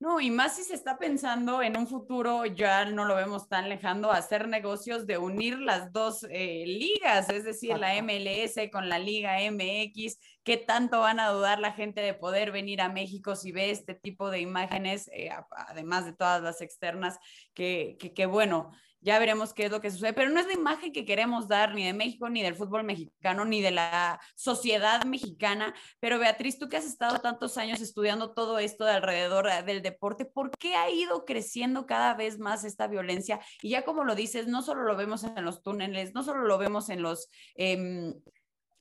No, 0.00 0.18
y 0.18 0.30
más 0.30 0.56
si 0.56 0.62
se 0.62 0.72
está 0.72 0.96
pensando 0.96 1.60
en 1.60 1.76
un 1.76 1.86
futuro, 1.86 2.46
ya 2.46 2.86
no 2.86 3.04
lo 3.04 3.14
vemos 3.16 3.50
tan 3.50 3.68
lejano, 3.68 4.10
hacer 4.10 4.48
negocios 4.48 5.06
de 5.06 5.18
unir 5.18 5.58
las 5.58 5.92
dos 5.92 6.24
eh, 6.30 6.64
ligas, 6.66 7.28
es 7.28 7.44
decir, 7.44 7.76
la 7.76 8.00
MLS 8.00 8.70
con 8.72 8.88
la 8.88 8.98
Liga 8.98 9.36
MX. 9.50 10.18
¿Qué 10.42 10.56
tanto 10.56 11.00
van 11.00 11.20
a 11.20 11.28
dudar 11.28 11.60
la 11.60 11.72
gente 11.72 12.00
de 12.00 12.14
poder 12.14 12.50
venir 12.50 12.80
a 12.80 12.88
México 12.88 13.36
si 13.36 13.52
ve 13.52 13.70
este 13.70 13.94
tipo 13.94 14.30
de 14.30 14.40
imágenes, 14.40 15.10
eh, 15.12 15.28
además 15.50 16.06
de 16.06 16.14
todas 16.14 16.40
las 16.40 16.62
externas, 16.62 17.18
que, 17.52 17.98
que, 18.00 18.14
que 18.14 18.24
bueno, 18.24 18.70
ya 19.00 19.18
veremos 19.18 19.54
qué 19.54 19.66
es 19.66 19.70
lo 19.70 19.80
que 19.80 19.90
sucede, 19.90 20.12
pero 20.12 20.30
no 20.30 20.40
es 20.40 20.46
la 20.46 20.52
imagen 20.52 20.92
que 20.92 21.04
queremos 21.04 21.48
dar 21.48 21.74
ni 21.74 21.84
de 21.84 21.94
México, 21.94 22.28
ni 22.28 22.42
del 22.42 22.54
fútbol 22.54 22.84
mexicano, 22.84 23.44
ni 23.44 23.62
de 23.62 23.70
la 23.70 24.20
sociedad 24.34 25.04
mexicana. 25.04 25.74
Pero 26.00 26.18
Beatriz, 26.18 26.58
tú 26.58 26.68
que 26.68 26.76
has 26.76 26.84
estado 26.84 27.18
tantos 27.20 27.56
años 27.56 27.80
estudiando 27.80 28.32
todo 28.32 28.58
esto 28.58 28.84
de 28.84 28.92
alrededor 28.92 29.48
eh, 29.48 29.62
del 29.62 29.82
deporte, 29.82 30.26
¿por 30.26 30.50
qué 30.50 30.76
ha 30.76 30.90
ido 30.90 31.24
creciendo 31.24 31.86
cada 31.86 32.14
vez 32.14 32.38
más 32.38 32.64
esta 32.64 32.88
violencia? 32.88 33.40
Y 33.62 33.70
ya 33.70 33.84
como 33.84 34.04
lo 34.04 34.14
dices, 34.14 34.46
no 34.48 34.62
solo 34.62 34.82
lo 34.82 34.96
vemos 34.96 35.24
en 35.24 35.44
los 35.44 35.62
túneles, 35.62 36.14
no 36.14 36.22
solo 36.22 36.42
lo 36.42 36.58
vemos 36.58 36.90
en 36.90 37.02
los... 37.02 37.30
Em, 37.56 38.14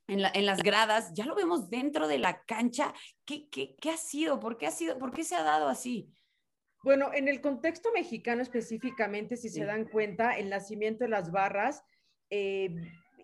en, 0.07 0.45
las 0.45 0.63
gradas, 0.63 1.13
ya 1.13 1.25
lo 1.25 1.35
vemos 1.35 1.69
dentro 1.69 2.07
de 2.07 2.17
la 2.17 2.41
cancha. 2.41 2.95
¿Qué, 3.25 3.47
qué, 3.49 3.75
qué 3.79 3.91
ha 3.91 3.97
sido? 3.97 4.39
¿Por 4.39 4.57
qué 4.57 4.65
ha 4.65 4.71
sido? 4.71 4.97
¿Por 4.97 5.11
qué 5.11 5.23
se 5.23 5.35
ha 5.35 5.43
dado 5.43 5.67
así? 5.69 6.09
Bueno, 6.83 7.11
en 7.13 7.27
el 7.27 7.41
contexto 7.41 7.91
mexicano 7.93 8.41
específicamente, 8.41 9.35
si 9.35 9.49
se 9.49 9.65
dan 9.65 9.85
cuenta, 9.85 10.37
el 10.37 10.49
nacimiento 10.49 11.03
de 11.03 11.09
las 11.09 11.31
barras 11.31 11.83
eh, 12.29 12.73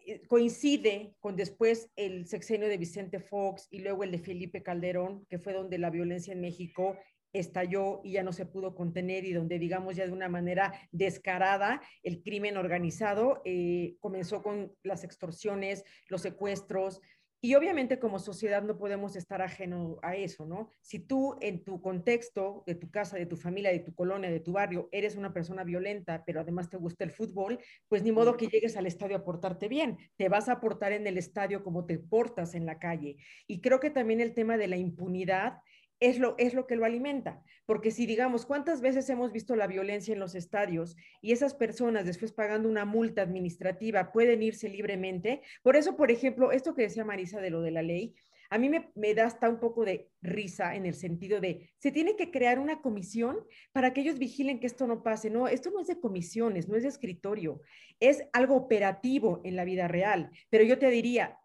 eh, 0.05 0.21
coincide 0.27 1.15
con 1.19 1.37
después 1.37 1.89
el 1.95 2.27
sexenio 2.27 2.67
de 2.67 2.77
Vicente 2.77 3.19
Fox 3.19 3.67
y 3.71 3.79
luego 3.79 4.03
el 4.03 4.11
de 4.11 4.19
Felipe 4.19 4.61
Calderón, 4.61 5.25
que 5.29 5.39
fue 5.39 5.53
donde 5.53 5.77
la 5.77 5.89
violencia 5.89 6.33
en 6.33 6.41
México 6.41 6.97
estalló 7.31 8.01
y 8.03 8.13
ya 8.13 8.23
no 8.23 8.33
se 8.33 8.45
pudo 8.45 8.75
contener 8.75 9.25
y 9.25 9.33
donde, 9.33 9.59
digamos, 9.59 9.95
ya 9.95 10.05
de 10.05 10.13
una 10.13 10.29
manera 10.29 10.73
descarada, 10.91 11.81
el 12.03 12.21
crimen 12.21 12.57
organizado 12.57 13.41
eh, 13.45 13.95
comenzó 13.99 14.41
con 14.41 14.73
las 14.83 15.03
extorsiones, 15.03 15.83
los 16.07 16.21
secuestros, 16.21 17.01
y 17.45 17.53
obviamente 17.53 17.99
como 17.99 18.17
sociedad 18.17 18.63
no 18.63 18.75
podemos 18.75 19.15
estar 19.15 19.39
ajeno 19.43 19.99
a 20.01 20.15
eso, 20.15 20.47
¿no? 20.47 20.71
Si 20.81 20.97
tú 20.97 21.37
en 21.41 21.63
tu 21.63 21.79
contexto, 21.79 22.63
de 22.65 22.73
tu 22.73 22.89
casa, 22.89 23.17
de 23.17 23.27
tu 23.27 23.37
familia, 23.37 23.71
de 23.71 23.81
tu 23.81 23.93
colonia, 23.93 24.31
de 24.31 24.39
tu 24.39 24.53
barrio, 24.53 24.89
eres 24.91 25.15
una 25.15 25.31
persona 25.31 25.63
violenta, 25.63 26.23
pero 26.25 26.41
además 26.41 26.71
te 26.71 26.77
gusta 26.77 27.03
el 27.03 27.11
fútbol, 27.11 27.59
pues 27.87 28.01
ni 28.01 28.11
modo 28.11 28.35
que 28.35 28.47
llegues 28.47 28.75
al 28.77 28.87
estadio 28.87 29.17
a 29.17 29.23
portarte 29.23 29.67
bien. 29.67 29.99
Te 30.17 30.27
vas 30.27 30.49
a 30.49 30.59
portar 30.59 30.91
en 30.91 31.05
el 31.05 31.19
estadio 31.19 31.63
como 31.63 31.85
te 31.85 31.99
portas 31.99 32.55
en 32.55 32.65
la 32.65 32.79
calle. 32.79 33.17
Y 33.45 33.61
creo 33.61 33.79
que 33.79 33.91
también 33.91 34.21
el 34.21 34.33
tema 34.33 34.57
de 34.57 34.67
la 34.67 34.77
impunidad 34.77 35.59
es 35.99 36.19
lo, 36.19 36.35
es 36.37 36.53
lo 36.53 36.67
que 36.67 36.75
lo 36.75 36.85
alimenta. 36.85 37.41
Porque 37.65 37.91
si 37.91 38.05
digamos, 38.05 38.45
¿cuántas 38.45 38.81
veces 38.81 39.09
hemos 39.09 39.31
visto 39.31 39.55
la 39.55 39.67
violencia 39.67 40.13
en 40.13 40.19
los 40.19 40.35
estadios 40.35 40.95
y 41.21 41.31
esas 41.31 41.53
personas 41.53 42.05
después 42.05 42.31
pagando 42.31 42.69
una 42.69 42.85
multa 42.85 43.21
administrativa 43.21 44.11
pueden 44.11 44.43
irse 44.43 44.69
libremente? 44.69 45.41
Por 45.63 45.75
eso, 45.75 45.95
por 45.95 46.11
ejemplo, 46.11 46.51
esto 46.51 46.75
que 46.75 46.83
decía 46.83 47.05
Marisa 47.05 47.39
de 47.41 47.49
lo 47.49 47.61
de 47.61 47.71
la 47.71 47.81
ley, 47.81 48.15
a 48.49 48.57
mí 48.57 48.69
me, 48.69 48.91
me, 48.95 49.15
da 49.15 49.25
hasta 49.25 49.49
un 49.49 49.59
poco 49.59 49.85
de 49.85 50.09
risa 50.21 50.75
en 50.75 50.85
el 50.85 50.93
sentido 50.93 51.41
de, 51.41 51.69
se 51.79 51.91
tiene 51.91 52.15
que 52.15 52.29
crear 52.29 52.59
una 52.59 52.81
comisión 52.81 53.37
para 53.71 53.91
que 53.91 54.01
ellos 54.01 54.19
vigilen 54.19 54.59
que 54.59 54.67
esto 54.67 54.85
no 54.85 55.01
pase. 55.01 55.29
No, 55.29 55.47
esto 55.47 55.71
no 55.71 55.81
es 55.81 55.87
de 55.87 55.99
comisiones, 55.99 56.67
no 56.67 56.75
es 56.75 56.83
de 56.83 56.89
escritorio, 56.89 57.61
es 57.99 58.23
algo 58.33 58.55
operativo 58.55 59.41
en 59.43 59.55
la 59.55 59.65
vida 59.65 59.87
real. 59.87 60.29
Pero 60.49 60.63
yo 60.63 60.77
te 60.77 60.89
diría, 60.89 61.39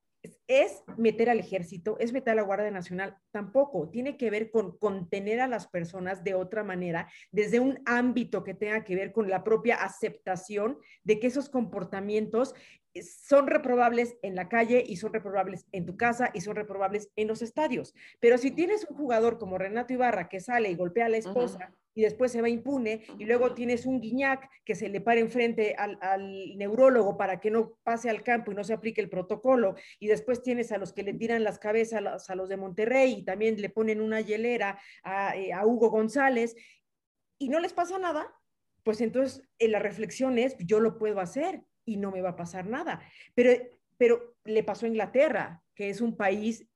es 0.46 0.82
meter 0.96 1.30
al 1.30 1.38
ejército, 1.38 1.96
es 1.98 2.12
meter 2.12 2.32
a 2.32 2.34
la 2.34 2.42
Guardia 2.42 2.70
Nacional, 2.70 3.16
tampoco. 3.30 3.88
Tiene 3.88 4.16
que 4.16 4.30
ver 4.30 4.50
con 4.50 4.76
contener 4.78 5.40
a 5.40 5.48
las 5.48 5.68
personas 5.68 6.24
de 6.24 6.34
otra 6.34 6.64
manera, 6.64 7.08
desde 7.30 7.60
un 7.60 7.80
ámbito 7.86 8.42
que 8.42 8.54
tenga 8.54 8.84
que 8.84 8.96
ver 8.96 9.12
con 9.12 9.30
la 9.30 9.44
propia 9.44 9.76
aceptación 9.76 10.78
de 11.04 11.20
que 11.20 11.28
esos 11.28 11.48
comportamientos 11.48 12.54
son 12.94 13.46
reprobables 13.46 14.16
en 14.22 14.34
la 14.34 14.48
calle 14.48 14.82
y 14.86 14.96
son 14.96 15.12
reprobables 15.12 15.66
en 15.72 15.86
tu 15.86 15.96
casa 15.96 16.30
y 16.34 16.40
son 16.40 16.56
reprobables 16.56 17.10
en 17.16 17.28
los 17.28 17.42
estadios. 17.42 17.94
Pero 18.18 18.38
si 18.38 18.50
tienes 18.50 18.84
un 18.88 18.96
jugador 18.96 19.38
como 19.38 19.58
Renato 19.58 19.92
Ibarra 19.92 20.28
que 20.28 20.40
sale 20.40 20.70
y 20.70 20.74
golpea 20.74 21.06
a 21.06 21.08
la 21.08 21.18
esposa 21.18 21.74
y 21.94 22.02
después 22.02 22.32
se 22.32 22.40
va 22.40 22.48
impune 22.48 23.02
y 23.18 23.24
luego 23.24 23.54
tienes 23.54 23.86
un 23.86 24.00
Guiñac 24.00 24.48
que 24.64 24.74
se 24.74 24.88
le 24.88 25.00
para 25.00 25.20
enfrente 25.20 25.74
al, 25.76 25.98
al, 26.00 26.56
neurólogo 26.56 27.16
para 27.16 27.40
que 27.40 27.50
no 27.50 27.76
pase 27.82 28.10
al 28.10 28.22
campo 28.22 28.52
y 28.52 28.54
no 28.54 28.64
se 28.64 28.72
aplique 28.72 29.00
el 29.00 29.10
protocolo 29.10 29.74
y 29.98 30.06
después 30.06 30.42
tienes 30.42 30.72
a 30.72 30.78
los 30.78 30.92
que 30.92 31.02
le 31.02 31.14
tiran 31.14 31.44
las 31.44 31.58
cabezas 31.58 32.30
a 32.30 32.34
los, 32.34 32.48
de 32.48 32.56
Monterrey 32.56 33.12
y 33.18 33.24
también 33.24 33.60
le 33.60 33.70
ponen 33.70 34.00
una 34.00 34.20
hielera 34.20 34.78
a, 35.02 35.36
eh, 35.36 35.52
a 35.52 35.66
Hugo 35.66 35.90
González 35.90 36.54
y 37.38 37.48
no 37.48 37.58
les 37.58 37.72
pasa 37.72 37.98
nada, 37.98 38.32
pues 38.82 39.00
entonces 39.00 39.42
eh, 39.58 39.68
la 39.68 39.78
reflexión 39.78 40.38
es, 40.38 40.56
yo 40.58 40.80
lo 40.80 40.98
puedo 40.98 41.20
hacer 41.20 41.62
y 41.92 41.96
no 41.96 42.10
me 42.10 42.22
va 42.22 42.30
a 42.30 42.36
pasar 42.36 42.66
nada. 42.66 43.00
Pero, 43.34 43.50
pero 43.96 44.36
le 44.44 44.62
pasó 44.62 44.86
a 44.86 44.88
Inglaterra, 44.88 45.62
que 45.74 45.90
es 45.90 46.00
un 46.00 46.16
país 46.16 46.66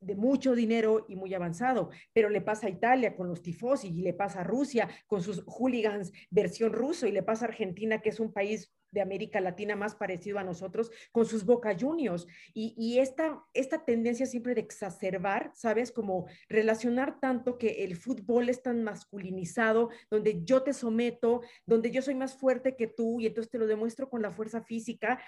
de 0.00 0.16
mucho 0.16 0.54
dinero 0.54 1.06
y 1.08 1.14
muy 1.14 1.32
avanzado, 1.32 1.90
pero 2.12 2.28
le 2.28 2.40
pasa 2.40 2.66
a 2.66 2.70
Italia 2.70 3.14
con 3.14 3.28
los 3.28 3.40
tifosi 3.40 3.88
y 3.88 4.02
le 4.02 4.14
pasa 4.14 4.40
a 4.40 4.44
Rusia 4.44 4.88
con 5.06 5.22
sus 5.22 5.44
hooligans 5.46 6.12
versión 6.28 6.72
ruso 6.72 7.06
y 7.06 7.12
le 7.12 7.22
pasa 7.22 7.44
a 7.44 7.48
Argentina, 7.48 8.00
que 8.00 8.08
es 8.08 8.18
un 8.18 8.32
país 8.32 8.72
de 8.92 9.00
América 9.00 9.40
Latina 9.40 9.74
más 9.74 9.94
parecido 9.94 10.38
a 10.38 10.44
nosotros, 10.44 10.90
con 11.10 11.26
sus 11.26 11.44
Boca 11.44 11.76
Juniors. 11.78 12.26
Y, 12.54 12.98
esta, 12.98 13.42
esta 13.54 13.84
tendencia 13.84 14.26
siempre 14.26 14.54
de 14.54 14.60
exacerbar, 14.60 15.50
¿sabes? 15.54 15.90
Como 15.90 16.26
relacionar 16.48 17.18
tanto 17.18 17.58
que 17.58 17.84
el 17.84 17.96
fútbol 17.96 18.48
es 18.48 18.62
tan 18.62 18.84
masculinizado, 18.84 19.88
donde 20.10 20.44
yo 20.44 20.62
te 20.62 20.72
someto, 20.72 21.40
donde 21.66 21.90
yo 21.90 22.02
soy 22.02 22.14
más 22.14 22.36
fuerte 22.36 22.76
que 22.76 22.86
tú 22.86 23.20
y 23.20 23.26
entonces 23.26 23.50
te 23.50 23.58
lo 23.58 23.66
demuestro 23.66 24.08
con 24.08 24.22
la 24.22 24.30
fuerza 24.30 24.62
física. 24.62 25.18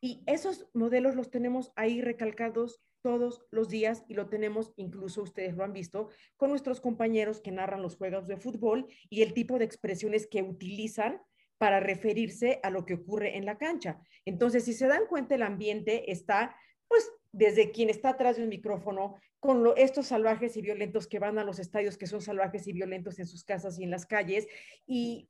Y 0.00 0.22
esos 0.26 0.68
modelos 0.74 1.14
los 1.16 1.30
tenemos 1.30 1.72
ahí 1.74 2.02
recalcados 2.02 2.82
todos 3.02 3.46
los 3.50 3.68
días 3.68 4.04
y 4.08 4.14
lo 4.14 4.28
tenemos, 4.28 4.72
incluso 4.76 5.22
ustedes 5.22 5.56
lo 5.56 5.64
han 5.64 5.72
visto, 5.72 6.08
con 6.36 6.50
nuestros 6.50 6.80
compañeros 6.80 7.40
que 7.40 7.52
narran 7.52 7.80
los 7.80 7.96
juegos 7.96 8.26
de 8.26 8.36
fútbol 8.36 8.88
y 9.08 9.22
el 9.22 9.32
tipo 9.32 9.58
de 9.58 9.64
expresiones 9.64 10.26
que 10.26 10.42
utilizan 10.42 11.22
para 11.58 11.80
referirse 11.80 12.60
a 12.62 12.70
lo 12.70 12.84
que 12.84 12.94
ocurre 12.94 13.36
en 13.36 13.46
la 13.46 13.58
cancha. 13.58 14.00
Entonces, 14.24 14.64
si 14.64 14.72
se 14.72 14.86
dan 14.86 15.06
cuenta, 15.08 15.34
el 15.34 15.42
ambiente 15.42 16.10
está, 16.10 16.56
pues, 16.88 17.10
desde 17.32 17.70
quien 17.70 17.90
está 17.90 18.10
atrás 18.10 18.36
de 18.36 18.42
un 18.42 18.48
micrófono, 18.48 19.16
con 19.40 19.64
estos 19.76 20.06
salvajes 20.06 20.56
y 20.56 20.62
violentos 20.62 21.06
que 21.06 21.18
van 21.18 21.38
a 21.38 21.44
los 21.44 21.58
estadios, 21.58 21.96
que 21.98 22.06
son 22.06 22.20
salvajes 22.20 22.66
y 22.66 22.72
violentos 22.72 23.18
en 23.18 23.26
sus 23.26 23.44
casas 23.44 23.78
y 23.78 23.84
en 23.84 23.90
las 23.90 24.06
calles, 24.06 24.46
y 24.86 25.28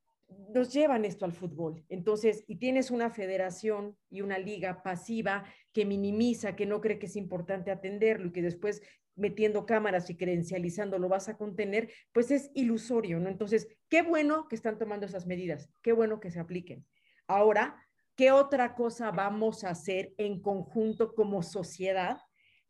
nos 0.54 0.72
llevan 0.72 1.04
esto 1.04 1.24
al 1.24 1.32
fútbol. 1.32 1.84
Entonces, 1.88 2.44
y 2.46 2.56
tienes 2.56 2.90
una 2.90 3.10
federación 3.10 3.96
y 4.10 4.22
una 4.22 4.38
liga 4.38 4.82
pasiva 4.82 5.44
que 5.72 5.84
minimiza, 5.84 6.56
que 6.56 6.66
no 6.66 6.80
cree 6.80 6.98
que 6.98 7.06
es 7.06 7.16
importante 7.16 7.70
atenderlo 7.70 8.28
y 8.28 8.32
que 8.32 8.42
después 8.42 8.82
metiendo 9.16 9.66
cámaras 9.66 10.08
y 10.10 10.16
credencializando 10.16 10.98
lo 10.98 11.08
vas 11.08 11.28
a 11.28 11.36
contener, 11.36 11.90
pues 12.12 12.30
es 12.30 12.50
ilusorio, 12.54 13.18
¿no? 13.18 13.28
Entonces, 13.28 13.66
qué 13.88 14.02
bueno 14.02 14.46
que 14.48 14.56
están 14.56 14.78
tomando 14.78 15.06
esas 15.06 15.26
medidas, 15.26 15.70
qué 15.82 15.92
bueno 15.92 16.20
que 16.20 16.30
se 16.30 16.38
apliquen. 16.38 16.86
Ahora, 17.26 17.82
¿qué 18.14 18.30
otra 18.30 18.74
cosa 18.74 19.10
vamos 19.10 19.64
a 19.64 19.70
hacer 19.70 20.14
en 20.18 20.40
conjunto 20.40 21.14
como 21.14 21.42
sociedad 21.42 22.18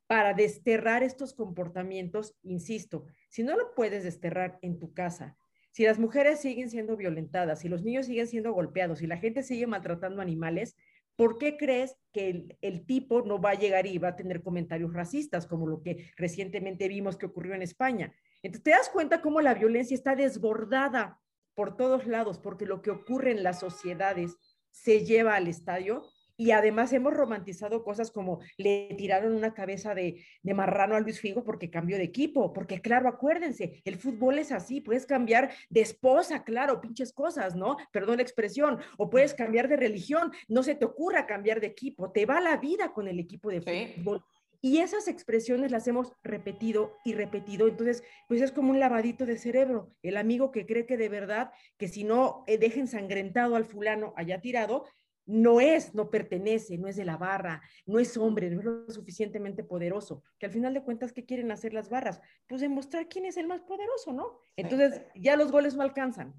para 0.07 0.33
desterrar 0.33 1.03
estos 1.03 1.35
comportamientos? 1.35 2.37
Insisto, 2.43 3.07
si 3.29 3.43
no 3.43 3.57
lo 3.57 3.75
puedes 3.75 4.05
desterrar 4.05 4.59
en 4.63 4.79
tu 4.79 4.95
casa, 4.95 5.37
si 5.73 5.85
las 5.85 5.99
mujeres 5.99 6.41
siguen 6.41 6.71
siendo 6.71 6.97
violentadas, 6.97 7.61
si 7.61 7.69
los 7.69 7.83
niños 7.83 8.07
siguen 8.07 8.27
siendo 8.27 8.53
golpeados, 8.55 9.01
si 9.01 9.07
la 9.07 9.19
gente 9.19 9.43
sigue 9.43 9.67
maltratando 9.67 10.23
animales, 10.23 10.75
¿por 11.17 11.39
qué 11.39 11.57
crees 11.57 11.97
que 12.13 12.57
el, 12.61 12.87
tipo 12.87 13.23
no 13.23 13.41
va 13.41 13.51
a 13.51 13.59
llegar 13.59 13.87
y 13.87 13.99
va 13.99 14.09
a 14.09 14.17
tener 14.17 14.43
comentarios 14.43 14.93
racistas, 14.93 15.47
como 15.47 15.67
lo 15.67 15.83
que 15.83 16.11
recientemente 16.17 16.89
vimos 16.89 17.17
que 17.17 17.27
ocurrió 17.27 17.55
en 17.55 17.63
España? 17.63 18.15
Entonces, 18.43 18.65
te 18.65 18.71
das 18.71 18.89
cuenta 18.91 19.23
cómo 19.23 19.41
la 19.41 19.55
violencia 19.55 19.95
está 19.95 20.15
desbordada 20.15 21.21
por 21.55 21.77
todos 21.77 22.07
lados, 22.07 22.39
porque 22.39 22.67
lo 22.67 22.83
que 22.83 22.91
ocurre 22.91 23.33
en 23.33 23.43
las 23.43 23.61
sociedades 23.61 24.37
se 24.71 25.05
lleva 25.05 25.37
al 25.37 25.49
estadio 25.49 26.05
y 26.37 26.51
además 26.51 26.93
hemos 26.93 27.15
romantizado 27.15 27.83
cosas 27.83 28.11
como 28.11 28.41
le 28.57 28.95
tiraron 28.97 29.35
una 29.35 29.55
cabeza 29.55 29.95
de, 29.95 30.25
marrano 30.43 30.95
a 30.95 31.01
Luis 31.01 31.21
Figo 31.21 31.45
porque 31.45 31.71
cambió 31.71 31.97
de 31.97 32.05
equipo, 32.05 32.53
porque 32.53 32.81
claro, 32.81 33.09
acuérdense, 33.09 33.83
el 33.85 33.97
fútbol 33.97 34.39
es 34.39 34.53
así, 34.53 34.81
puedes 34.81 35.07
cambiar 35.07 35.53
de 35.71 35.81
esposa, 35.81 36.45
claro, 36.45 36.81
pinches 36.81 37.13
cosas, 37.13 37.55
¿no? 37.55 37.77
Perdón 37.93 38.17
la 38.17 38.23
expresión, 38.23 38.79
o 38.99 39.11
puedes 39.11 39.35
cambiar 39.35 39.69
de 39.69 39.77
religión, 39.77 40.33
no 40.49 40.63
se 40.63 40.75
te 40.75 40.85
ocurra 40.85 41.27
cambiar 41.27 41.61
de 41.61 41.69
equipo, 41.69 42.11
te 42.11 42.27
va 42.27 42.41
la 42.41 42.57
vida 42.57 42.93
con 42.93 43.09
el 43.09 43.19
equipo 43.19 43.51
de 43.51 43.61
fútbol. 43.61 44.23
Y 44.63 44.79
esas 44.79 45.07
expresiones 45.07 45.71
las 45.71 45.87
hemos 45.87 46.13
repetido 46.25 46.97
y 47.05 47.15
repetido. 47.15 47.69
Entonces, 47.69 48.03
pues 48.27 48.41
es 48.41 48.53
como 48.53 48.71
un 48.71 48.81
lavadito 48.81 49.27
de 49.27 49.37
cerebro. 49.37 49.93
El 50.03 50.17
amigo 50.17 50.51
que 50.51 50.67
cree 50.67 50.87
que 50.87 50.97
de 50.97 51.09
verdad, 51.09 51.53
que 51.77 51.89
si 51.89 52.05
no 52.05 52.43
eh, 52.47 52.59
deja 52.59 52.81
ensangrentado 52.81 53.55
al 53.55 53.67
fulano 53.67 54.13
allá 54.17 54.41
tirado, 54.41 54.87
no 55.27 55.61
es, 55.61 55.95
no 55.95 56.09
pertenece, 56.11 56.79
no 56.79 56.89
es 56.89 56.97
de 56.97 57.05
la 57.05 57.17
barra, 57.17 57.61
no 57.85 57.99
es 57.99 58.17
hombre, 58.17 58.49
no 58.51 58.61
es 58.61 58.65
lo 58.65 58.91
suficientemente 58.91 59.65
poderoso, 59.65 60.23
que 60.39 60.47
al 60.47 60.53
final 60.53 60.73
de 60.73 60.83
cuentas, 60.83 61.13
¿qué 61.13 61.25
quieren 61.25 61.51
hacer 61.51 61.75
las 61.75 61.91
barras? 61.91 62.21
Pues 62.47 62.61
demostrar 62.61 63.09
quién 63.09 63.27
es 63.27 63.37
el 63.37 63.47
más 63.47 63.63
poderoso, 63.63 64.13
¿no? 64.13 64.39
Entonces, 64.57 65.03
ya 65.15 65.37
los 65.37 65.51
goles 65.51 65.75
no 65.75 65.83
alcanzan. 65.83 66.35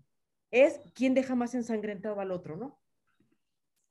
Es 0.50 0.80
quién 0.96 1.14
deja 1.14 1.36
más 1.36 1.54
ensangrentado 1.54 2.22
al 2.22 2.32
otro, 2.32 2.56
¿no? 2.56 2.80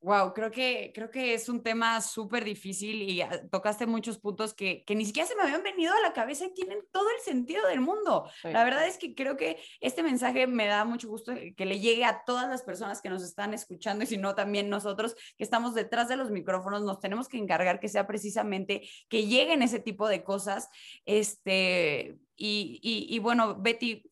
Wow, 0.01 0.35
creo 0.35 0.51
que, 0.51 0.93
creo 0.95 1.11
que 1.11 1.35
es 1.35 1.49
un 1.49 1.63
tema 1.63 2.01
súper 2.01 2.45
difícil 2.45 3.03
y 3.03 3.23
ah, 3.23 3.41
tocaste 3.51 3.87
muchos 3.87 4.19
puntos 4.19 4.55
que, 4.55 4.85
que, 4.85 4.95
ni 4.95 5.07
siquiera 5.07 5.27
se 5.27 5.35
me 5.35 5.43
habían 5.43 5.63
venido 5.63 5.93
a 5.93 6.01
la 6.01 6.13
cabeza 6.13 6.45
y 6.45 6.55
tienen 6.55 6.79
todo 6.93 7.09
el 7.11 7.23
sentido 7.25 7.67
del 7.67 7.81
mundo. 7.81 8.31
La 8.45 8.63
verdad 8.63 8.87
es 8.87 8.99
que 8.99 9.15
creo 9.15 9.37
que 9.37 9.59
este 9.81 10.03
mensaje 10.03 10.47
me 10.47 10.67
da 10.67 10.85
mucho 10.85 11.09
gusto 11.09 11.33
que 11.57 11.67
le 11.67 11.81
llegue 11.81 12.05
a 12.05 12.23
todas 12.25 12.49
las 12.49 12.63
personas 12.63 13.01
que 13.01 13.09
nos 13.09 13.25
están 13.25 13.55
escuchando 13.55 14.05
y 14.05 14.07
si 14.07 14.19
no, 14.19 14.35
también 14.35 14.69
nosotros 14.69 15.17
que 15.37 15.43
estamos 15.43 15.75
detrás 15.75 16.09
de 16.09 16.17
los 16.17 16.31
micrófonos 16.31 16.83
nos 16.83 17.01
tenemos 17.01 17.29
que 17.29 17.39
encargar 17.39 17.81
que 17.81 17.89
sea 17.89 18.07
precisamente 18.07 18.89
que 19.09 19.27
lleguen 19.27 19.63
ese 19.63 19.81
tipo 19.81 20.09
de 20.09 20.23
cosas. 20.23 20.69
Este, 21.07 22.19
y, 22.37 22.79
y, 22.83 23.15
y 23.15 23.19
bueno, 23.19 23.57
Betty 23.59 24.05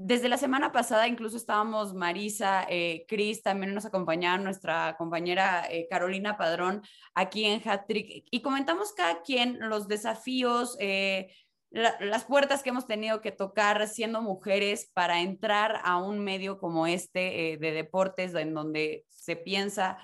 desde 0.00 0.28
la 0.28 0.38
semana 0.38 0.70
pasada 0.70 1.08
incluso 1.08 1.36
estábamos 1.36 1.92
Marisa, 1.92 2.64
eh, 2.70 3.04
Cris, 3.08 3.42
también 3.42 3.74
nos 3.74 3.84
acompañaba 3.84 4.38
nuestra 4.38 4.96
compañera 4.96 5.66
eh, 5.68 5.88
Carolina 5.90 6.36
Padrón 6.36 6.82
aquí 7.14 7.44
en 7.44 7.60
Hattrick 7.60 8.24
y 8.30 8.40
comentamos 8.40 8.92
cada 8.92 9.22
quien 9.22 9.58
los 9.58 9.88
desafíos, 9.88 10.76
eh, 10.78 11.34
las 11.70 12.24
puertas 12.24 12.62
que 12.62 12.70
hemos 12.70 12.86
tenido 12.86 13.20
que 13.20 13.32
tocar 13.32 13.88
siendo 13.88 14.22
mujeres 14.22 14.88
para 14.94 15.20
entrar 15.20 15.80
a 15.82 15.96
un 15.96 16.20
medio 16.20 16.58
como 16.58 16.86
este 16.86 17.58
de 17.60 17.72
deportes 17.72 18.34
en 18.34 18.54
donde 18.54 19.04
se 19.10 19.36
piensa 19.36 19.98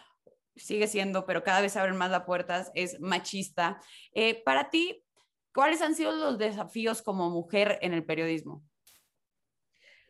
sigue 0.57 0.89
siendo, 0.89 1.25
pero 1.25 1.43
cada 1.43 1.61
vez 1.61 1.77
abren 1.77 1.97
más 1.97 2.11
las 2.11 2.25
puertas, 2.25 2.71
es 2.75 3.01
machista. 3.01 3.81
para 4.45 4.71
ti, 4.71 5.05
¿cuáles 5.55 5.81
han 5.81 5.95
sido 5.95 6.13
los 6.13 6.37
desafíos 6.37 7.01
como 7.01 7.31
mujer 7.31 7.79
en 7.81 7.95
el 7.95 8.05
periodismo? 8.05 8.63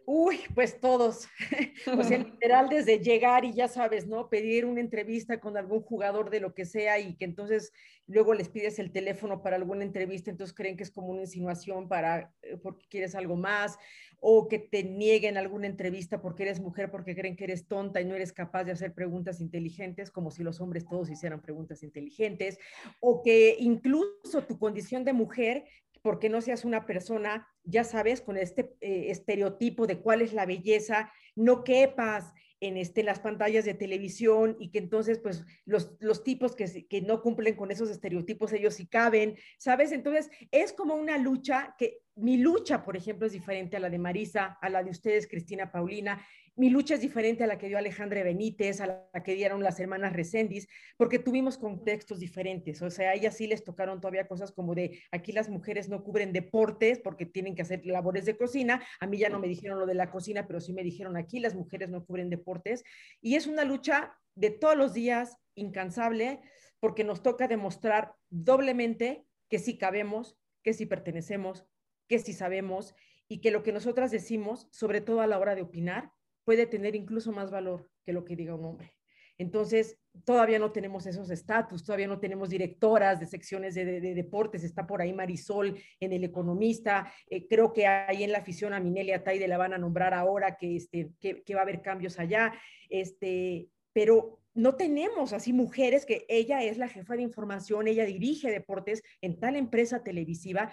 Uy, 0.06 0.40
pues 0.54 0.80
todos. 0.80 1.28
o 1.98 2.04
sea, 2.04 2.18
literal 2.18 2.68
desde 2.68 2.98
llegar 2.98 3.44
y 3.44 3.52
ya 3.52 3.68
sabes, 3.68 4.06
¿no? 4.06 4.28
Pedir 4.28 4.66
una 4.66 4.80
entrevista 4.80 5.40
con 5.40 5.56
algún 5.56 5.80
jugador 5.80 6.30
de 6.30 6.40
lo 6.40 6.54
que 6.54 6.66
sea 6.66 6.98
y 6.98 7.16
que 7.16 7.24
entonces 7.24 7.72
luego 8.06 8.34
les 8.34 8.50
pides 8.50 8.78
el 8.78 8.92
teléfono 8.92 9.42
para 9.42 9.56
alguna 9.56 9.82
entrevista, 9.82 10.30
entonces 10.30 10.54
creen 10.54 10.76
que 10.76 10.82
es 10.82 10.90
como 10.90 11.08
una 11.08 11.22
insinuación 11.22 11.88
para 11.88 12.34
eh, 12.42 12.58
porque 12.62 12.86
quieres 12.88 13.14
algo 13.14 13.36
más 13.36 13.78
o 14.26 14.48
que 14.48 14.58
te 14.58 14.84
nieguen 14.84 15.36
alguna 15.36 15.66
entrevista 15.66 16.20
porque 16.20 16.44
eres 16.44 16.60
mujer 16.60 16.90
porque 16.90 17.14
creen 17.14 17.36
que 17.36 17.44
eres 17.44 17.66
tonta 17.66 18.00
y 18.00 18.06
no 18.06 18.14
eres 18.14 18.32
capaz 18.32 18.64
de 18.64 18.72
hacer 18.72 18.94
preguntas 18.94 19.40
inteligentes, 19.40 20.10
como 20.10 20.30
si 20.30 20.42
los 20.42 20.60
hombres 20.60 20.86
todos 20.86 21.10
hicieran 21.10 21.42
preguntas 21.42 21.82
inteligentes, 21.82 22.58
o 23.00 23.22
que 23.22 23.56
incluso 23.58 24.44
tu 24.46 24.58
condición 24.58 25.04
de 25.04 25.12
mujer 25.12 25.64
porque 26.04 26.28
no 26.28 26.42
seas 26.42 26.66
una 26.66 26.84
persona, 26.84 27.48
ya 27.62 27.82
sabes, 27.82 28.20
con 28.20 28.36
este 28.36 28.76
eh, 28.82 29.06
estereotipo 29.08 29.86
de 29.86 30.00
cuál 30.00 30.20
es 30.20 30.34
la 30.34 30.44
belleza, 30.44 31.10
no 31.34 31.64
quepas 31.64 32.34
en 32.60 32.76
este, 32.76 33.02
las 33.02 33.20
pantallas 33.20 33.64
de 33.64 33.72
televisión 33.72 34.54
y 34.60 34.70
que 34.70 34.80
entonces 34.80 35.18
pues 35.18 35.46
los, 35.64 35.96
los 36.00 36.22
tipos 36.22 36.54
que, 36.54 36.86
que 36.86 37.00
no 37.00 37.22
cumplen 37.22 37.56
con 37.56 37.70
esos 37.70 37.88
estereotipos, 37.88 38.52
ellos 38.52 38.74
sí 38.74 38.86
caben, 38.86 39.38
¿sabes? 39.56 39.92
Entonces 39.92 40.28
es 40.50 40.74
como 40.74 40.94
una 40.94 41.16
lucha 41.16 41.74
que 41.78 42.02
mi 42.16 42.36
lucha, 42.36 42.84
por 42.84 42.98
ejemplo, 42.98 43.26
es 43.26 43.32
diferente 43.32 43.78
a 43.78 43.80
la 43.80 43.88
de 43.88 43.98
Marisa, 43.98 44.58
a 44.60 44.68
la 44.68 44.82
de 44.82 44.90
ustedes, 44.90 45.26
Cristina 45.26 45.72
Paulina, 45.72 46.22
mi 46.56 46.70
lucha 46.70 46.94
es 46.94 47.00
diferente 47.00 47.42
a 47.42 47.46
la 47.46 47.58
que 47.58 47.66
dio 47.66 47.78
Alejandra 47.78 48.22
Benítez, 48.22 48.80
a 48.80 49.08
la 49.12 49.22
que 49.24 49.34
dieron 49.34 49.62
las 49.62 49.80
hermanas 49.80 50.12
Recendis, 50.12 50.68
porque 50.96 51.18
tuvimos 51.18 51.58
contextos 51.58 52.20
diferentes. 52.20 52.80
O 52.80 52.90
sea, 52.90 53.10
a 53.10 53.14
ellas 53.14 53.36
sí 53.36 53.46
les 53.46 53.64
tocaron 53.64 54.00
todavía 54.00 54.28
cosas 54.28 54.52
como 54.52 54.74
de 54.74 55.02
aquí 55.10 55.32
las 55.32 55.48
mujeres 55.48 55.88
no 55.88 56.04
cubren 56.04 56.32
deportes 56.32 57.00
porque 57.00 57.26
tienen 57.26 57.54
que 57.54 57.62
hacer 57.62 57.84
labores 57.84 58.24
de 58.24 58.36
cocina. 58.36 58.82
A 59.00 59.06
mí 59.06 59.18
ya 59.18 59.28
no 59.28 59.40
me 59.40 59.48
dijeron 59.48 59.80
lo 59.80 59.86
de 59.86 59.94
la 59.94 60.10
cocina, 60.10 60.46
pero 60.46 60.60
sí 60.60 60.72
me 60.72 60.84
dijeron 60.84 61.16
aquí 61.16 61.40
las 61.40 61.54
mujeres 61.54 61.88
no 61.88 62.04
cubren 62.04 62.30
deportes. 62.30 62.84
Y 63.20 63.34
es 63.34 63.46
una 63.46 63.64
lucha 63.64 64.14
de 64.36 64.50
todos 64.50 64.76
los 64.76 64.94
días, 64.94 65.36
incansable, 65.56 66.40
porque 66.78 67.04
nos 67.04 67.22
toca 67.22 67.48
demostrar 67.48 68.14
doblemente 68.30 69.26
que 69.48 69.58
sí 69.58 69.76
cabemos, 69.76 70.38
que 70.62 70.72
sí 70.72 70.86
pertenecemos, 70.86 71.66
que 72.08 72.18
sí 72.18 72.32
sabemos 72.32 72.94
y 73.28 73.40
que 73.40 73.50
lo 73.50 73.62
que 73.62 73.72
nosotras 73.72 74.10
decimos, 74.10 74.68
sobre 74.70 75.00
todo 75.00 75.20
a 75.20 75.26
la 75.26 75.38
hora 75.38 75.54
de 75.54 75.62
opinar, 75.62 76.12
puede 76.44 76.66
tener 76.66 76.94
incluso 76.94 77.32
más 77.32 77.50
valor 77.50 77.90
que 78.04 78.12
lo 78.12 78.24
que 78.24 78.36
diga 78.36 78.54
un 78.54 78.64
hombre. 78.64 78.94
Entonces, 79.36 79.98
todavía 80.24 80.60
no 80.60 80.70
tenemos 80.70 81.06
esos 81.06 81.28
estatus, 81.30 81.82
todavía 81.82 82.06
no 82.06 82.20
tenemos 82.20 82.50
directoras 82.50 83.18
de 83.18 83.26
secciones 83.26 83.74
de, 83.74 84.00
deportes, 84.00 84.62
está 84.62 84.86
por 84.86 85.02
ahí 85.02 85.12
Marisol 85.12 85.76
en 85.98 86.12
El 86.12 86.22
Economista, 86.22 87.12
eh, 87.28 87.48
creo 87.48 87.72
que 87.72 87.86
ahí 87.86 88.22
en 88.22 88.30
la 88.30 88.38
afición 88.38 88.72
a 88.74 88.80
Minelia 88.80 89.24
Taide 89.24 89.48
la 89.48 89.58
van 89.58 89.72
a 89.72 89.78
nombrar 89.78 90.14
ahora, 90.14 90.56
que, 90.56 90.76
este, 90.76 91.10
que, 91.20 91.54
va 91.54 91.60
a 91.60 91.64
haber 91.64 91.82
cambios 91.82 92.20
allá. 92.20 92.52
Este, 92.88 93.68
pero 93.92 94.40
no 94.54 94.76
tenemos 94.76 95.32
así 95.32 95.52
mujeres 95.52 96.06
que 96.06 96.24
ella 96.28 96.62
es 96.62 96.78
la 96.78 96.88
jefa 96.88 97.16
de 97.16 97.22
información, 97.22 97.88
ella 97.88 98.04
dirige 98.04 98.52
deportes 98.52 99.02
en 99.20 99.40
tal 99.40 99.56
empresa 99.56 100.04
televisiva, 100.04 100.72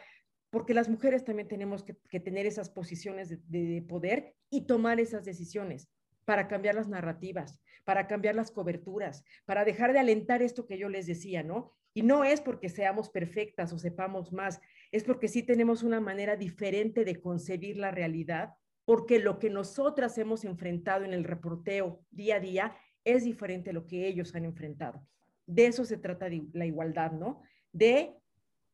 porque 0.52 0.74
las 0.74 0.90
mujeres 0.90 1.24
también 1.24 1.48
tenemos 1.48 1.84
que, 1.84 2.20
tener 2.20 2.46
esas 2.46 2.70
posiciones 2.70 3.30
de, 3.50 3.86
poder 3.88 4.36
y 4.50 4.68
tomar 4.68 5.00
esas 5.00 5.26
decisiones 5.26 5.90
para 6.26 6.48
cambiar 6.48 6.76
las 6.76 6.90
narrativas, 6.90 7.60
para 7.86 8.06
cambiar 8.06 8.36
las 8.36 8.52
coberturas, 8.52 9.24
para 9.46 9.66
dejar 9.66 9.94
de 9.94 10.00
alentar 10.00 10.42
esto 10.42 10.68
que 10.68 10.78
yo 10.78 10.90
les 10.90 11.08
decía, 11.08 11.42
¿no? 11.42 11.72
Y 11.94 12.04
no 12.04 12.24
es 12.24 12.42
porque 12.42 12.70
seamos 12.70 13.10
perfectas 13.10 13.74
o 13.74 13.80
sepamos 13.80 14.32
más, 14.34 14.62
es 14.92 15.04
porque 15.04 15.30
sí 15.30 15.42
tenemos 15.42 15.84
una 15.84 16.02
manera 16.02 16.36
diferente 16.36 17.06
de 17.06 17.22
concebir 17.22 17.78
la 17.78 17.92
realidad, 17.92 18.54
porque 18.84 19.20
lo 19.20 19.40
que 19.40 19.50
nosotras 19.50 20.18
hemos 20.18 20.44
enfrentado 20.44 21.06
en 21.06 21.14
el 21.14 21.24
reporteo 21.24 22.04
día 22.12 22.36
a 22.36 22.40
día 22.42 22.78
es 23.06 23.24
diferente 23.24 23.70
a 23.70 23.74
lo 23.74 23.88
que 23.88 24.06
ellos 24.06 24.36
han 24.36 24.46
enfrentado. 24.46 25.02
De 25.46 25.66
eso 25.66 25.86
se 25.86 25.98
trata 25.98 26.28
la 26.54 26.66
igualdad, 26.66 27.14
¿no? 27.14 27.42
De 27.72 28.18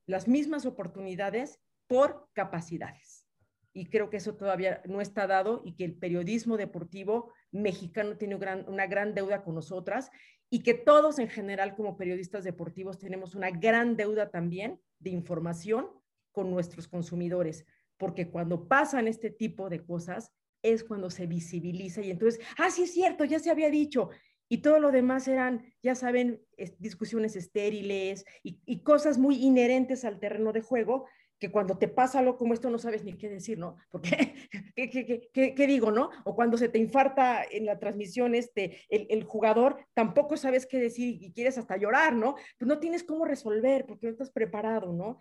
las 0.05 0.27
mismas 0.27 0.65
oportunidades 0.65 1.59
por 1.87 2.29
capacidades. 2.33 3.25
Y 3.73 3.85
creo 3.85 4.09
que 4.09 4.17
eso 4.17 4.35
todavía 4.35 4.81
no 4.85 5.01
está 5.01 5.27
dado 5.27 5.61
y 5.63 5.75
que 5.75 5.85
el 5.85 5.95
periodismo 5.95 6.57
deportivo 6.57 7.31
mexicano 7.51 8.17
tiene 8.17 8.35
una 8.35 8.87
gran 8.87 9.13
deuda 9.13 9.43
con 9.43 9.55
nosotras 9.55 10.09
y 10.49 10.63
que 10.63 10.73
todos 10.73 11.19
en 11.19 11.29
general 11.29 11.75
como 11.75 11.97
periodistas 11.97 12.43
deportivos 12.43 12.97
tenemos 12.97 13.35
una 13.35 13.51
gran 13.51 13.95
deuda 13.95 14.29
también 14.31 14.79
de 14.99 15.11
información 15.11 15.89
con 16.31 16.49
nuestros 16.51 16.87
consumidores, 16.87 17.65
porque 17.97 18.29
cuando 18.29 18.67
pasan 18.67 19.07
este 19.07 19.29
tipo 19.29 19.69
de 19.69 19.83
cosas 19.83 20.31
es 20.61 20.83
cuando 20.83 21.09
se 21.09 21.27
visibiliza 21.27 22.01
y 22.01 22.11
entonces, 22.11 22.41
ah, 22.57 22.69
sí 22.71 22.83
es 22.83 22.93
cierto, 22.93 23.25
ya 23.25 23.39
se 23.39 23.51
había 23.51 23.69
dicho. 23.69 24.09
Y 24.49 24.59
todo 24.59 24.79
lo 24.79 24.91
demás 24.91 25.27
eran, 25.27 25.73
ya 25.83 25.93
saben, 25.93 26.41
discusiones 26.79 27.35
estériles 27.35 28.23
y, 28.43 28.79
cosas 28.81 29.17
muy 29.17 29.35
inherentes 29.43 30.05
al 30.05 30.19
terreno 30.19 30.53
de 30.53 30.61
juego 30.61 31.05
que 31.39 31.51
cuando 31.51 31.77
te 31.77 31.87
pasa 31.87 32.19
algo 32.19 32.37
como 32.37 32.53
esto 32.53 32.69
no 32.69 32.79
sabes 32.79 33.03
ni 33.03 33.13
qué 33.17 33.29
decir, 33.29 33.57
¿no? 33.57 33.77
Porque, 33.91 34.49
¿qué, 34.75 34.89
qué, 34.89 35.29
qué, 35.33 35.55
qué 35.55 35.67
digo, 35.67 35.91
no? 35.91 36.09
O 36.25 36.35
cuando 36.35 36.57
se 36.57 36.69
te 36.69 36.79
infarta 36.79 37.43
en 37.43 37.65
la 37.65 37.79
transmisión 37.79 38.35
este, 38.35 38.81
el, 38.89 39.07
el, 39.09 39.23
jugador, 39.23 39.77
tampoco 39.93 40.37
sabes 40.37 40.65
qué 40.65 40.79
decir 40.79 41.21
y 41.21 41.31
quieres 41.33 41.57
hasta 41.57 41.77
llorar, 41.77 42.13
¿no? 42.15 42.35
Pues 42.57 42.67
no 42.67 42.79
tienes 42.79 43.03
cómo 43.03 43.25
resolver 43.25 43.85
porque 43.85 44.07
no 44.07 44.11
estás 44.11 44.31
preparado, 44.31 44.93
¿no? 44.93 45.19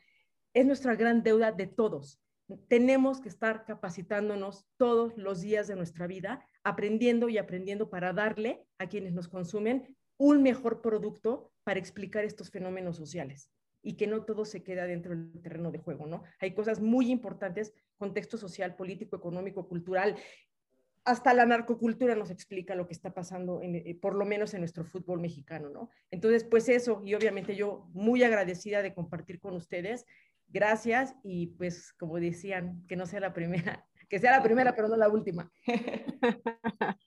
Es 0.54 0.64
nuestra 0.66 0.94
gran 0.96 1.22
deuda 1.22 1.52
de 1.52 1.66
todos 1.66 2.20
tenemos 2.68 3.20
que 3.20 3.28
estar 3.28 3.64
capacitándonos 3.64 4.66
todos 4.76 5.16
los 5.16 5.40
días 5.40 5.66
de 5.66 5.74
nuestra 5.74 6.06
vida, 6.06 6.46
aprendiendo 6.62 7.28
y 7.28 7.38
aprendiendo 7.38 7.90
para 7.90 8.12
darle 8.12 8.64
a 8.78 8.88
quienes 8.88 9.12
nos 9.14 9.28
consumen 9.28 9.96
un 10.16 10.42
mejor 10.42 10.80
producto 10.80 11.52
para 11.64 11.80
explicar 11.80 12.24
estos 12.24 12.50
fenómenos 12.50 12.96
sociales 12.96 13.50
y 13.86 13.94
que 13.94 14.06
no 14.06 14.24
todo 14.24 14.44
se 14.44 14.62
queda 14.62 14.84
dentro 14.86 15.12
del 15.12 15.40
terreno 15.40 15.70
de 15.70 15.78
juego, 15.78 16.06
¿no? 16.06 16.22
Hay 16.40 16.52
cosas 16.54 16.80
muy 16.80 17.10
importantes, 17.10 17.72
contexto 17.96 18.36
social, 18.36 18.76
político, 18.76 19.16
económico, 19.16 19.68
cultural, 19.68 20.16
hasta 21.04 21.32
la 21.32 21.46
narcocultura 21.46 22.16
nos 22.16 22.30
explica 22.30 22.74
lo 22.74 22.88
que 22.88 22.92
está 22.92 23.14
pasando, 23.14 23.60
eh, 23.62 23.96
por 24.02 24.16
lo 24.16 24.24
menos 24.24 24.52
en 24.54 24.60
nuestro 24.60 24.84
fútbol 24.84 25.20
mexicano, 25.20 25.70
¿no? 25.70 25.88
Entonces, 26.10 26.42
pues 26.42 26.68
eso, 26.68 27.00
y 27.04 27.14
obviamente 27.14 27.54
yo 27.54 27.88
muy 27.92 28.24
agradecida 28.24 28.82
de 28.82 28.92
compartir 28.92 29.38
con 29.38 29.54
ustedes 29.54 30.04
Gracias 30.48 31.14
y 31.24 31.48
pues 31.48 31.92
como 31.94 32.18
decían, 32.20 32.84
que 32.86 32.96
no 32.96 33.06
sea 33.06 33.20
la 33.20 33.32
primera, 33.32 33.84
que 34.08 34.18
sea 34.18 34.30
la 34.30 34.42
primera 34.42 34.74
pero 34.74 34.88
no 34.88 34.96
la 34.96 35.08
última. 35.08 35.50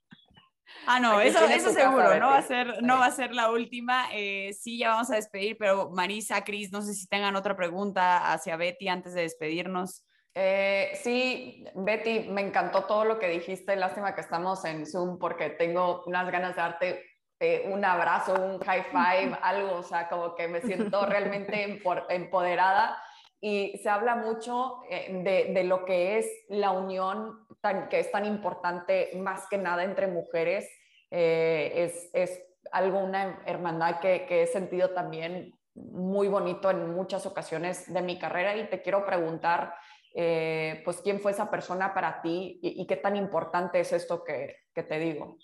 Ah, 0.86 1.00
no, 1.00 1.20
eso, 1.22 1.44
eso 1.46 1.72
seguro, 1.72 2.20
no 2.20 2.28
va, 2.28 2.38
a 2.38 2.42
ser, 2.42 2.82
no 2.82 2.98
va 2.98 3.06
a 3.08 3.12
ser 3.12 3.34
la 3.34 3.52
última. 3.52 4.08
Eh, 4.12 4.54
sí, 4.54 4.78
ya 4.78 4.90
vamos 4.90 5.12
a 5.12 5.16
despedir, 5.16 5.58
pero 5.58 5.90
Marisa, 5.92 6.44
Cris, 6.44 6.72
no 6.72 6.82
sé 6.82 6.94
si 6.94 7.08
tengan 7.08 7.36
otra 7.36 7.56
pregunta 7.56 8.32
hacia 8.32 8.58
Betty 8.58 8.88
antes 8.88 9.14
de 9.14 9.22
despedirnos. 9.22 10.06
Eh, 10.34 10.92
sí, 11.02 11.66
Betty, 11.76 12.30
me 12.30 12.42
encantó 12.42 12.86
todo 12.86 13.06
lo 13.06 13.20
que 13.20 13.28
dijiste. 13.28 13.76
Lástima 13.76 14.16
que 14.16 14.22
estamos 14.22 14.64
en 14.66 14.86
Zoom 14.86 15.20
porque 15.20 15.50
tengo 15.50 16.04
unas 16.06 16.32
ganas 16.32 16.56
de 16.56 16.62
darte 16.62 17.06
eh, 17.40 17.70
un 17.72 17.86
abrazo, 17.86 18.34
un 18.34 18.60
high 18.60 18.84
five, 18.92 19.38
algo, 19.42 19.78
o 19.78 19.84
sea, 19.84 20.10
como 20.10 20.36
que 20.36 20.48
me 20.48 20.62
siento 20.62 21.06
realmente 21.06 21.82
empoderada 22.10 23.02
y 23.42 23.78
se 23.82 23.90
habla 23.90 24.16
mucho 24.16 24.82
eh, 24.90 25.48
de, 25.54 25.64
lo 25.64 25.86
que 25.86 26.18
es 26.18 26.28
la 26.50 26.72
unión 26.72 27.46
que 27.90 28.00
es 28.00 28.12
tan 28.12 28.26
importante 28.26 29.12
más 29.16 29.48
que 29.50 29.58
nada 29.58 29.84
entre 29.84 30.08
mujeres. 30.08 30.70
Eh, 31.12 31.72
es, 31.76 32.10
es, 32.14 32.44
algo, 32.72 33.00
una 33.00 33.42
hermandad 33.46 34.00
que, 34.00 34.26
he 34.30 34.48
sentido 34.48 34.92
también 34.92 35.54
muy 35.76 36.28
bonito 36.28 36.70
en 36.70 36.94
muchas 36.94 37.26
ocasiones 37.26 37.92
de 37.92 38.02
mi 38.02 38.20
carrera 38.20 38.56
y 38.58 38.70
te 38.70 38.82
quiero 38.82 39.06
preguntar, 39.06 39.74
eh, 40.16 40.82
pues, 40.84 41.02
¿quién 41.02 41.20
fue 41.20 41.32
esa 41.32 41.50
persona 41.50 41.94
para 41.94 42.22
ti 42.22 42.60
y, 42.62 42.86
qué 42.86 42.98
tan 42.98 43.16
importante 43.16 43.80
es 43.80 43.94
esto 43.94 44.24
que, 44.24 44.58
te 44.74 45.00
digo? 45.00 45.38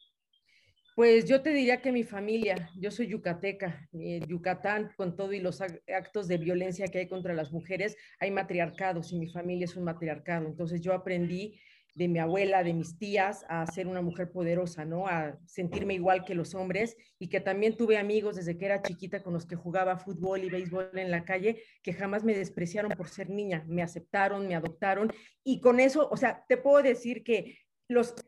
Pues 0.95 1.26
yo 1.26 1.41
te 1.41 1.49
diría 1.49 1.82
que 1.82 1.91
mi 1.91 2.03
familia, 2.03 2.70
yo 2.80 2.89
soy 2.89 3.07
yucateca, 3.07 3.86
en 3.91 4.26
Yucatán, 4.28 4.93
con 4.95 5.18
todo 5.18 5.34
y 5.34 5.41
los 5.41 5.61
actos 5.61 6.30
de 6.30 6.38
violencia 6.38 6.88
que 6.88 6.99
hay 6.99 7.09
contra 7.09 7.34
las 7.34 7.51
mujeres, 7.51 7.97
hay 8.18 8.32
matriarcados 8.32 9.11
y 9.11 9.20
mi 9.20 9.28
familia 9.28 9.66
es 9.66 9.76
un 9.76 9.84
matriarcado. 9.84 10.47
Entonces 10.47 10.80
yo 10.80 10.93
aprendí 10.93 11.59
de 11.96 12.10
mi 12.10 12.20
abuela, 12.20 12.62
de 12.62 12.74
mis 12.74 12.98
tías, 12.98 13.46
a 13.48 13.66
ser 13.66 13.88
una 13.88 14.02
mujer 14.02 14.30
poderosa, 14.30 14.84
¿no? 14.84 15.08
A 15.08 15.39
sentirme 15.46 15.93
igual 15.93 16.26
que 16.26 16.36
los 16.36 16.54
hombres 16.54 16.98
y 17.18 17.30
que 17.30 17.39
también 17.39 17.78
tuve 17.78 17.98
amigos 17.98 18.36
desde 18.36 18.58
que 18.58 18.66
era 18.66 18.82
chiquita 18.82 19.24
con 19.24 19.34
los 19.34 19.46
que 19.46 19.56
jugaba 19.56 19.98
fútbol 19.98 20.43
y 20.43 20.50
béisbol 20.50 20.91
en 20.93 21.10
la 21.10 21.24
calle, 21.24 21.64
que 21.82 21.93
jamás 21.93 22.26
me 22.26 22.36
despreciaron 22.36 22.91
por 22.91 23.08
ser 23.08 23.30
niña, 23.30 23.64
me 23.68 23.82
aceptaron, 23.82 24.46
me 24.46 24.56
adoptaron 24.56 25.12
y 25.43 25.62
con 25.62 25.80
eso, 25.80 26.10
o 26.12 26.18
sea, 26.18 26.43
te 26.50 26.58
puedo 26.58 26.84
decir 26.84 27.24
que 27.24 27.60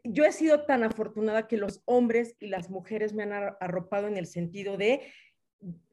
yo 0.03 0.23
he 0.23 0.31
sido 0.31 0.65
tan 0.65 0.83
afortunada 0.83 1.47
que 1.47 1.57
los 1.57 1.81
hombres 1.85 2.35
y 2.39 2.47
las 2.47 2.69
mujeres 2.69 3.13
me 3.13 3.23
han 3.23 3.33
arropado 3.59 4.07
en 4.07 4.15
el 4.15 4.27
sentido 4.27 4.77
de, 4.77 5.01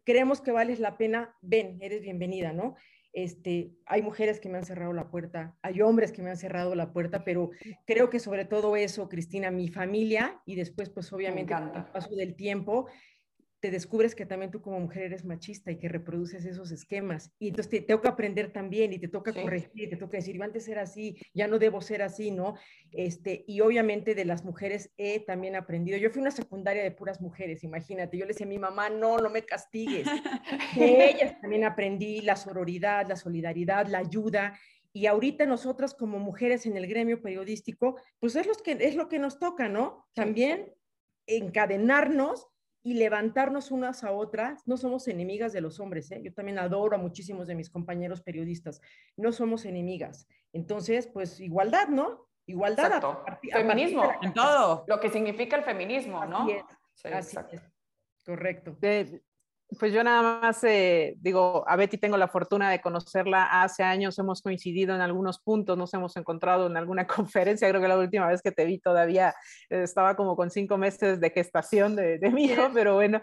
creemos 0.05 0.41
que 0.41 0.53
vales 0.53 0.79
la 0.79 0.97
pena, 0.97 1.35
ven, 1.41 1.79
eres 1.81 2.03
bienvenida, 2.03 2.53
¿no? 2.53 2.77
Este, 3.15 3.71
hay 3.87 4.03
mujeres 4.03 4.41
que 4.41 4.49
me 4.49 4.59
han 4.59 4.65
cerrado 4.65 4.93
la 4.93 5.09
puerta, 5.09 5.57
hay 5.63 5.81
hombres 5.81 6.11
que 6.11 6.21
me 6.21 6.31
han 6.31 6.37
cerrado 6.37 6.75
la 6.75 6.93
puerta, 6.93 7.23
pero 7.23 7.51
creo 7.87 8.11
que 8.11 8.19
sobre 8.19 8.45
todo 8.45 8.75
eso, 8.75 9.09
Cristina, 9.09 9.53
mi 9.53 9.69
familia 9.69 10.43
y 10.45 10.57
después, 10.57 10.91
pues 10.91 11.13
obviamente, 11.13 11.55
con 11.55 11.77
el 11.77 11.85
paso 11.85 12.13
del 12.17 12.35
tiempo, 12.35 12.89
te 13.65 13.71
descubres 13.71 14.15
que 14.15 14.27
también 14.27 14.51
tú 14.51 14.61
como 14.61 14.79
mujer 14.79 15.05
eres 15.05 15.25
machista 15.25 15.71
y 15.71 15.79
que 15.79 15.89
reproduces 15.89 16.45
esos 16.45 16.71
esquemas. 16.71 17.33
Y 17.39 17.49
entonces 17.49 17.71
te, 17.71 17.81
toca 17.81 18.11
aprender 18.11 18.53
también 18.53 18.93
y 18.93 18.99
te 18.99 19.09
toca 19.09 19.33
corregir, 19.33 19.89
te 19.89 19.97
toca 19.97 20.19
decir, 20.19 20.37
yo 20.37 20.45
antes 20.45 20.69
era 20.69 20.83
así, 20.83 21.17
ya 21.33 21.49
no 21.49 21.59
debo 21.59 21.81
ser 21.81 22.03
así, 22.03 22.31
¿no? 22.31 22.57
Este, 22.93 23.43
y 23.49 23.63
obviamente 23.63 24.15
de 24.15 24.27
las 24.27 24.45
mujeres 24.45 24.93
he 24.99 25.21
también 25.21 25.57
aprendido. 25.57 25.97
Yo 25.97 26.11
fui 26.11 26.21
una 26.21 26.31
secundaria 26.31 26.83
de 26.83 26.91
puras 26.91 27.23
mujeres, 27.23 27.65
imagínate. 27.65 28.19
Yo 28.19 28.27
le 28.27 28.35
decía 28.35 28.45
a 28.45 28.51
mi 28.51 28.59
mamá, 28.59 28.91
no, 28.91 29.17
no 29.17 29.31
me 29.31 29.41
castigues. 29.47 30.07
de 30.77 31.09
ellas 31.09 31.41
también 31.41 31.65
aprendí 31.65 32.21
la 32.21 32.37
sororidad, 32.37 33.09
la 33.09 33.17
solidaridad, 33.17 33.87
la 33.87 34.01
ayuda. 34.01 34.59
Y 34.93 35.07
ahorita 35.07 35.47
nosotras 35.47 35.95
como 35.95 36.19
mujeres 36.19 36.67
en 36.67 36.77
el 36.77 36.87
gremio 36.87 37.23
periodístico, 37.23 37.97
pues 38.21 38.37
es, 38.37 38.47
los 38.47 38.61
que, 38.61 38.73
es 38.79 38.95
lo 38.95 39.09
que 39.09 39.19
nos 39.19 39.39
toca, 39.39 39.71
¿no? 39.71 40.07
También 40.13 40.71
encadenarnos 41.27 42.47
y 42.85 42.95
levantarnos 42.95 43.71
unas 43.71 44.05
a 44.05 44.13
otras. 44.13 44.63
No 44.69 44.77
somos 44.77 45.09
enemigas 45.09 45.53
de 45.53 45.63
los 45.63 45.81
hombres, 45.81 46.11
¿eh? 46.13 46.21
yo 46.23 46.33
también 46.33 46.59
adoro 46.59 46.95
a 46.95 46.99
muchísimos 46.99 47.49
de 47.49 47.57
mis 47.57 47.71
compañeros 47.71 48.23
periodistas, 48.23 48.81
no 49.17 49.33
somos 49.33 49.65
enemigas. 49.65 50.29
Entonces, 50.53 51.09
pues 51.09 51.41
igualdad, 51.41 51.89
¿no? 51.89 52.29
Igualdad. 52.47 52.87
Exacto. 52.87 53.25
feminismo. 53.51 54.13
en 54.21 54.35
todo. 54.35 54.85
Lo 54.87 55.01
que 55.01 55.09
significa 55.09 55.57
el 55.57 55.65
feminismo, 55.65 56.25
¿no? 56.27 56.41
Así 56.43 56.53
es. 56.53 57.63
Correcto. 58.25 58.77
Pues 59.79 59.93
yo 59.93 60.05
nada 60.05 60.41
más 60.41 60.63
eh, 60.65 61.15
digo, 61.21 61.65
a 61.67 61.77
Betty 61.77 61.97
tengo 61.99 62.17
la 62.17 62.29
fortuna 62.29 62.71
de 62.71 62.81
conocerla 62.81 63.63
hace 63.63 63.83
años, 63.83 64.19
hemos 64.19 64.43
coincidido 64.43 64.95
en 64.95 65.01
algunos 65.01 65.39
puntos, 65.39 65.79
nos 65.79 65.93
hemos 65.95 66.17
encontrado 66.17 66.67
en 66.67 66.77
alguna 66.77 67.07
conferencia, 67.07 67.69
creo 67.69 67.81
que 67.81 67.89
la 67.89 67.99
última 67.99 68.27
vez 68.27 68.43
que 68.43 68.53
te 68.53 68.65
vi 68.65 68.79
todavía 68.79 69.35
eh, 69.71 69.83
estaba 69.83 70.17
como 70.17 70.37
con 70.37 70.51
cinco 70.51 70.77
meses 70.77 71.21
de 71.21 71.31
gestación 71.31 71.97
de, 71.97 72.19
de 72.19 72.31
mi 72.31 72.45
hijo, 72.45 72.69
pero 72.75 72.95
bueno, 72.95 73.21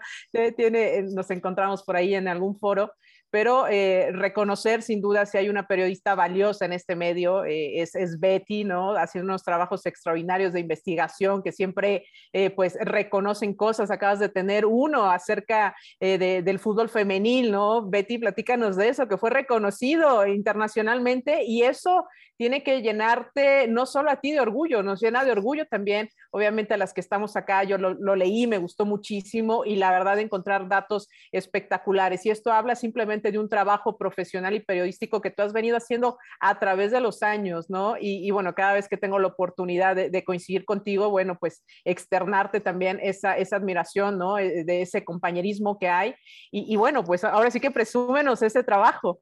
tiene, 0.56 1.02
nos 1.02 1.30
encontramos 1.30 1.82
por 1.84 1.96
ahí 1.96 2.14
en 2.14 2.28
algún 2.28 2.58
foro 2.58 2.92
pero 3.32 3.66
eh, 3.66 4.10
reconocer 4.12 4.82
sin 4.82 5.00
duda 5.00 5.24
si 5.24 5.38
hay 5.38 5.48
una 5.48 5.66
periodista 5.66 6.14
valiosa 6.14 6.66
en 6.66 6.74
este 6.74 6.96
medio 6.96 7.46
eh, 7.46 7.80
es, 7.80 8.20
Betty, 8.20 8.62
¿no? 8.62 8.92
Haciendo 8.92 9.30
unos 9.30 9.42
trabajos 9.42 9.86
extraordinarios 9.86 10.52
de 10.52 10.60
investigación 10.60 11.42
que 11.42 11.50
siempre 11.50 12.04
eh, 12.34 12.50
pues 12.50 12.76
reconocen 12.78 13.54
cosas. 13.54 13.90
Acabas 13.90 14.18
de 14.18 14.28
tener 14.28 14.66
uno 14.66 15.10
acerca 15.10 15.74
del 15.98 16.58
fútbol 16.58 16.90
femenil, 16.90 17.50
¿no? 17.50 17.88
Betty, 17.88 18.18
platícanos 18.18 18.76
de 18.76 18.90
eso, 18.90 19.08
que 19.08 19.16
fue 19.16 19.30
reconocido 19.30 20.26
internacionalmente 20.26 21.44
y 21.44 21.62
eso 21.62 22.04
tiene 22.42 22.64
que 22.64 22.82
llenarte 22.82 23.68
no 23.68 23.86
solo 23.86 24.10
a 24.10 24.16
ti 24.16 24.32
de 24.32 24.40
orgullo, 24.40 24.82
nos 24.82 25.00
llena 25.00 25.24
de 25.24 25.30
orgullo 25.30 25.64
también, 25.66 26.08
obviamente 26.32 26.74
a 26.74 26.76
las 26.76 26.92
que 26.92 27.00
estamos 27.00 27.36
acá, 27.36 27.62
yo 27.62 27.78
lo, 27.78 28.16
leí, 28.16 28.48
me 28.48 28.58
gustó 28.58 28.84
muchísimo 28.84 29.64
y 29.64 29.76
la 29.76 29.92
verdad 29.92 30.18
encontrar 30.18 30.68
datos 30.68 31.08
espectaculares. 31.30 32.26
Y 32.26 32.30
esto 32.30 32.50
habla 32.50 32.74
simplemente 32.74 33.30
de 33.30 33.38
un 33.38 33.48
trabajo 33.48 33.96
profesional 33.96 34.56
y 34.56 34.58
periodístico 34.58 35.20
que 35.20 35.30
tú 35.30 35.42
has 35.42 35.52
venido 35.52 35.76
haciendo 35.76 36.18
a 36.40 36.58
través 36.58 36.90
de 36.90 37.00
los 37.00 37.22
años, 37.22 37.70
¿no? 37.70 37.94
Y, 38.00 38.28
bueno, 38.32 38.56
cada 38.56 38.72
vez 38.72 38.88
que 38.88 38.96
tengo 38.96 39.20
la 39.20 39.28
oportunidad 39.28 39.94
de, 39.94 40.24
coincidir 40.24 40.64
contigo, 40.64 41.10
bueno, 41.10 41.38
pues 41.38 41.62
externarte 41.84 42.58
también 42.58 42.98
esa, 43.00 43.36
esa 43.36 43.54
admiración, 43.54 44.18
¿no? 44.18 44.36
Eh, 44.36 44.64
de 44.64 44.82
ese 44.82 45.04
compañerismo 45.04 45.78
que 45.78 45.86
hay. 45.86 46.16
Y, 46.50 46.72
y 46.72 46.74
bueno, 46.74 47.04
pues 47.04 47.22
ahora 47.22 47.52
sí 47.52 47.60
que 47.60 47.70
presúmenos 47.70 48.42
ese 48.42 48.64
trabajo. 48.64 49.20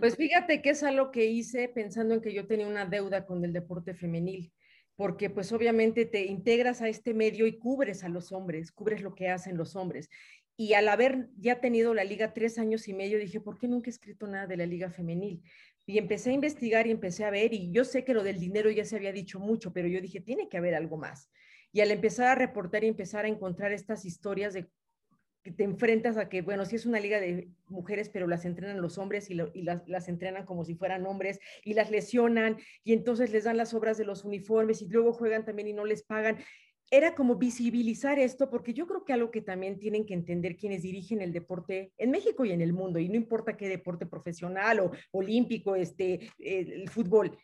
Pues 0.00 0.16
fíjate 0.16 0.60
que 0.60 0.70
es 0.70 0.82
algo 0.82 1.10
que 1.10 1.26
hice 1.26 1.68
pensando 1.68 2.14
en 2.14 2.20
que 2.20 2.32
yo 2.32 2.46
tenía 2.46 2.66
una 2.66 2.86
deuda 2.86 3.26
con 3.26 3.44
el 3.44 3.52
deporte 3.52 3.94
femenil, 3.94 4.52
porque 4.96 5.30
pues 5.30 5.52
obviamente 5.52 6.04
te 6.04 6.24
integras 6.24 6.82
a 6.82 6.88
este 6.88 7.14
medio 7.14 7.46
y 7.46 7.58
cubres 7.58 8.02
a 8.02 8.08
los 8.08 8.32
hombres, 8.32 8.72
cubres 8.72 9.02
lo 9.02 9.14
que 9.14 9.28
hacen 9.28 9.56
los 9.56 9.76
hombres. 9.76 10.08
Y 10.56 10.72
al 10.72 10.88
haber 10.88 11.28
ya 11.36 11.60
tenido 11.60 11.94
la 11.94 12.02
liga 12.02 12.34
tres 12.34 12.58
años 12.58 12.88
y 12.88 12.94
medio, 12.94 13.18
dije, 13.18 13.40
¿por 13.40 13.58
qué 13.58 13.68
nunca 13.68 13.88
he 13.88 13.92
escrito 13.92 14.26
nada 14.26 14.48
de 14.48 14.56
la 14.56 14.66
liga 14.66 14.90
femenil? 14.90 15.42
Y 15.86 15.98
empecé 15.98 16.30
a 16.30 16.34
investigar 16.34 16.88
y 16.88 16.90
empecé 16.90 17.24
a 17.24 17.30
ver, 17.30 17.54
y 17.54 17.70
yo 17.70 17.84
sé 17.84 18.04
que 18.04 18.12
lo 18.12 18.24
del 18.24 18.40
dinero 18.40 18.68
ya 18.70 18.84
se 18.84 18.96
había 18.96 19.12
dicho 19.12 19.38
mucho, 19.38 19.72
pero 19.72 19.86
yo 19.86 20.00
dije, 20.00 20.20
tiene 20.20 20.48
que 20.48 20.58
haber 20.58 20.74
algo 20.74 20.96
más. 20.96 21.30
Y 21.72 21.80
al 21.80 21.92
empezar 21.92 22.26
a 22.26 22.34
reportar 22.34 22.82
y 22.82 22.88
empezar 22.88 23.24
a 23.24 23.28
encontrar 23.28 23.72
estas 23.72 24.04
historias 24.04 24.52
de 24.52 24.68
te 25.50 25.64
enfrentas 25.64 26.16
a 26.16 26.28
que, 26.28 26.42
bueno, 26.42 26.64
sí 26.64 26.76
es 26.76 26.86
una 26.86 27.00
liga 27.00 27.20
de 27.20 27.48
mujeres, 27.68 28.08
pero 28.08 28.26
las 28.26 28.44
entrenan 28.44 28.80
los 28.80 28.98
hombres 28.98 29.30
y, 29.30 29.34
las, 29.34 30.08
entrenan 30.08 30.44
como 30.44 30.64
si 30.64 30.74
fueran 30.74 31.06
hombres 31.06 31.40
y 31.64 31.74
las 31.74 31.90
lesionan 31.90 32.58
y 32.84 32.92
entonces 32.92 33.30
les 33.30 33.44
dan 33.44 33.56
las 33.56 33.74
obras 33.74 33.98
de 33.98 34.04
los 34.04 34.24
uniformes 34.24 34.82
y 34.82 34.88
luego 34.88 35.12
juegan 35.12 35.44
también 35.44 35.68
y 35.68 35.72
no 35.72 35.84
les 35.84 36.02
pagan. 36.02 36.38
Era 36.90 37.14
como 37.14 37.36
visibilizar 37.36 38.18
esto, 38.18 38.48
porque 38.48 38.72
yo 38.72 38.86
creo 38.86 39.04
que 39.04 39.12
algo 39.12 39.30
que 39.30 39.42
también 39.42 39.78
tienen 39.78 40.06
que 40.06 40.14
entender 40.14 40.56
quienes 40.56 40.82
dirigen 40.82 41.20
el 41.20 41.32
deporte 41.32 41.92
en 41.98 42.10
México 42.10 42.46
y 42.46 42.52
en 42.52 42.62
el 42.62 42.72
mundo, 42.72 42.98
y 42.98 43.08
no 43.08 43.16
importa 43.16 43.58
qué 43.58 43.68
deporte 43.68 44.06
profesional 44.06 44.80
o 44.80 44.92
olímpico, 45.10 45.76
este, 45.76 46.30
el 46.38 46.88
fútbol, 46.88 47.36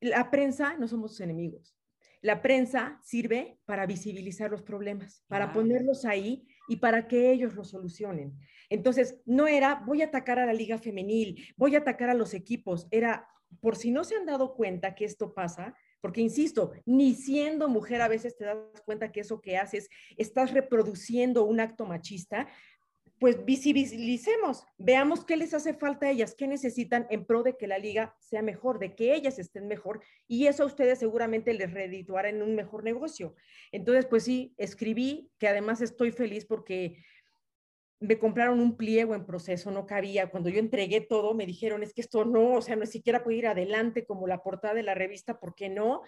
la 0.00 0.30
prensa 0.30 0.76
no 0.78 0.88
somos 0.88 1.12
sus 1.12 1.20
enemigos. 1.20 1.76
La 2.20 2.42
prensa 2.42 2.98
sirve 3.02 3.58
para 3.64 3.86
visibilizar 3.86 4.50
los 4.50 4.62
problemas, 4.62 5.22
para 5.28 5.52
ponerlos 5.52 6.04
ahí 6.04 6.46
y 6.68 6.76
para 6.76 7.08
que 7.08 7.32
ellos 7.32 7.54
lo 7.54 7.64
solucionen. 7.64 8.38
Entonces, 8.68 9.20
no 9.24 9.48
era 9.48 9.82
voy 9.86 10.02
a 10.02 10.06
atacar 10.06 10.38
a 10.38 10.46
la 10.46 10.52
liga 10.52 10.78
femenil, 10.78 11.52
voy 11.56 11.74
a 11.74 11.78
atacar 11.78 12.10
a 12.10 12.14
los 12.14 12.34
equipos, 12.34 12.86
era 12.90 13.26
por 13.60 13.76
si 13.76 13.90
no 13.90 14.04
se 14.04 14.14
han 14.16 14.26
dado 14.26 14.54
cuenta 14.54 14.94
que 14.94 15.04
esto 15.04 15.32
pasa, 15.32 15.74
porque 16.00 16.20
insisto, 16.20 16.72
ni 16.84 17.14
siendo 17.14 17.68
mujer 17.68 18.02
a 18.02 18.08
veces 18.08 18.36
te 18.36 18.44
das 18.44 18.58
cuenta 18.84 19.10
que 19.10 19.20
eso 19.20 19.40
que 19.40 19.56
haces, 19.56 19.88
estás 20.16 20.52
reproduciendo 20.52 21.44
un 21.44 21.60
acto 21.60 21.86
machista, 21.86 22.46
pues 23.18 23.44
visibilicemos, 23.44 24.64
veamos 24.76 25.24
qué 25.24 25.36
les 25.36 25.52
hace 25.54 25.74
falta 25.74 26.06
a 26.06 26.10
ellas, 26.10 26.34
qué 26.36 26.46
necesitan 26.46 27.06
en 27.10 27.24
pro 27.24 27.42
de 27.42 27.56
que 27.56 27.66
la 27.66 27.78
liga 27.78 28.16
sea 28.20 28.42
mejor, 28.42 28.78
de 28.78 28.94
que 28.94 29.14
ellas 29.14 29.38
estén 29.38 29.66
mejor 29.66 30.00
y 30.26 30.46
eso 30.46 30.62
a 30.62 30.66
ustedes 30.66 30.98
seguramente 30.98 31.52
les 31.54 31.72
redituará 31.72 32.28
en 32.28 32.42
un 32.42 32.54
mejor 32.54 32.84
negocio. 32.84 33.34
Entonces, 33.72 34.06
pues 34.06 34.24
sí, 34.24 34.54
escribí, 34.56 35.30
que 35.38 35.48
además 35.48 35.80
estoy 35.80 36.12
feliz 36.12 36.44
porque 36.46 37.02
me 38.00 38.18
compraron 38.18 38.60
un 38.60 38.76
pliego 38.76 39.14
en 39.14 39.26
proceso, 39.26 39.70
no 39.70 39.86
cabía. 39.86 40.30
Cuando 40.30 40.48
yo 40.48 40.60
entregué 40.60 41.00
todo, 41.00 41.34
me 41.34 41.46
dijeron, 41.46 41.82
es 41.82 41.92
que 41.92 42.00
esto 42.00 42.24
no, 42.24 42.54
o 42.54 42.62
sea, 42.62 42.76
no 42.76 42.86
siquiera 42.86 43.24
puede 43.24 43.38
ir 43.38 43.46
adelante 43.48 44.06
como 44.06 44.28
la 44.28 44.42
portada 44.42 44.74
de 44.74 44.84
la 44.84 44.94
revista, 44.94 45.40
¿por 45.40 45.54
qué 45.54 45.68
no? 45.68 46.02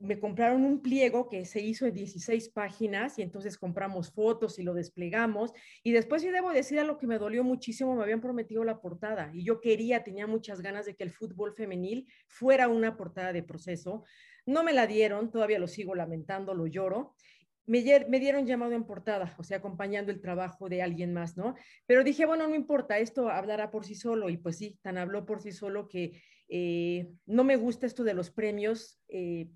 Me 0.00 0.18
compraron 0.18 0.64
un 0.64 0.80
pliego 0.80 1.28
que 1.28 1.44
se 1.44 1.60
hizo 1.60 1.86
en 1.86 1.92
16 1.92 2.48
páginas 2.48 3.18
y 3.18 3.22
entonces 3.22 3.58
compramos 3.58 4.10
fotos 4.10 4.58
y 4.58 4.62
lo 4.62 4.72
desplegamos. 4.72 5.52
Y 5.82 5.92
después 5.92 6.22
sí 6.22 6.30
debo 6.30 6.50
decir 6.50 6.80
a 6.80 6.84
lo 6.84 6.96
que 6.96 7.06
me 7.06 7.18
dolió 7.18 7.44
muchísimo, 7.44 7.94
me 7.94 8.02
habían 8.02 8.22
prometido 8.22 8.64
la 8.64 8.80
portada 8.80 9.30
y 9.34 9.44
yo 9.44 9.60
quería, 9.60 10.02
tenía 10.02 10.26
muchas 10.26 10.62
ganas 10.62 10.86
de 10.86 10.96
que 10.96 11.04
el 11.04 11.10
fútbol 11.10 11.54
femenil 11.54 12.08
fuera 12.28 12.68
una 12.68 12.96
portada 12.96 13.32
de 13.32 13.42
proceso. 13.42 14.04
No 14.46 14.64
me 14.64 14.72
la 14.72 14.86
dieron, 14.86 15.30
todavía 15.30 15.58
lo 15.58 15.68
sigo 15.68 15.94
lamentando, 15.94 16.54
lo 16.54 16.66
lloro. 16.66 17.14
Me, 17.66 17.84
me, 18.08 18.18
dieron 18.18 18.46
llamado 18.46 18.72
en 18.72 18.84
portada, 18.84 19.36
o 19.38 19.44
sea, 19.44 19.58
acompañando 19.58 20.10
el 20.10 20.20
trabajo 20.22 20.68
de 20.70 20.82
alguien 20.82 21.12
más, 21.12 21.36
¿no? 21.36 21.54
Pero 21.86 22.02
dije, 22.02 22.24
bueno, 22.24 22.48
no 22.48 22.54
importa, 22.54 22.98
esto 22.98 23.28
hablará 23.28 23.70
por 23.70 23.84
sí 23.84 23.94
solo, 23.94 24.28
y 24.30 24.38
pues 24.38 24.56
sí, 24.56 24.78
tan 24.82 24.98
habló 24.98 25.24
por 25.24 25.40
sí 25.40 25.52
solo 25.52 25.86
que 25.88 26.20
eh, 26.48 27.12
no 27.26 27.44
me 27.44 27.54
gusta 27.54 27.86
esto 27.86 28.02
de 28.02 28.14
los 28.14 28.30
premios, 28.32 28.98
eh, 29.08 29.48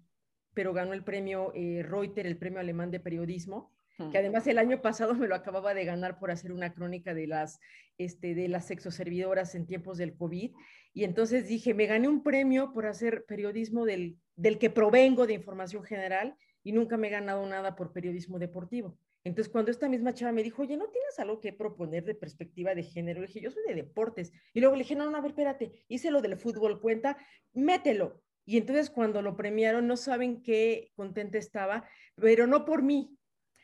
pero 0.55 0.73
ganó 0.73 0.93
el 0.93 1.05
premio 1.05 1.53
eh, 1.55 1.83
Reuter, 1.83 2.27
el 2.27 2.39
premio 2.39 2.61
alemán 2.61 2.91
de 2.91 3.01
periodismo, 3.01 3.73
que 4.11 4.19
además 4.19 4.45
el 4.49 4.59
año 4.59 4.83
pasado 4.83 5.15
me 5.15 5.29
lo 5.29 5.37
acababa 5.37 5.73
de 5.73 5.85
ganar 5.85 6.19
por 6.19 6.33
hacer 6.33 6.51
una 6.51 6.75
crónica 6.75 7.15
de 7.15 7.29
las, 7.29 7.61
este, 7.97 8.35
de 8.35 8.49
las 8.49 8.67
sexoservidoras 8.67 9.55
en 9.55 9.67
tiempos 9.67 9.99
del 9.99 10.17
COVID. 10.17 10.51
Y 10.93 11.05
entonces 11.05 11.47
dije, 11.47 11.75
me 11.75 11.87
gané 11.87 12.09
un 12.09 12.25
premio 12.25 12.73
por 12.73 12.87
hacer 12.87 13.25
periodismo 13.25 13.85
del, 13.85 14.17
del 14.35 14.59
que 14.59 14.69
provengo 14.69 15.29
de 15.29 15.35
información 15.35 15.85
general 15.85 16.35
y 16.65 16.73
nunca 16.73 16.97
me 16.97 17.07
he 17.07 17.11
ganado 17.11 17.47
nada 17.47 17.77
por 17.77 17.93
periodismo 17.93 18.41
deportivo. 18.41 18.99
Entonces, 19.23 19.51
cuando 19.51 19.71
esta 19.71 19.89
misma 19.89 20.13
chava 20.13 20.33
me 20.33 20.43
dijo, 20.43 20.63
oye, 20.63 20.77
¿no 20.77 20.89
tienes 20.89 21.19
algo 21.19 21.41
que 21.41 21.53
proponer 21.53 22.05
de 22.05 22.15
perspectiva 22.15 22.75
de 22.75 22.83
género? 22.83 23.21
Le 23.21 23.27
dije, 23.27 23.41
yo 23.41 23.51
soy 23.51 23.63
de 23.67 23.75
deportes. 23.75 24.33
Y 24.53 24.61
luego 24.61 24.77
le 24.77 24.83
dije, 24.83 24.97
no, 24.97 25.11
no, 25.11 25.17
a 25.17 25.21
ver, 25.23 25.31
espérate, 25.31 25.85
hice 25.89 26.11
lo 26.11 26.21
del 26.21 26.37
fútbol, 26.37 26.81
cuenta, 26.81 27.17
mételo. 27.55 28.23
Y 28.45 28.59
entonces 28.59 28.91
cuando 28.91 29.23
lo 29.23 29.37
premiaron, 29.37 29.87
no 29.87 29.97
saben 29.97 30.43
qué 30.43 30.93
contenta 30.97 31.39
estaba, 31.39 31.89
pero 32.17 32.47
no 32.47 32.65
por 32.65 32.83
mí, 32.83 33.17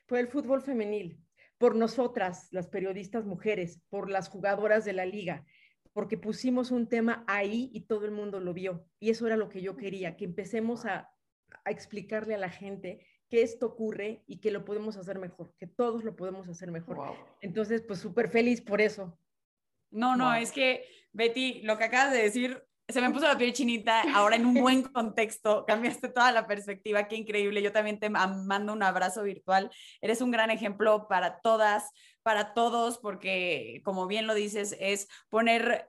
fue 0.06 0.20
el 0.20 0.28
fútbol 0.28 0.62
femenil, 0.62 1.20
por 1.58 1.76
nosotras, 1.76 2.48
las 2.50 2.68
periodistas 2.68 3.26
mujeres, 3.26 3.80
por 3.90 4.10
las 4.10 4.28
jugadoras 4.28 4.84
de 4.84 4.92
la 4.92 5.06
liga, 5.06 5.44
porque 5.92 6.16
pusimos 6.16 6.70
un 6.70 6.88
tema 6.88 7.24
ahí 7.26 7.70
y 7.72 7.82
todo 7.82 8.06
el 8.06 8.10
mundo 8.10 8.40
lo 8.40 8.54
vio. 8.54 8.86
Y 8.98 9.10
eso 9.10 9.26
era 9.26 9.36
lo 9.36 9.48
que 9.48 9.60
yo 9.60 9.76
quería, 9.76 10.16
que 10.16 10.24
empecemos 10.24 10.84
a, 10.86 11.10
explicarle 11.66 12.34
a 12.34 12.38
la 12.38 12.48
gente 12.48 13.04
que 13.28 13.42
esto 13.42 13.66
ocurre 13.66 14.22
y 14.26 14.38
que 14.38 14.50
lo 14.50 14.64
podemos 14.64 14.96
hacer 14.96 15.18
mejor, 15.18 15.52
que 15.58 15.66
todos 15.66 16.04
lo 16.04 16.16
podemos 16.16 16.48
hacer 16.48 16.70
mejor. 16.70 16.98
Entonces, 17.40 17.82
pues 17.82 17.98
súper 17.98 18.28
feliz 18.28 18.60
por 18.60 18.80
eso. 18.80 19.18
No, 19.90 20.16
no, 20.16 20.32
es 20.34 20.52
que 20.52 20.84
Betty, 21.12 21.62
lo 21.62 21.76
que 21.76 21.84
acabas 21.84 22.12
de 22.12 22.22
decir 22.22 22.64
se 22.92 23.00
me 23.00 23.10
puso 23.10 23.26
la 23.26 23.38
piel 23.38 23.52
chinita, 23.52 24.02
ahora 24.14 24.36
en 24.36 24.46
un 24.46 24.54
buen 24.54 24.82
contexto, 24.82 25.64
cambiaste 25.66 26.08
toda 26.08 26.32
la 26.32 26.46
perspectiva, 26.46 27.08
qué 27.08 27.16
increíble. 27.16 27.62
Yo 27.62 27.72
también 27.72 27.98
te 27.98 28.10
mando 28.10 28.72
un 28.72 28.82
abrazo 28.82 29.22
virtual. 29.22 29.70
Eres 30.00 30.20
un 30.20 30.30
gran 30.30 30.50
ejemplo 30.50 31.06
para 31.08 31.40
todas, 31.40 31.90
para 32.22 32.54
todos, 32.54 32.98
porque 32.98 33.80
como 33.84 34.06
bien 34.06 34.26
lo 34.26 34.34
dices, 34.34 34.76
es 34.80 35.08
poner 35.28 35.88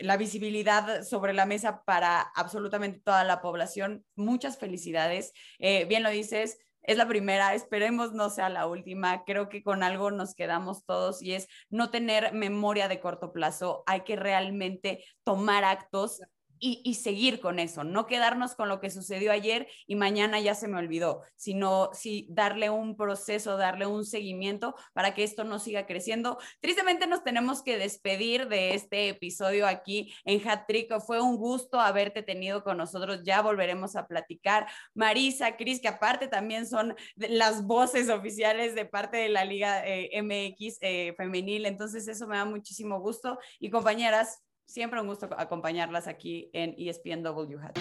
la 0.00 0.16
visibilidad 0.16 1.02
sobre 1.02 1.32
la 1.32 1.46
mesa 1.46 1.82
para 1.84 2.20
absolutamente 2.20 3.00
toda 3.00 3.24
la 3.24 3.40
población. 3.40 4.04
Muchas 4.16 4.58
felicidades. 4.58 5.32
Eh, 5.58 5.84
bien 5.86 6.02
lo 6.02 6.10
dices, 6.10 6.58
es 6.82 6.96
la 6.96 7.06
primera, 7.06 7.54
esperemos 7.54 8.12
no 8.12 8.30
sea 8.30 8.48
la 8.48 8.66
última. 8.66 9.24
Creo 9.24 9.48
que 9.48 9.62
con 9.62 9.82
algo 9.82 10.10
nos 10.10 10.34
quedamos 10.34 10.84
todos 10.86 11.22
y 11.22 11.34
es 11.34 11.46
no 11.68 11.90
tener 11.90 12.32
memoria 12.32 12.88
de 12.88 13.00
corto 13.00 13.32
plazo. 13.32 13.82
Hay 13.86 14.00
que 14.02 14.16
realmente 14.16 15.04
tomar 15.22 15.64
actos 15.64 16.22
y, 16.60 16.94
seguir 16.94 17.40
con 17.40 17.58
eso, 17.58 17.84
no 17.84 18.06
quedarnos 18.06 18.54
con 18.54 18.68
lo 18.68 18.80
que 18.80 18.90
sucedió 18.90 19.32
ayer 19.32 19.66
y 19.86 19.96
mañana 19.96 20.38
ya 20.40 20.54
se 20.54 20.68
me 20.68 20.78
olvidó, 20.78 21.22
sino 21.34 21.90
sí 21.94 22.26
darle 22.28 22.68
un 22.68 22.96
proceso, 22.96 23.56
darle 23.56 23.86
un 23.86 24.04
seguimiento 24.04 24.74
para 24.92 25.14
que 25.14 25.24
esto 25.24 25.44
no 25.44 25.58
siga 25.58 25.86
creciendo. 25.86 26.38
Tristemente 26.60 27.06
nos 27.06 27.24
tenemos 27.24 27.62
que 27.62 27.78
despedir 27.78 28.48
de 28.48 28.74
este 28.74 29.08
episodio 29.08 29.66
aquí 29.66 30.12
en 30.24 30.46
Hatrico. 30.46 31.00
Fue 31.00 31.20
un 31.20 31.36
gusto 31.36 31.80
haberte 31.80 32.22
tenido 32.22 32.62
con 32.62 32.76
nosotros. 32.76 33.22
Ya 33.24 33.40
volveremos 33.40 33.96
a 33.96 34.06
platicar. 34.06 34.66
Marisa, 34.94 35.56
Cris, 35.56 35.80
que 35.80 35.88
aparte 35.88 36.28
también 36.28 36.66
son 36.66 36.94
las 37.16 37.64
voces 37.64 38.10
oficiales 38.10 38.74
de 38.74 38.84
parte 38.84 39.16
de 39.16 39.30
la 39.30 39.44
Liga 39.44 39.82
eh, 39.86 40.22
MX 40.22 40.78
eh, 40.82 41.14
femenil. 41.16 41.64
Entonces 41.64 42.06
eso 42.06 42.26
me 42.26 42.36
da 42.36 42.44
muchísimo 42.44 43.00
gusto. 43.00 43.38
Y 43.58 43.70
compañeras, 43.70 44.42
Siempre 44.70 45.00
un 45.00 45.08
gusto 45.08 45.28
acompañarlas 45.36 46.06
aquí 46.06 46.48
en 46.52 46.76
ESPNW 46.78 47.58
Hat. 47.60 47.76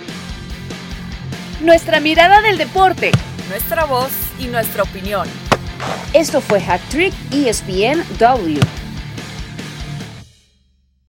Nuestra 1.61 1.99
mirada 1.99 2.41
del 2.41 2.57
deporte, 2.57 3.11
nuestra 3.47 3.85
voz 3.85 4.09
y 4.39 4.47
nuestra 4.47 4.81
opinión. 4.81 5.27
Esto 6.15 6.41
fue 6.41 6.57
Hat 6.57 6.81
Trick 6.89 7.13
ESPNW. 7.31 8.88